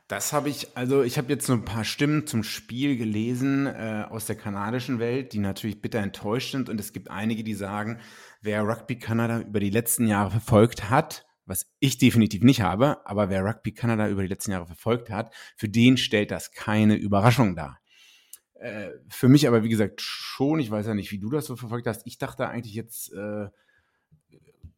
Das 0.08 0.34
habe 0.34 0.50
ich, 0.50 0.76
also 0.76 1.02
ich 1.02 1.18
habe 1.18 1.30
jetzt 1.30 1.46
so 1.46 1.54
ein 1.54 1.64
paar 1.64 1.86
Stimmen 1.86 2.28
zum 2.28 2.44
Spiel 2.44 2.98
gelesen 2.98 3.68
äh, 3.68 4.06
aus 4.10 4.26
der 4.26 4.36
kanadischen 4.36 5.00
Welt, 5.00 5.34
die 5.34 5.40
natürlich 5.40 5.82
bitter 5.82 6.00
enttäuscht 6.00 6.52
sind. 6.52 6.70
Und 6.70 6.80
es 6.80 6.92
gibt 6.92 7.10
einige, 7.10 7.44
die 7.44 7.54
sagen, 7.54 8.00
wer 8.42 8.64
Rugby 8.64 9.00
Kanada 9.00 9.40
über 9.40 9.60
die 9.62 9.70
letzten 9.70 10.08
Jahre 10.08 10.32
verfolgt 10.32 10.90
hat, 10.90 11.26
was 11.46 11.74
ich 11.80 11.98
definitiv 11.98 12.44
nicht 12.44 12.62
habe, 12.62 13.06
aber 13.06 13.30
wer 13.30 13.44
Rugby 13.46 13.74
Kanada 13.74 14.10
über 14.10 14.22
die 14.22 14.28
letzten 14.28 14.52
Jahre 14.52 14.66
verfolgt 14.66 15.10
hat, 15.10 15.34
für 15.56 15.70
den 15.70 15.98
stellt 15.98 16.32
das 16.32 16.52
keine 16.52 16.96
Überraschung 16.96 17.56
dar. 17.56 17.80
Äh, 18.56 18.90
für 19.10 19.30
mich 19.30 19.48
aber, 19.48 19.64
wie 19.64 19.70
gesagt, 19.70 20.02
schon, 20.02 20.60
ich 20.60 20.70
weiß 20.70 20.88
ja 20.88 20.94
nicht, 20.94 21.12
wie 21.12 21.20
du 21.20 21.30
das 21.30 21.46
so 21.46 21.56
verfolgt 21.56 21.88
hast. 21.88 22.06
Ich 22.06 22.18
dachte 22.18 22.48
eigentlich 22.48 22.76
jetzt, 22.76 23.12
äh, 23.14 23.48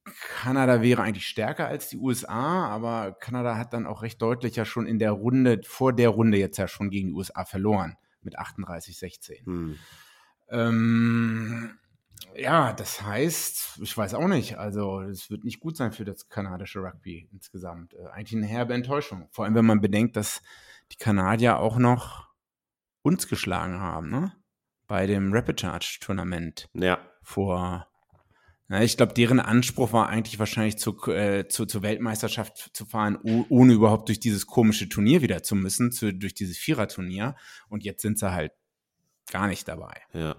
Kanada 0.05 0.81
wäre 0.81 1.01
eigentlich 1.01 1.27
stärker 1.27 1.67
als 1.67 1.89
die 1.89 1.97
USA, 1.97 2.67
aber 2.67 3.13
Kanada 3.19 3.57
hat 3.57 3.73
dann 3.73 3.87
auch 3.87 4.03
recht 4.03 4.21
deutlich 4.21 4.55
ja 4.55 4.65
schon 4.65 4.85
in 4.85 4.99
der 4.99 5.11
Runde, 5.11 5.61
vor 5.65 5.93
der 5.93 6.09
Runde 6.09 6.37
jetzt 6.37 6.57
ja 6.57 6.67
schon 6.67 6.89
gegen 6.89 7.09
die 7.09 7.13
USA 7.13 7.43
verloren 7.45 7.97
mit 8.21 8.37
38-16. 8.39 9.45
Hm. 9.45 9.77
Ähm, 10.49 11.77
ja, 12.35 12.73
das 12.73 13.01
heißt, 13.01 13.79
ich 13.81 13.97
weiß 13.97 14.13
auch 14.13 14.27
nicht, 14.27 14.57
also 14.57 15.01
es 15.01 15.29
wird 15.29 15.43
nicht 15.43 15.59
gut 15.59 15.77
sein 15.77 15.91
für 15.91 16.05
das 16.05 16.29
kanadische 16.29 16.79
Rugby 16.79 17.27
insgesamt. 17.31 17.93
Äh, 17.93 18.07
eigentlich 18.07 18.37
eine 18.37 18.47
herbe 18.47 18.73
Enttäuschung. 18.73 19.27
Vor 19.31 19.45
allem, 19.45 19.55
wenn 19.55 19.65
man 19.65 19.81
bedenkt, 19.81 20.15
dass 20.15 20.41
die 20.91 20.97
Kanadier 20.97 21.57
auch 21.57 21.77
noch 21.77 22.29
uns 23.01 23.27
geschlagen 23.27 23.79
haben, 23.79 24.09
ne? 24.09 24.33
Bei 24.87 25.07
dem 25.07 25.33
Rapid 25.33 25.61
Charge 25.61 25.97
Tournament 25.99 26.69
Ja, 26.73 26.99
vor. 27.23 27.87
Ja, 28.67 28.82
ich 28.82 28.97
glaube, 28.97 29.13
deren 29.13 29.39
Anspruch 29.39 29.93
war 29.93 30.10
eigentlich 30.10 30.39
wahrscheinlich 30.39 30.78
zu, 30.78 30.97
äh, 31.12 31.47
zu, 31.47 31.67
zur 31.67 31.84
Weltmeisterschaft 31.84 32.71
zu 32.75 32.86
fahren, 32.86 33.19
oh, 33.23 33.45
ohne 33.49 33.73
überhaupt 33.73 34.08
durch 34.08 34.19
dieses 34.19 34.47
komische 34.47 34.89
Turnier 34.89 35.21
wieder 35.21 35.43
zu 35.43 35.56
müssen, 35.56 35.91
zu, 35.91 36.12
durch 36.13 36.34
dieses 36.34 36.58
Viererturnier. 36.58 37.36
Und 37.69 37.84
jetzt 37.84 38.01
sind 38.01 38.17
sie 38.17 38.32
halt 38.32 38.54
gar 39.32 39.47
nicht 39.47 39.67
dabei. 39.67 40.01
ja. 40.13 40.36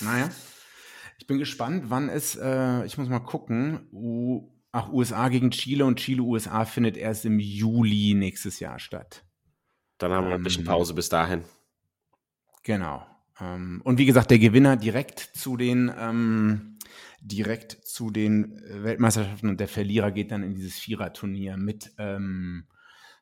Naja, 0.00 0.28
ich 1.18 1.26
bin 1.26 1.38
gespannt, 1.38 1.84
wann 1.86 2.08
es, 2.08 2.36
äh, 2.36 2.84
ich 2.84 2.98
muss 2.98 3.08
mal 3.08 3.20
gucken, 3.20 3.88
U 3.92 4.52
ach, 4.72 4.90
USA 4.92 5.28
gegen 5.28 5.50
Chile 5.52 5.84
und 5.84 5.96
Chile-USA 6.00 6.64
findet 6.64 6.96
erst 6.96 7.24
im 7.24 7.38
Juli 7.38 8.14
nächstes 8.14 8.60
Jahr 8.60 8.78
statt. 8.78 9.24
Dann 9.98 10.12
haben 10.12 10.28
wir 10.28 10.34
ein 10.34 10.42
bisschen 10.42 10.62
Ähm, 10.62 10.66
Pause 10.66 10.94
bis 10.94 11.08
dahin. 11.08 11.44
Genau. 12.64 13.06
Ähm, 13.40 13.80
und 13.84 13.98
wie 13.98 14.06
gesagt, 14.06 14.30
der 14.30 14.38
Gewinner 14.38 14.76
direkt 14.76 15.18
zu 15.18 15.56
den 15.56 15.92
ähm, 15.98 16.78
direkt 17.20 17.72
zu 17.72 18.10
den 18.10 18.60
Weltmeisterschaften 18.68 19.48
und 19.48 19.58
der 19.58 19.68
Verlierer 19.68 20.12
geht 20.12 20.30
dann 20.30 20.42
in 20.42 20.54
dieses 20.54 20.78
Viererturnier 20.78 21.56
mit 21.56 21.92
ähm, 21.98 22.66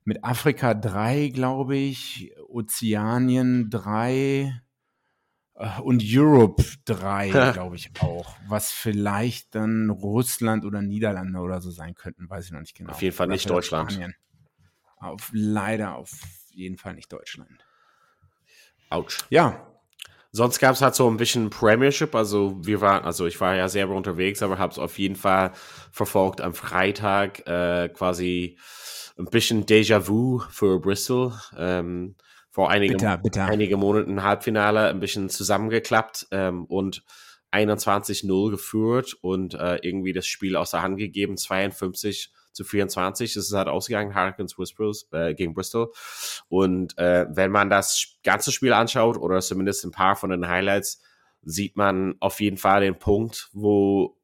mit 0.05 0.25
Afrika 0.25 0.75
drei, 0.75 1.29
glaube 1.29 1.77
ich, 1.77 2.35
Ozeanien 2.49 3.71
drei 3.71 4.61
äh, 5.55 5.81
und 5.81 6.03
Europe 6.05 6.65
drei, 6.85 7.29
glaube 7.53 7.77
ich 7.77 7.91
auch. 8.01 8.37
Was 8.49 8.73
vielleicht 8.73 9.55
dann 9.55 9.91
Russland 9.91 10.65
oder 10.65 10.83
Niederlande 10.83 11.39
oder 11.39 11.61
so 11.61 11.71
sein 11.71 11.95
könnten, 11.95 12.29
weiß 12.29 12.47
ich 12.47 12.51
noch 12.53 12.61
nicht 12.61 12.75
genau. 12.75 12.91
Auf 12.91 13.03
jeden 13.03 13.15
Fall 13.15 13.29
nicht 13.29 13.49
Deutschland. 13.49 13.99
Auf, 14.97 15.31
leider 15.33 15.97
auf 15.97 16.13
jeden 16.51 16.77
Fall 16.77 16.95
nicht 16.95 17.13
Deutschland. 17.13 17.65
Autsch. 18.91 19.25
Ja, 19.31 19.72
Sonst 20.35 20.61
gab 20.61 20.75
es 20.75 20.81
halt 20.81 20.95
so 20.95 21.11
ein 21.11 21.19
bisschen 21.19 21.51
Premiership, 21.51 22.15
also 22.15 22.57
wir 22.63 22.81
waren, 22.81 23.05
also 23.05 23.27
ich 23.27 23.39
war 23.41 23.55
ja 23.55 23.69
selber 23.69 23.95
unterwegs, 23.95 24.43
aber 24.43 24.59
habe 24.59 24.73
es 24.73 24.79
auf 24.79 24.99
jeden 24.99 25.17
Fall 25.17 25.53
verfolgt 25.91 26.41
am 26.41 26.55
Freitag, 26.55 27.47
äh, 27.47 27.91
quasi 27.91 28.57
ein 29.19 29.27
bisschen 29.27 29.67
Déjà-vu 29.67 30.41
für 30.49 30.81
Bristol. 30.81 31.35
Ähm, 31.59 32.15
vor 32.51 32.71
einigen, 32.71 32.95
Bitter, 32.95 33.19
bitter. 33.19 33.45
einigen 33.47 33.79
Monaten 33.79 34.23
Halbfinale 34.23 34.89
ein 34.89 35.01
bisschen 35.01 35.29
zusammengeklappt 35.29 36.29
ähm, 36.31 36.65
und 36.65 37.03
21-0 37.53 38.51
geführt 38.51 39.15
und 39.21 39.55
äh, 39.55 39.77
irgendwie 39.83 40.13
das 40.13 40.27
Spiel 40.27 40.57
aus 40.57 40.71
der 40.71 40.83
Hand 40.83 40.99
gegeben, 40.99 41.37
52 41.37 42.33
zu 42.53 42.65
24. 42.65 43.35
Das 43.35 43.45
ist 43.45 43.53
halt 43.53 43.69
ausgegangen, 43.69 44.15
Hurricanes 44.15 44.59
Whispers, 44.59 45.09
äh, 45.13 45.35
gegen 45.35 45.55
Bristol. 45.55 45.93
Und 46.49 46.97
äh, 46.99 47.27
wenn 47.31 47.51
man 47.51 47.71
das 47.71 48.19
ganze 48.23 48.53
Spiel 48.53 48.73
anschaut 48.73 49.17
oder 49.17 49.41
zumindest 49.41 49.85
ein 49.85 49.91
paar 49.91 50.17
von 50.17 50.31
den 50.31 50.49
Highlights, 50.49 51.03
sieht 51.43 51.77
man 51.77 52.15
auf 52.21 52.41
jeden 52.41 52.57
Fall 52.57 52.83
den 52.83 52.99
Punkt, 52.99 53.49
wo 53.53 54.17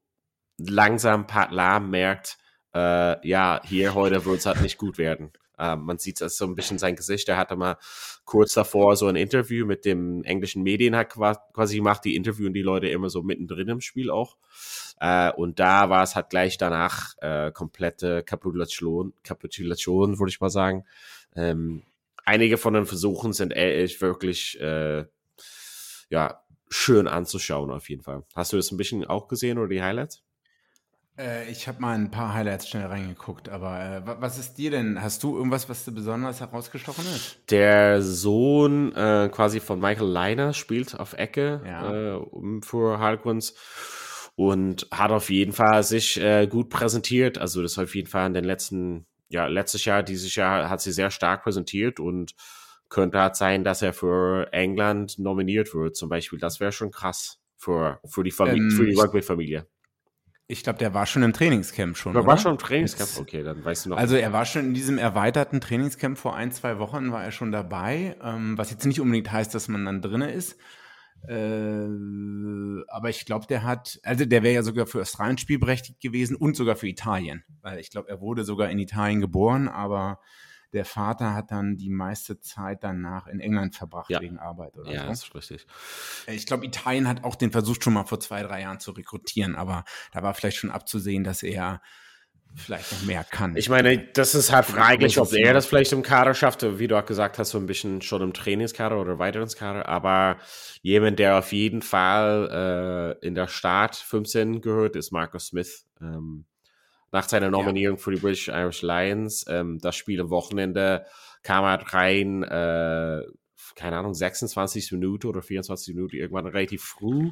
langsam 0.57 1.27
Pat 1.27 1.51
Lam 1.51 1.89
merkt, 1.89 2.37
äh, 2.73 3.27
ja, 3.27 3.61
hier 3.63 3.93
heute 3.93 4.25
wird 4.25 4.39
es 4.39 4.45
halt 4.45 4.61
nicht 4.61 4.77
gut 4.77 4.97
werden. 4.97 5.31
Äh, 5.59 5.75
man 5.75 5.97
sieht 5.97 6.21
es 6.21 6.37
so 6.37 6.45
ein 6.45 6.55
bisschen 6.55 6.77
sein 6.79 6.95
Gesicht. 6.95 7.29
Er 7.29 7.37
hatte 7.37 7.55
mal 7.55 7.77
kurz 8.25 8.53
davor 8.53 8.95
so 8.95 9.07
ein 9.07 9.15
Interview 9.15 9.65
mit 9.65 9.85
dem 9.85 10.23
englischen 10.23 10.63
Medien 10.63 10.95
hat 10.95 11.09
qua- 11.11 11.43
quasi 11.53 11.75
gemacht. 11.77 12.05
Die 12.05 12.15
interviewen 12.15 12.53
die 12.53 12.61
Leute 12.61 12.87
immer 12.87 13.09
so 13.09 13.21
mittendrin 13.23 13.67
im 13.69 13.81
Spiel 13.81 14.09
auch. 14.09 14.37
Äh, 14.99 15.31
und 15.33 15.59
da 15.59 15.89
war 15.89 16.03
es 16.03 16.15
halt 16.15 16.29
gleich 16.29 16.57
danach 16.57 17.13
äh, 17.21 17.51
komplette 17.51 18.23
Kapitulation, 18.23 19.13
Kapitulation, 19.23 20.19
würde 20.19 20.29
ich 20.29 20.41
mal 20.41 20.49
sagen. 20.49 20.85
Ähm, 21.35 21.83
einige 22.25 22.57
von 22.57 22.73
den 22.73 22.85
Versuchen 22.85 23.33
sind 23.33 23.53
ehrlich 23.53 24.01
wirklich 24.01 24.59
äh, 24.59 25.05
ja 26.09 26.41
schön 26.69 27.07
anzuschauen 27.07 27.71
auf 27.71 27.89
jeden 27.89 28.03
Fall. 28.03 28.23
Hast 28.35 28.53
du 28.53 28.57
das 28.57 28.71
ein 28.71 28.77
bisschen 28.77 29.05
auch 29.05 29.27
gesehen 29.27 29.57
oder 29.57 29.67
die 29.69 29.81
Highlights? 29.81 30.21
Äh, 31.19 31.49
ich 31.51 31.67
habe 31.67 31.81
mal 31.81 31.95
ein 31.95 32.11
paar 32.11 32.33
Highlights 32.33 32.69
schnell 32.69 32.85
reingeguckt, 32.85 33.49
aber 33.49 33.79
äh, 33.83 34.07
wa- 34.07 34.17
was 34.19 34.37
ist 34.37 34.53
dir 34.57 34.71
denn? 34.71 35.01
Hast 35.01 35.21
du 35.23 35.35
irgendwas, 35.35 35.67
was 35.67 35.83
dir 35.85 35.91
besonders 35.91 36.39
herausgestochen 36.39 37.05
ist? 37.05 37.37
Der 37.49 38.01
Sohn 38.01 38.93
äh, 38.95 39.29
quasi 39.31 39.59
von 39.59 39.79
Michael 39.79 40.07
Leiner 40.07 40.53
spielt 40.53 40.99
auf 40.99 41.13
Ecke 41.13 41.61
Ja. 41.65 42.15
äh, 42.17 42.21
für 42.63 42.99
Harlequins 42.99 43.53
und 44.35 44.87
hat 44.91 45.11
auf 45.11 45.29
jeden 45.29 45.51
Fall 45.51 45.83
sich 45.83 46.19
äh, 46.21 46.47
gut 46.47 46.69
präsentiert. 46.69 47.37
Also 47.37 47.61
das 47.61 47.77
auf 47.77 47.93
jeden 47.95 48.07
Fall 48.07 48.27
in 48.27 48.33
den 48.33 48.45
letzten, 48.45 49.05
ja, 49.27 49.47
letztes 49.47 49.83
Jahr, 49.85 50.03
dieses 50.03 50.33
Jahr 50.35 50.69
hat 50.69 50.79
sie 50.81 50.93
sehr 50.93 51.11
stark 51.11 51.43
präsentiert 51.43 51.99
und 51.99 52.33
könnte 52.87 53.19
halt 53.19 53.35
sein, 53.35 53.63
dass 53.63 53.81
er 53.81 53.93
für 53.93 54.47
England 54.53 55.19
nominiert 55.19 55.73
wird. 55.75 55.95
Zum 55.97 56.09
Beispiel, 56.09 56.39
das 56.39 56.59
wäre 56.59 56.71
schon 56.71 56.89
krass 56.91 57.39
für, 57.57 57.99
für 58.05 58.23
die 58.23 58.31
Familie, 58.31 58.63
Ähm, 58.63 58.71
für 58.71 58.85
die 58.85 58.93
ich- 58.93 58.97
Rugby-Familie. 58.99 59.67
Ich 60.51 60.63
glaube, 60.63 60.79
der 60.79 60.95
war 60.95 61.05
schon 61.05 61.21
im 61.21 61.31
Trainingscamp 61.31 61.95
schon. 61.95 62.15
Da 62.15 62.21
oder? 62.21 62.27
war 62.27 62.37
schon 62.39 62.53
ein 62.53 62.57
Trainingscamp. 62.57 63.19
Okay, 63.19 63.43
dann 63.43 63.63
weißt 63.63 63.85
du 63.85 63.91
noch. 63.91 63.97
Also 63.97 64.15
er 64.15 64.33
war 64.33 64.45
schon 64.45 64.65
in 64.65 64.73
diesem 64.73 64.97
erweiterten 64.97 65.61
Trainingscamp 65.61 66.17
vor 66.17 66.35
ein, 66.35 66.51
zwei 66.51 66.79
Wochen 66.79 67.11
war 67.11 67.23
er 67.23 67.31
schon 67.31 67.51
dabei, 67.51 68.17
ähm, 68.23 68.57
was 68.57 68.71
jetzt 68.71 68.83
nicht 68.83 68.99
unbedingt 68.99 69.31
heißt, 69.31 69.53
dass 69.53 69.67
man 69.67 69.85
dann 69.85 70.01
drinne 70.01 70.31
ist. 70.31 70.57
Äh, 71.27 71.85
aber 72.87 73.09
ich 73.09 73.25
glaube, 73.25 73.45
der 73.45 73.61
hat, 73.61 73.99
also 74.01 74.25
der 74.25 74.41
wäre 74.41 74.55
ja 74.55 74.63
sogar 74.63 74.87
für 74.87 75.01
Australien 75.01 75.37
spielberechtigt 75.37 76.01
gewesen 76.01 76.35
und 76.35 76.55
sogar 76.55 76.75
für 76.75 76.87
Italien, 76.87 77.43
weil 77.61 77.77
ich 77.77 77.91
glaube, 77.91 78.09
er 78.09 78.19
wurde 78.19 78.43
sogar 78.43 78.71
in 78.71 78.79
Italien 78.79 79.21
geboren, 79.21 79.67
aber 79.67 80.19
der 80.73 80.85
Vater 80.85 81.33
hat 81.33 81.51
dann 81.51 81.77
die 81.77 81.89
meiste 81.89 82.39
Zeit 82.39 82.83
danach 82.83 83.27
in 83.27 83.39
England 83.39 83.75
verbracht 83.75 84.09
Ja. 84.09 84.21
wegen 84.21 84.37
Arbeit 84.37 84.77
oder 84.77 84.91
ja, 84.91 85.01
so. 85.01 85.07
das 85.07 85.23
ist 85.23 85.35
richtig. 85.35 85.67
Ich 86.27 86.45
glaube, 86.45 86.65
Italien 86.65 87.07
hat 87.07 87.23
auch 87.23 87.35
den 87.35 87.51
versucht, 87.51 87.83
schon 87.83 87.93
mal 87.93 88.05
vor 88.05 88.19
zwei, 88.19 88.43
drei 88.43 88.61
Jahren 88.61 88.79
zu 88.79 88.91
rekrutieren, 88.91 89.55
aber 89.55 89.83
da 90.11 90.21
war 90.23 90.33
vielleicht 90.33 90.57
schon 90.57 90.71
abzusehen, 90.71 91.23
dass 91.23 91.43
er 91.43 91.81
vielleicht 92.55 92.91
noch 92.91 93.03
mehr 93.03 93.23
kann. 93.23 93.55
Ich 93.55 93.69
meine, 93.69 93.97
das 94.13 94.33
ist 94.35 94.51
halt 94.51 94.65
fraglich, 94.65 95.19
ob 95.19 95.31
er 95.33 95.53
das 95.53 95.67
vielleicht 95.67 95.91
im 95.91 96.01
Kader 96.01 96.33
schafft, 96.33 96.63
wie 96.79 96.87
du 96.87 96.97
auch 96.97 97.05
gesagt 97.05 97.37
hast, 97.37 97.51
so 97.51 97.57
ein 97.57 97.67
bisschen 97.67 98.01
schon 98.01 98.21
im 98.21 98.33
Trainingskader 98.33 98.99
oder 98.99 99.19
weiter 99.19 99.41
ins 99.41 99.55
Kader, 99.55 99.87
aber 99.87 100.37
jemand, 100.81 101.19
der 101.19 101.37
auf 101.37 101.51
jeden 101.51 101.81
Fall 101.81 103.17
äh, 103.21 103.25
in 103.25 103.35
der 103.35 103.47
Start 103.47 103.95
15 103.95 104.61
gehört, 104.61 104.95
ist 104.95 105.11
Marcus 105.11 105.47
Smith. 105.47 105.85
Ähm, 106.01 106.45
nach 107.11 107.27
seiner 107.27 107.49
Nominierung 107.49 107.97
ja. 107.97 108.03
für 108.03 108.11
die 108.11 108.19
British 108.19 108.47
Irish 108.47 108.81
Lions, 108.81 109.45
ähm, 109.47 109.79
das 109.79 109.95
Spiel 109.95 110.21
am 110.21 110.29
Wochenende 110.29 111.05
kam 111.43 111.63
er 111.63 111.81
rein, 111.93 112.43
äh, 112.43 113.21
keine 113.75 113.97
Ahnung, 113.97 114.13
26 114.13 114.91
Minuten 114.93 115.27
oder 115.27 115.41
24 115.41 115.95
Minuten, 115.95 116.17
irgendwann 116.17 116.47
relativ 116.47 116.83
früh 116.83 117.31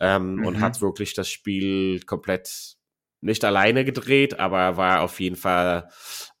ähm, 0.00 0.36
mhm. 0.36 0.46
und 0.46 0.60
hat 0.60 0.80
wirklich 0.80 1.14
das 1.14 1.28
Spiel 1.28 2.00
komplett 2.00 2.76
nicht 3.22 3.44
alleine 3.44 3.84
gedreht, 3.84 4.38
aber 4.38 4.76
war 4.76 5.02
auf 5.02 5.20
jeden 5.20 5.36
Fall 5.36 5.88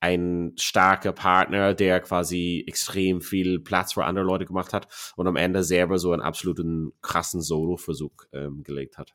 ein 0.00 0.52
starker 0.56 1.12
Partner, 1.12 1.74
der 1.74 2.00
quasi 2.00 2.64
extrem 2.66 3.20
viel 3.20 3.60
Platz 3.60 3.92
für 3.92 4.04
andere 4.04 4.24
Leute 4.24 4.46
gemacht 4.46 4.72
hat 4.72 4.88
und 5.16 5.26
am 5.26 5.36
Ende 5.36 5.62
selber 5.62 5.98
so 5.98 6.12
einen 6.12 6.22
absoluten 6.22 6.92
krassen 7.02 7.42
Solo-Versuch 7.42 8.24
ähm, 8.32 8.62
gelegt 8.62 8.96
hat. 8.96 9.14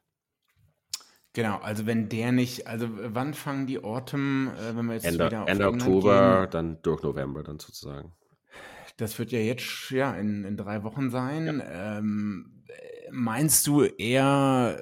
Genau, 1.36 1.58
also 1.58 1.86
wenn 1.86 2.08
der 2.08 2.32
nicht, 2.32 2.66
also 2.66 2.88
wann 2.90 3.34
fangen 3.34 3.68
die 3.68 3.84
Autumn, 3.84 4.50
äh, 4.58 4.76
wenn 4.76 4.86
wir 4.86 4.94
jetzt 4.94 5.06
Ende, 5.06 5.26
wieder 5.26 5.44
auf 5.44 5.50
Ende 5.50 5.68
Oktober, 5.68 6.42
gehen? 6.42 6.52
dann 6.52 6.82
durch 6.82 7.04
November 7.04 7.44
dann 7.44 7.60
sozusagen. 7.60 8.14
Das 8.98 9.20
wird 9.20 9.34
ja 9.34 9.40
jetzt 9.40 9.92
ja 9.92 10.14
in, 10.16 10.46
in 10.46 10.56
drei 10.56 10.84
Wochen 10.84 11.10
sein. 11.10 11.60
Ja. 11.60 11.98
Ähm, 11.98 12.64
meinst 13.12 13.68
du 13.68 13.84
eher 13.84 14.80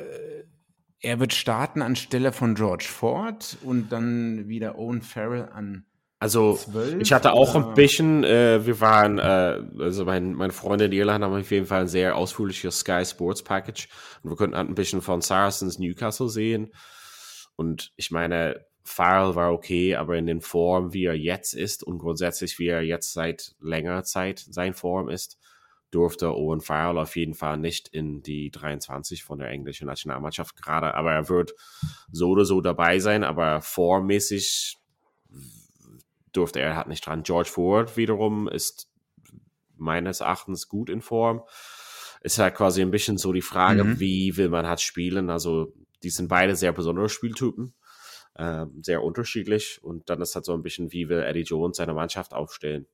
er 1.03 1.19
wird 1.19 1.33
starten 1.33 1.81
anstelle 1.81 2.31
von 2.31 2.55
George 2.55 2.85
Ford 2.87 3.57
und 3.63 3.91
dann 3.91 4.47
wieder 4.47 4.77
Owen 4.77 5.01
Farrell 5.01 5.49
an 5.51 5.85
also 6.23 6.55
12, 6.55 7.01
ich 7.01 7.11
hatte 7.11 7.33
auch 7.33 7.53
oder? 7.53 7.67
ein 7.67 7.73
bisschen, 7.73 8.23
äh, 8.23 8.65
wir 8.65 8.79
waren, 8.79 9.19
äh, 9.19 9.61
also 9.79 10.05
mein, 10.05 10.33
meine 10.33 10.53
Freunde 10.53 10.85
in 10.85 10.93
Irland 10.93 11.21
haben 11.21 11.33
auf 11.37 11.51
jeden 11.51 11.65
Fall 11.65 11.81
ein 11.81 11.87
sehr 11.89 12.15
ausführliches 12.15 12.79
Sky 12.79 13.03
Sports 13.03 13.43
Package. 13.43 13.89
Und 14.21 14.29
wir 14.29 14.37
konnten 14.37 14.55
ein 14.55 14.73
bisschen 14.73 15.01
von 15.01 15.19
Saracens 15.19 15.79
Newcastle 15.79 16.29
sehen. 16.29 16.71
Und 17.57 17.91
ich 17.97 18.09
meine, 18.09 18.65
Farrell 18.85 19.35
war 19.35 19.51
okay, 19.51 19.95
aber 19.95 20.15
in 20.15 20.25
den 20.25 20.39
Form, 20.39 20.93
wie 20.93 21.03
er 21.03 21.17
jetzt 21.17 21.53
ist 21.53 21.83
und 21.83 21.97
grundsätzlich, 21.97 22.57
wie 22.57 22.67
er 22.67 22.81
jetzt 22.83 23.11
seit 23.11 23.55
längerer 23.59 24.05
Zeit 24.05 24.39
sein 24.39 24.73
Form 24.73 25.09
ist, 25.09 25.37
durfte 25.91 26.33
Owen 26.33 26.61
Farrell 26.61 26.99
auf 26.99 27.17
jeden 27.17 27.33
Fall 27.33 27.57
nicht 27.57 27.89
in 27.89 28.23
die 28.23 28.49
23 28.49 29.25
von 29.25 29.39
der 29.39 29.49
englischen 29.49 29.87
Nationalmannschaft 29.87 30.55
gerade, 30.55 30.95
aber 30.95 31.11
er 31.11 31.27
wird 31.27 31.53
so 32.13 32.29
oder 32.29 32.45
so 32.45 32.61
dabei 32.61 32.99
sein, 32.99 33.25
aber 33.25 33.61
formmäßig 33.61 34.77
durfte 36.33 36.59
er 36.59 36.75
halt 36.75 36.87
nicht 36.87 37.05
dran. 37.05 37.23
George 37.23 37.49
Ford 37.49 37.95
wiederum 37.97 38.47
ist 38.47 38.91
meines 39.77 40.21
Erachtens 40.21 40.67
gut 40.67 40.89
in 40.89 41.01
Form. 41.01 41.43
Ist 42.21 42.39
halt 42.39 42.55
quasi 42.55 42.81
ein 42.81 42.91
bisschen 42.91 43.17
so 43.17 43.33
die 43.33 43.41
Frage, 43.41 43.83
mhm. 43.83 43.99
wie 43.99 44.37
will 44.37 44.49
man 44.49 44.67
halt 44.67 44.81
spielen. 44.81 45.29
Also 45.29 45.73
die 46.03 46.09
sind 46.09 46.27
beide 46.27 46.55
sehr 46.55 46.71
besondere 46.71 47.09
Spieltypen, 47.09 47.73
äh, 48.35 48.65
sehr 48.81 49.03
unterschiedlich 49.03 49.83
und 49.83 50.09
dann 50.09 50.21
ist 50.21 50.35
halt 50.35 50.45
so 50.45 50.53
ein 50.53 50.63
bisschen, 50.63 50.91
wie 50.91 51.09
will 51.09 51.23
Eddie 51.23 51.41
Jones 51.41 51.77
seine 51.77 51.93
Mannschaft 51.93 52.33
aufstellen. 52.33 52.87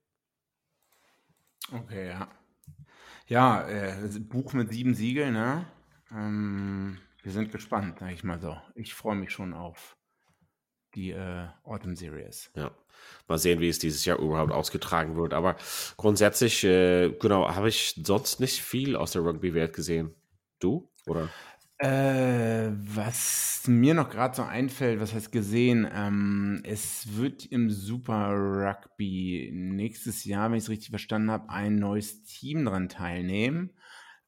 Okay, 1.71 2.09
ja. 2.09 2.27
Ja, 3.27 3.67
äh, 3.67 4.09
Buch 4.19 4.53
mit 4.53 4.71
sieben 4.71 4.95
Siegeln, 4.95 5.33
ne? 5.33 5.67
Ähm, 6.11 6.97
wir 7.21 7.31
sind 7.31 7.51
gespannt, 7.51 7.99
sag 7.99 8.11
ich 8.11 8.23
mal 8.23 8.39
so. 8.39 8.57
Ich 8.73 8.95
freue 8.95 9.15
mich 9.15 9.31
schon 9.31 9.53
auf 9.53 9.98
die 10.95 11.11
äh, 11.11 11.47
Autumn 11.63 11.95
Series. 11.95 12.51
Ja, 12.55 12.71
mal 13.27 13.37
sehen, 13.37 13.59
wie 13.59 13.69
es 13.69 13.79
dieses 13.79 14.05
Jahr 14.05 14.19
überhaupt 14.19 14.51
ausgetragen 14.51 15.15
wird. 15.15 15.33
Aber 15.33 15.55
grundsätzlich, 15.97 16.63
äh, 16.63 17.09
genau, 17.19 17.47
habe 17.53 17.69
ich 17.69 18.01
sonst 18.03 18.39
nicht 18.39 18.61
viel 18.61 18.95
aus 18.95 19.11
der 19.11 19.23
Rugby-Welt 19.23 19.73
gesehen. 19.73 20.13
Du? 20.59 20.91
Oder? 21.07 21.29
Äh, 21.81 22.71
was 22.73 23.63
mir 23.67 23.93
noch 23.93 24.09
gerade 24.09 24.35
so 24.35 24.43
einfällt, 24.43 24.99
was 24.99 25.13
heißt 25.13 25.31
gesehen, 25.31 25.87
ähm, 25.93 26.61
es 26.65 27.15
wird 27.15 27.45
im 27.45 27.69
Super 27.69 28.31
Rugby 28.33 29.49
nächstes 29.53 30.25
Jahr, 30.25 30.49
wenn 30.49 30.57
ich 30.57 30.65
es 30.65 30.69
richtig 30.69 30.89
verstanden 30.89 31.31
habe, 31.31 31.49
ein 31.49 31.77
neues 31.77 32.23
Team 32.23 32.65
dran 32.65 32.89
teilnehmen. 32.89 33.71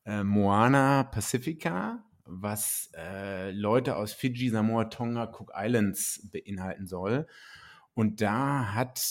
Äh, 0.06 0.24
Moana 0.24 1.04
Pacifica, 1.04 2.06
was 2.26 2.90
äh, 2.96 3.52
Leute 3.52 3.96
aus 3.96 4.14
Fiji, 4.14 4.50
Samoa, 4.50 4.86
Tonga, 4.86 5.26
Cook 5.26 5.52
Islands 5.56 6.30
beinhalten 6.32 6.88
soll. 6.88 7.28
Und 7.94 8.22
da 8.22 8.74
hat, 8.74 9.02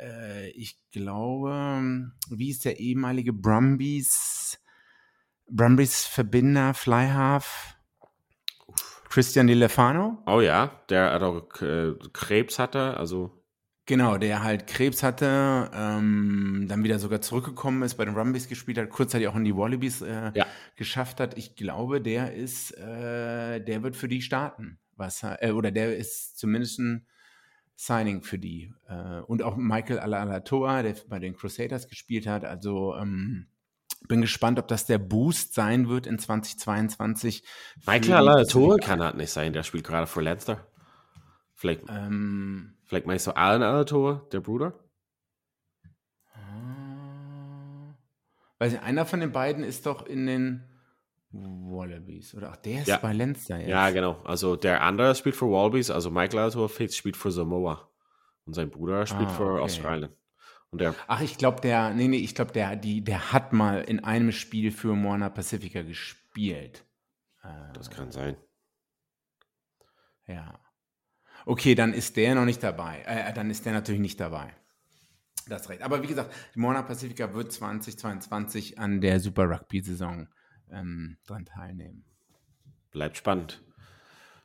äh, 0.00 0.50
ich 0.50 0.78
glaube, 0.90 2.12
wie 2.30 2.50
ist 2.50 2.64
der 2.64 2.78
ehemalige 2.78 3.32
Brumbies, 3.32 4.58
Brumbies 5.48 6.06
Verbinder, 6.06 6.74
Flyhalf? 6.74 7.74
Christian 9.08 9.46
Di 9.46 9.54
Lefano. 9.54 10.22
Oh 10.26 10.40
ja, 10.40 10.70
der 10.90 11.22
auch 11.22 11.62
äh, 11.62 11.94
Krebs 12.12 12.58
hatte, 12.58 12.96
also. 12.96 13.37
Genau, 13.88 14.18
der 14.18 14.42
halt 14.42 14.66
Krebs 14.66 15.02
hatte, 15.02 15.70
ähm, 15.72 16.66
dann 16.68 16.84
wieder 16.84 16.98
sogar 16.98 17.22
zurückgekommen 17.22 17.82
ist, 17.82 17.94
bei 17.94 18.04
den 18.04 18.14
Rumbies 18.14 18.46
gespielt 18.46 18.76
hat, 18.76 18.90
kurzzeitig 18.90 19.28
auch 19.28 19.34
in 19.34 19.44
die 19.44 19.56
Wallabies 19.56 20.02
äh, 20.02 20.30
ja. 20.34 20.46
geschafft 20.76 21.20
hat. 21.20 21.38
Ich 21.38 21.56
glaube, 21.56 22.02
der 22.02 22.34
ist, 22.34 22.72
äh, 22.72 23.60
der 23.60 23.82
wird 23.82 23.96
für 23.96 24.06
die 24.06 24.20
starten. 24.20 24.78
Was, 24.96 25.22
äh, 25.22 25.52
oder 25.52 25.70
der 25.70 25.96
ist 25.96 26.38
zumindest 26.38 26.78
ein 26.80 27.06
Signing 27.76 28.20
für 28.22 28.38
die. 28.38 28.74
Äh, 28.90 29.20
und 29.20 29.42
auch 29.42 29.56
Michael 29.56 30.00
Alalator, 30.00 30.82
der 30.82 30.94
bei 31.08 31.18
den 31.18 31.34
Crusaders 31.34 31.88
gespielt 31.88 32.26
hat. 32.26 32.44
Also 32.44 32.94
ähm, 32.94 33.46
bin 34.06 34.20
gespannt, 34.20 34.58
ob 34.58 34.68
das 34.68 34.84
der 34.84 34.98
Boost 34.98 35.54
sein 35.54 35.88
wird 35.88 36.06
in 36.06 36.18
2022. 36.18 37.42
Michael 37.86 38.12
Alator 38.12 38.76
kann 38.76 39.02
halt 39.02 39.16
nicht 39.16 39.30
sein, 39.30 39.54
der 39.54 39.62
spielt 39.62 39.84
gerade 39.84 40.06
für 40.06 40.20
Leinster. 40.20 40.67
Vielleicht, 41.58 41.82
ähm, 41.88 42.76
vielleicht 42.84 43.06
meinst 43.06 43.26
du 43.26 43.36
Alan 43.36 43.64
Alator, 43.64 44.28
der 44.30 44.38
Bruder? 44.38 44.78
Ah, 46.32 47.96
weiß 48.60 48.74
ich, 48.74 48.80
einer 48.80 49.04
von 49.04 49.18
den 49.18 49.32
beiden 49.32 49.64
ist 49.64 49.84
doch 49.84 50.06
in 50.06 50.28
den 50.28 50.62
Wallabies. 51.32 52.32
Oder 52.36 52.52
ach, 52.52 52.56
der 52.58 52.82
ist 52.82 52.86
ja. 52.86 52.98
bei 52.98 53.12
Leinster 53.12 53.58
jetzt. 53.58 53.70
Ja, 53.70 53.90
genau. 53.90 54.22
Also 54.22 54.54
der 54.54 54.82
andere 54.82 55.16
spielt 55.16 55.34
für 55.34 55.50
Wallabies, 55.50 55.90
also 55.90 56.12
Michael 56.12 56.38
Alator 56.38 56.68
spielt 56.68 57.16
für 57.16 57.32
Samoa. 57.32 57.90
Und 58.46 58.54
sein 58.54 58.70
Bruder 58.70 59.04
spielt 59.04 59.28
ah, 59.28 59.34
für 59.34 59.52
okay. 59.54 59.62
Australien. 59.62 60.12
Und 60.70 60.80
der 60.80 60.94
Ach, 61.08 61.20
ich 61.22 61.38
glaube, 61.38 61.60
der, 61.60 61.90
nee, 61.90 62.06
nee, 62.06 62.18
ich 62.18 62.36
glaube, 62.36 62.52
der, 62.52 62.76
die, 62.76 63.02
der 63.02 63.32
hat 63.32 63.52
mal 63.52 63.80
in 63.80 64.04
einem 64.04 64.30
Spiel 64.30 64.70
für 64.70 64.94
Moana 64.94 65.28
Pacifica 65.28 65.82
gespielt. 65.82 66.84
Das 67.74 67.90
kann 67.90 68.12
sein. 68.12 68.36
Ja. 70.28 70.60
Okay, 71.48 71.74
dann 71.74 71.94
ist 71.94 72.18
der 72.18 72.34
noch 72.34 72.44
nicht 72.44 72.62
dabei. 72.62 73.02
Äh, 73.06 73.32
dann 73.32 73.48
ist 73.48 73.64
der 73.64 73.72
natürlich 73.72 74.02
nicht 74.02 74.20
dabei. 74.20 74.52
Das 75.48 75.70
recht. 75.70 75.80
Aber 75.80 76.02
wie 76.02 76.06
gesagt, 76.06 76.30
die 76.54 76.58
Moana 76.58 76.82
Pacifica 76.82 77.32
wird 77.32 77.50
2022 77.50 78.78
an 78.78 79.00
der 79.00 79.18
Super 79.18 79.48
Rugby-Saison 79.48 80.28
ähm, 80.70 81.16
dran 81.26 81.46
teilnehmen. 81.46 82.04
Bleibt 82.90 83.16
spannend. 83.16 83.62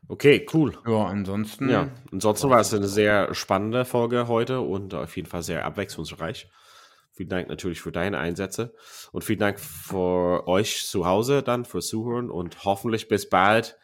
Okay, 0.07 0.45
cool. 0.53 0.77
Ja, 0.87 1.07
ansonsten. 1.07 1.69
Ja, 1.69 1.89
ansonsten 2.13 2.49
war 2.49 2.61
es 2.61 2.73
eine 2.73 2.87
sehr 2.87 3.33
spannende 3.35 3.83
Folge 3.83 4.29
heute 4.29 4.61
und 4.61 4.93
auf 4.93 5.17
jeden 5.17 5.27
Fall 5.27 5.43
sehr 5.43 5.65
abwechslungsreich. 5.65 6.49
Vielen 7.11 7.29
Dank 7.29 7.49
natürlich 7.49 7.81
für 7.81 7.91
deine 7.91 8.17
Einsätze 8.17 8.73
und 9.11 9.25
vielen 9.25 9.39
Dank 9.39 9.59
für 9.59 10.47
euch 10.47 10.85
zu 10.85 11.05
Hause 11.05 11.43
dann 11.43 11.65
fürs 11.65 11.87
Zuhören 11.87 12.31
und 12.31 12.63
hoffentlich 12.63 13.09
bis 13.09 13.27
bald. 13.27 13.77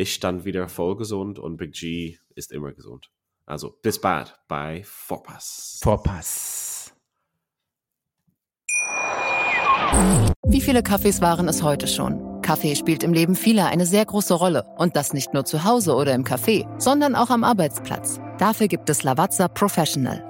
Ich 0.00 0.18
dann 0.18 0.46
wieder 0.46 0.66
voll 0.70 0.96
gesund 0.96 1.38
und 1.38 1.58
Big 1.58 1.74
G 1.74 2.16
ist 2.34 2.52
immer 2.52 2.72
gesund. 2.72 3.10
Also 3.44 3.76
bis 3.82 4.00
bald 4.00 4.34
bei 4.48 4.80
Vorpass. 4.82 5.78
Vorpass. 5.82 6.94
Wie 10.46 10.62
viele 10.62 10.82
Kaffees 10.82 11.20
waren 11.20 11.48
es 11.48 11.62
heute 11.62 11.86
schon? 11.86 12.40
Kaffee 12.40 12.76
spielt 12.76 13.02
im 13.02 13.12
Leben 13.12 13.34
vieler 13.34 13.66
eine 13.66 13.84
sehr 13.84 14.06
große 14.06 14.32
Rolle. 14.32 14.64
Und 14.78 14.96
das 14.96 15.12
nicht 15.12 15.34
nur 15.34 15.44
zu 15.44 15.64
Hause 15.64 15.94
oder 15.94 16.14
im 16.14 16.24
Café, 16.24 16.66
sondern 16.80 17.14
auch 17.14 17.28
am 17.28 17.44
Arbeitsplatz. 17.44 18.20
Dafür 18.38 18.68
gibt 18.68 18.88
es 18.88 19.02
Lavazza 19.02 19.48
Professional. 19.48 20.29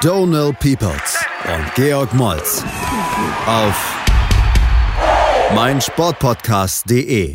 Donal 0.00 0.52
Peoples 0.52 1.18
und 1.44 1.74
Georg 1.74 2.14
Moltz 2.14 2.64
auf 3.46 3.96
meinsportpodcast.de. 5.56 7.34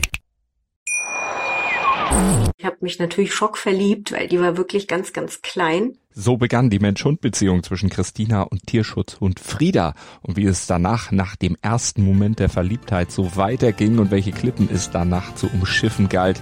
Ich 2.57 2.65
habe 2.65 2.77
mich 2.79 2.99
natürlich 2.99 3.33
schockverliebt, 3.33 4.13
weil 4.13 4.29
die 4.29 4.39
war 4.39 4.55
wirklich 4.55 4.87
ganz, 4.87 5.11
ganz 5.11 5.41
klein. 5.41 5.97
So 6.13 6.37
begann 6.37 6.69
die 6.69 6.79
Mensch-Hund-Beziehung 6.79 7.63
zwischen 7.63 7.89
Christina 7.89 8.43
und 8.43 8.65
Tierschutzhund 8.65 9.41
Frieda. 9.41 9.93
Und 10.21 10.37
wie 10.37 10.45
es 10.45 10.65
danach, 10.65 11.11
nach 11.11 11.35
dem 11.35 11.57
ersten 11.61 12.05
Moment 12.05 12.39
der 12.39 12.47
Verliebtheit, 12.47 13.11
so 13.11 13.35
weiterging 13.35 13.99
und 13.99 14.09
welche 14.09 14.31
Klippen 14.31 14.69
es 14.71 14.89
danach 14.89 15.35
zu 15.35 15.47
umschiffen 15.47 16.07
galt, 16.07 16.41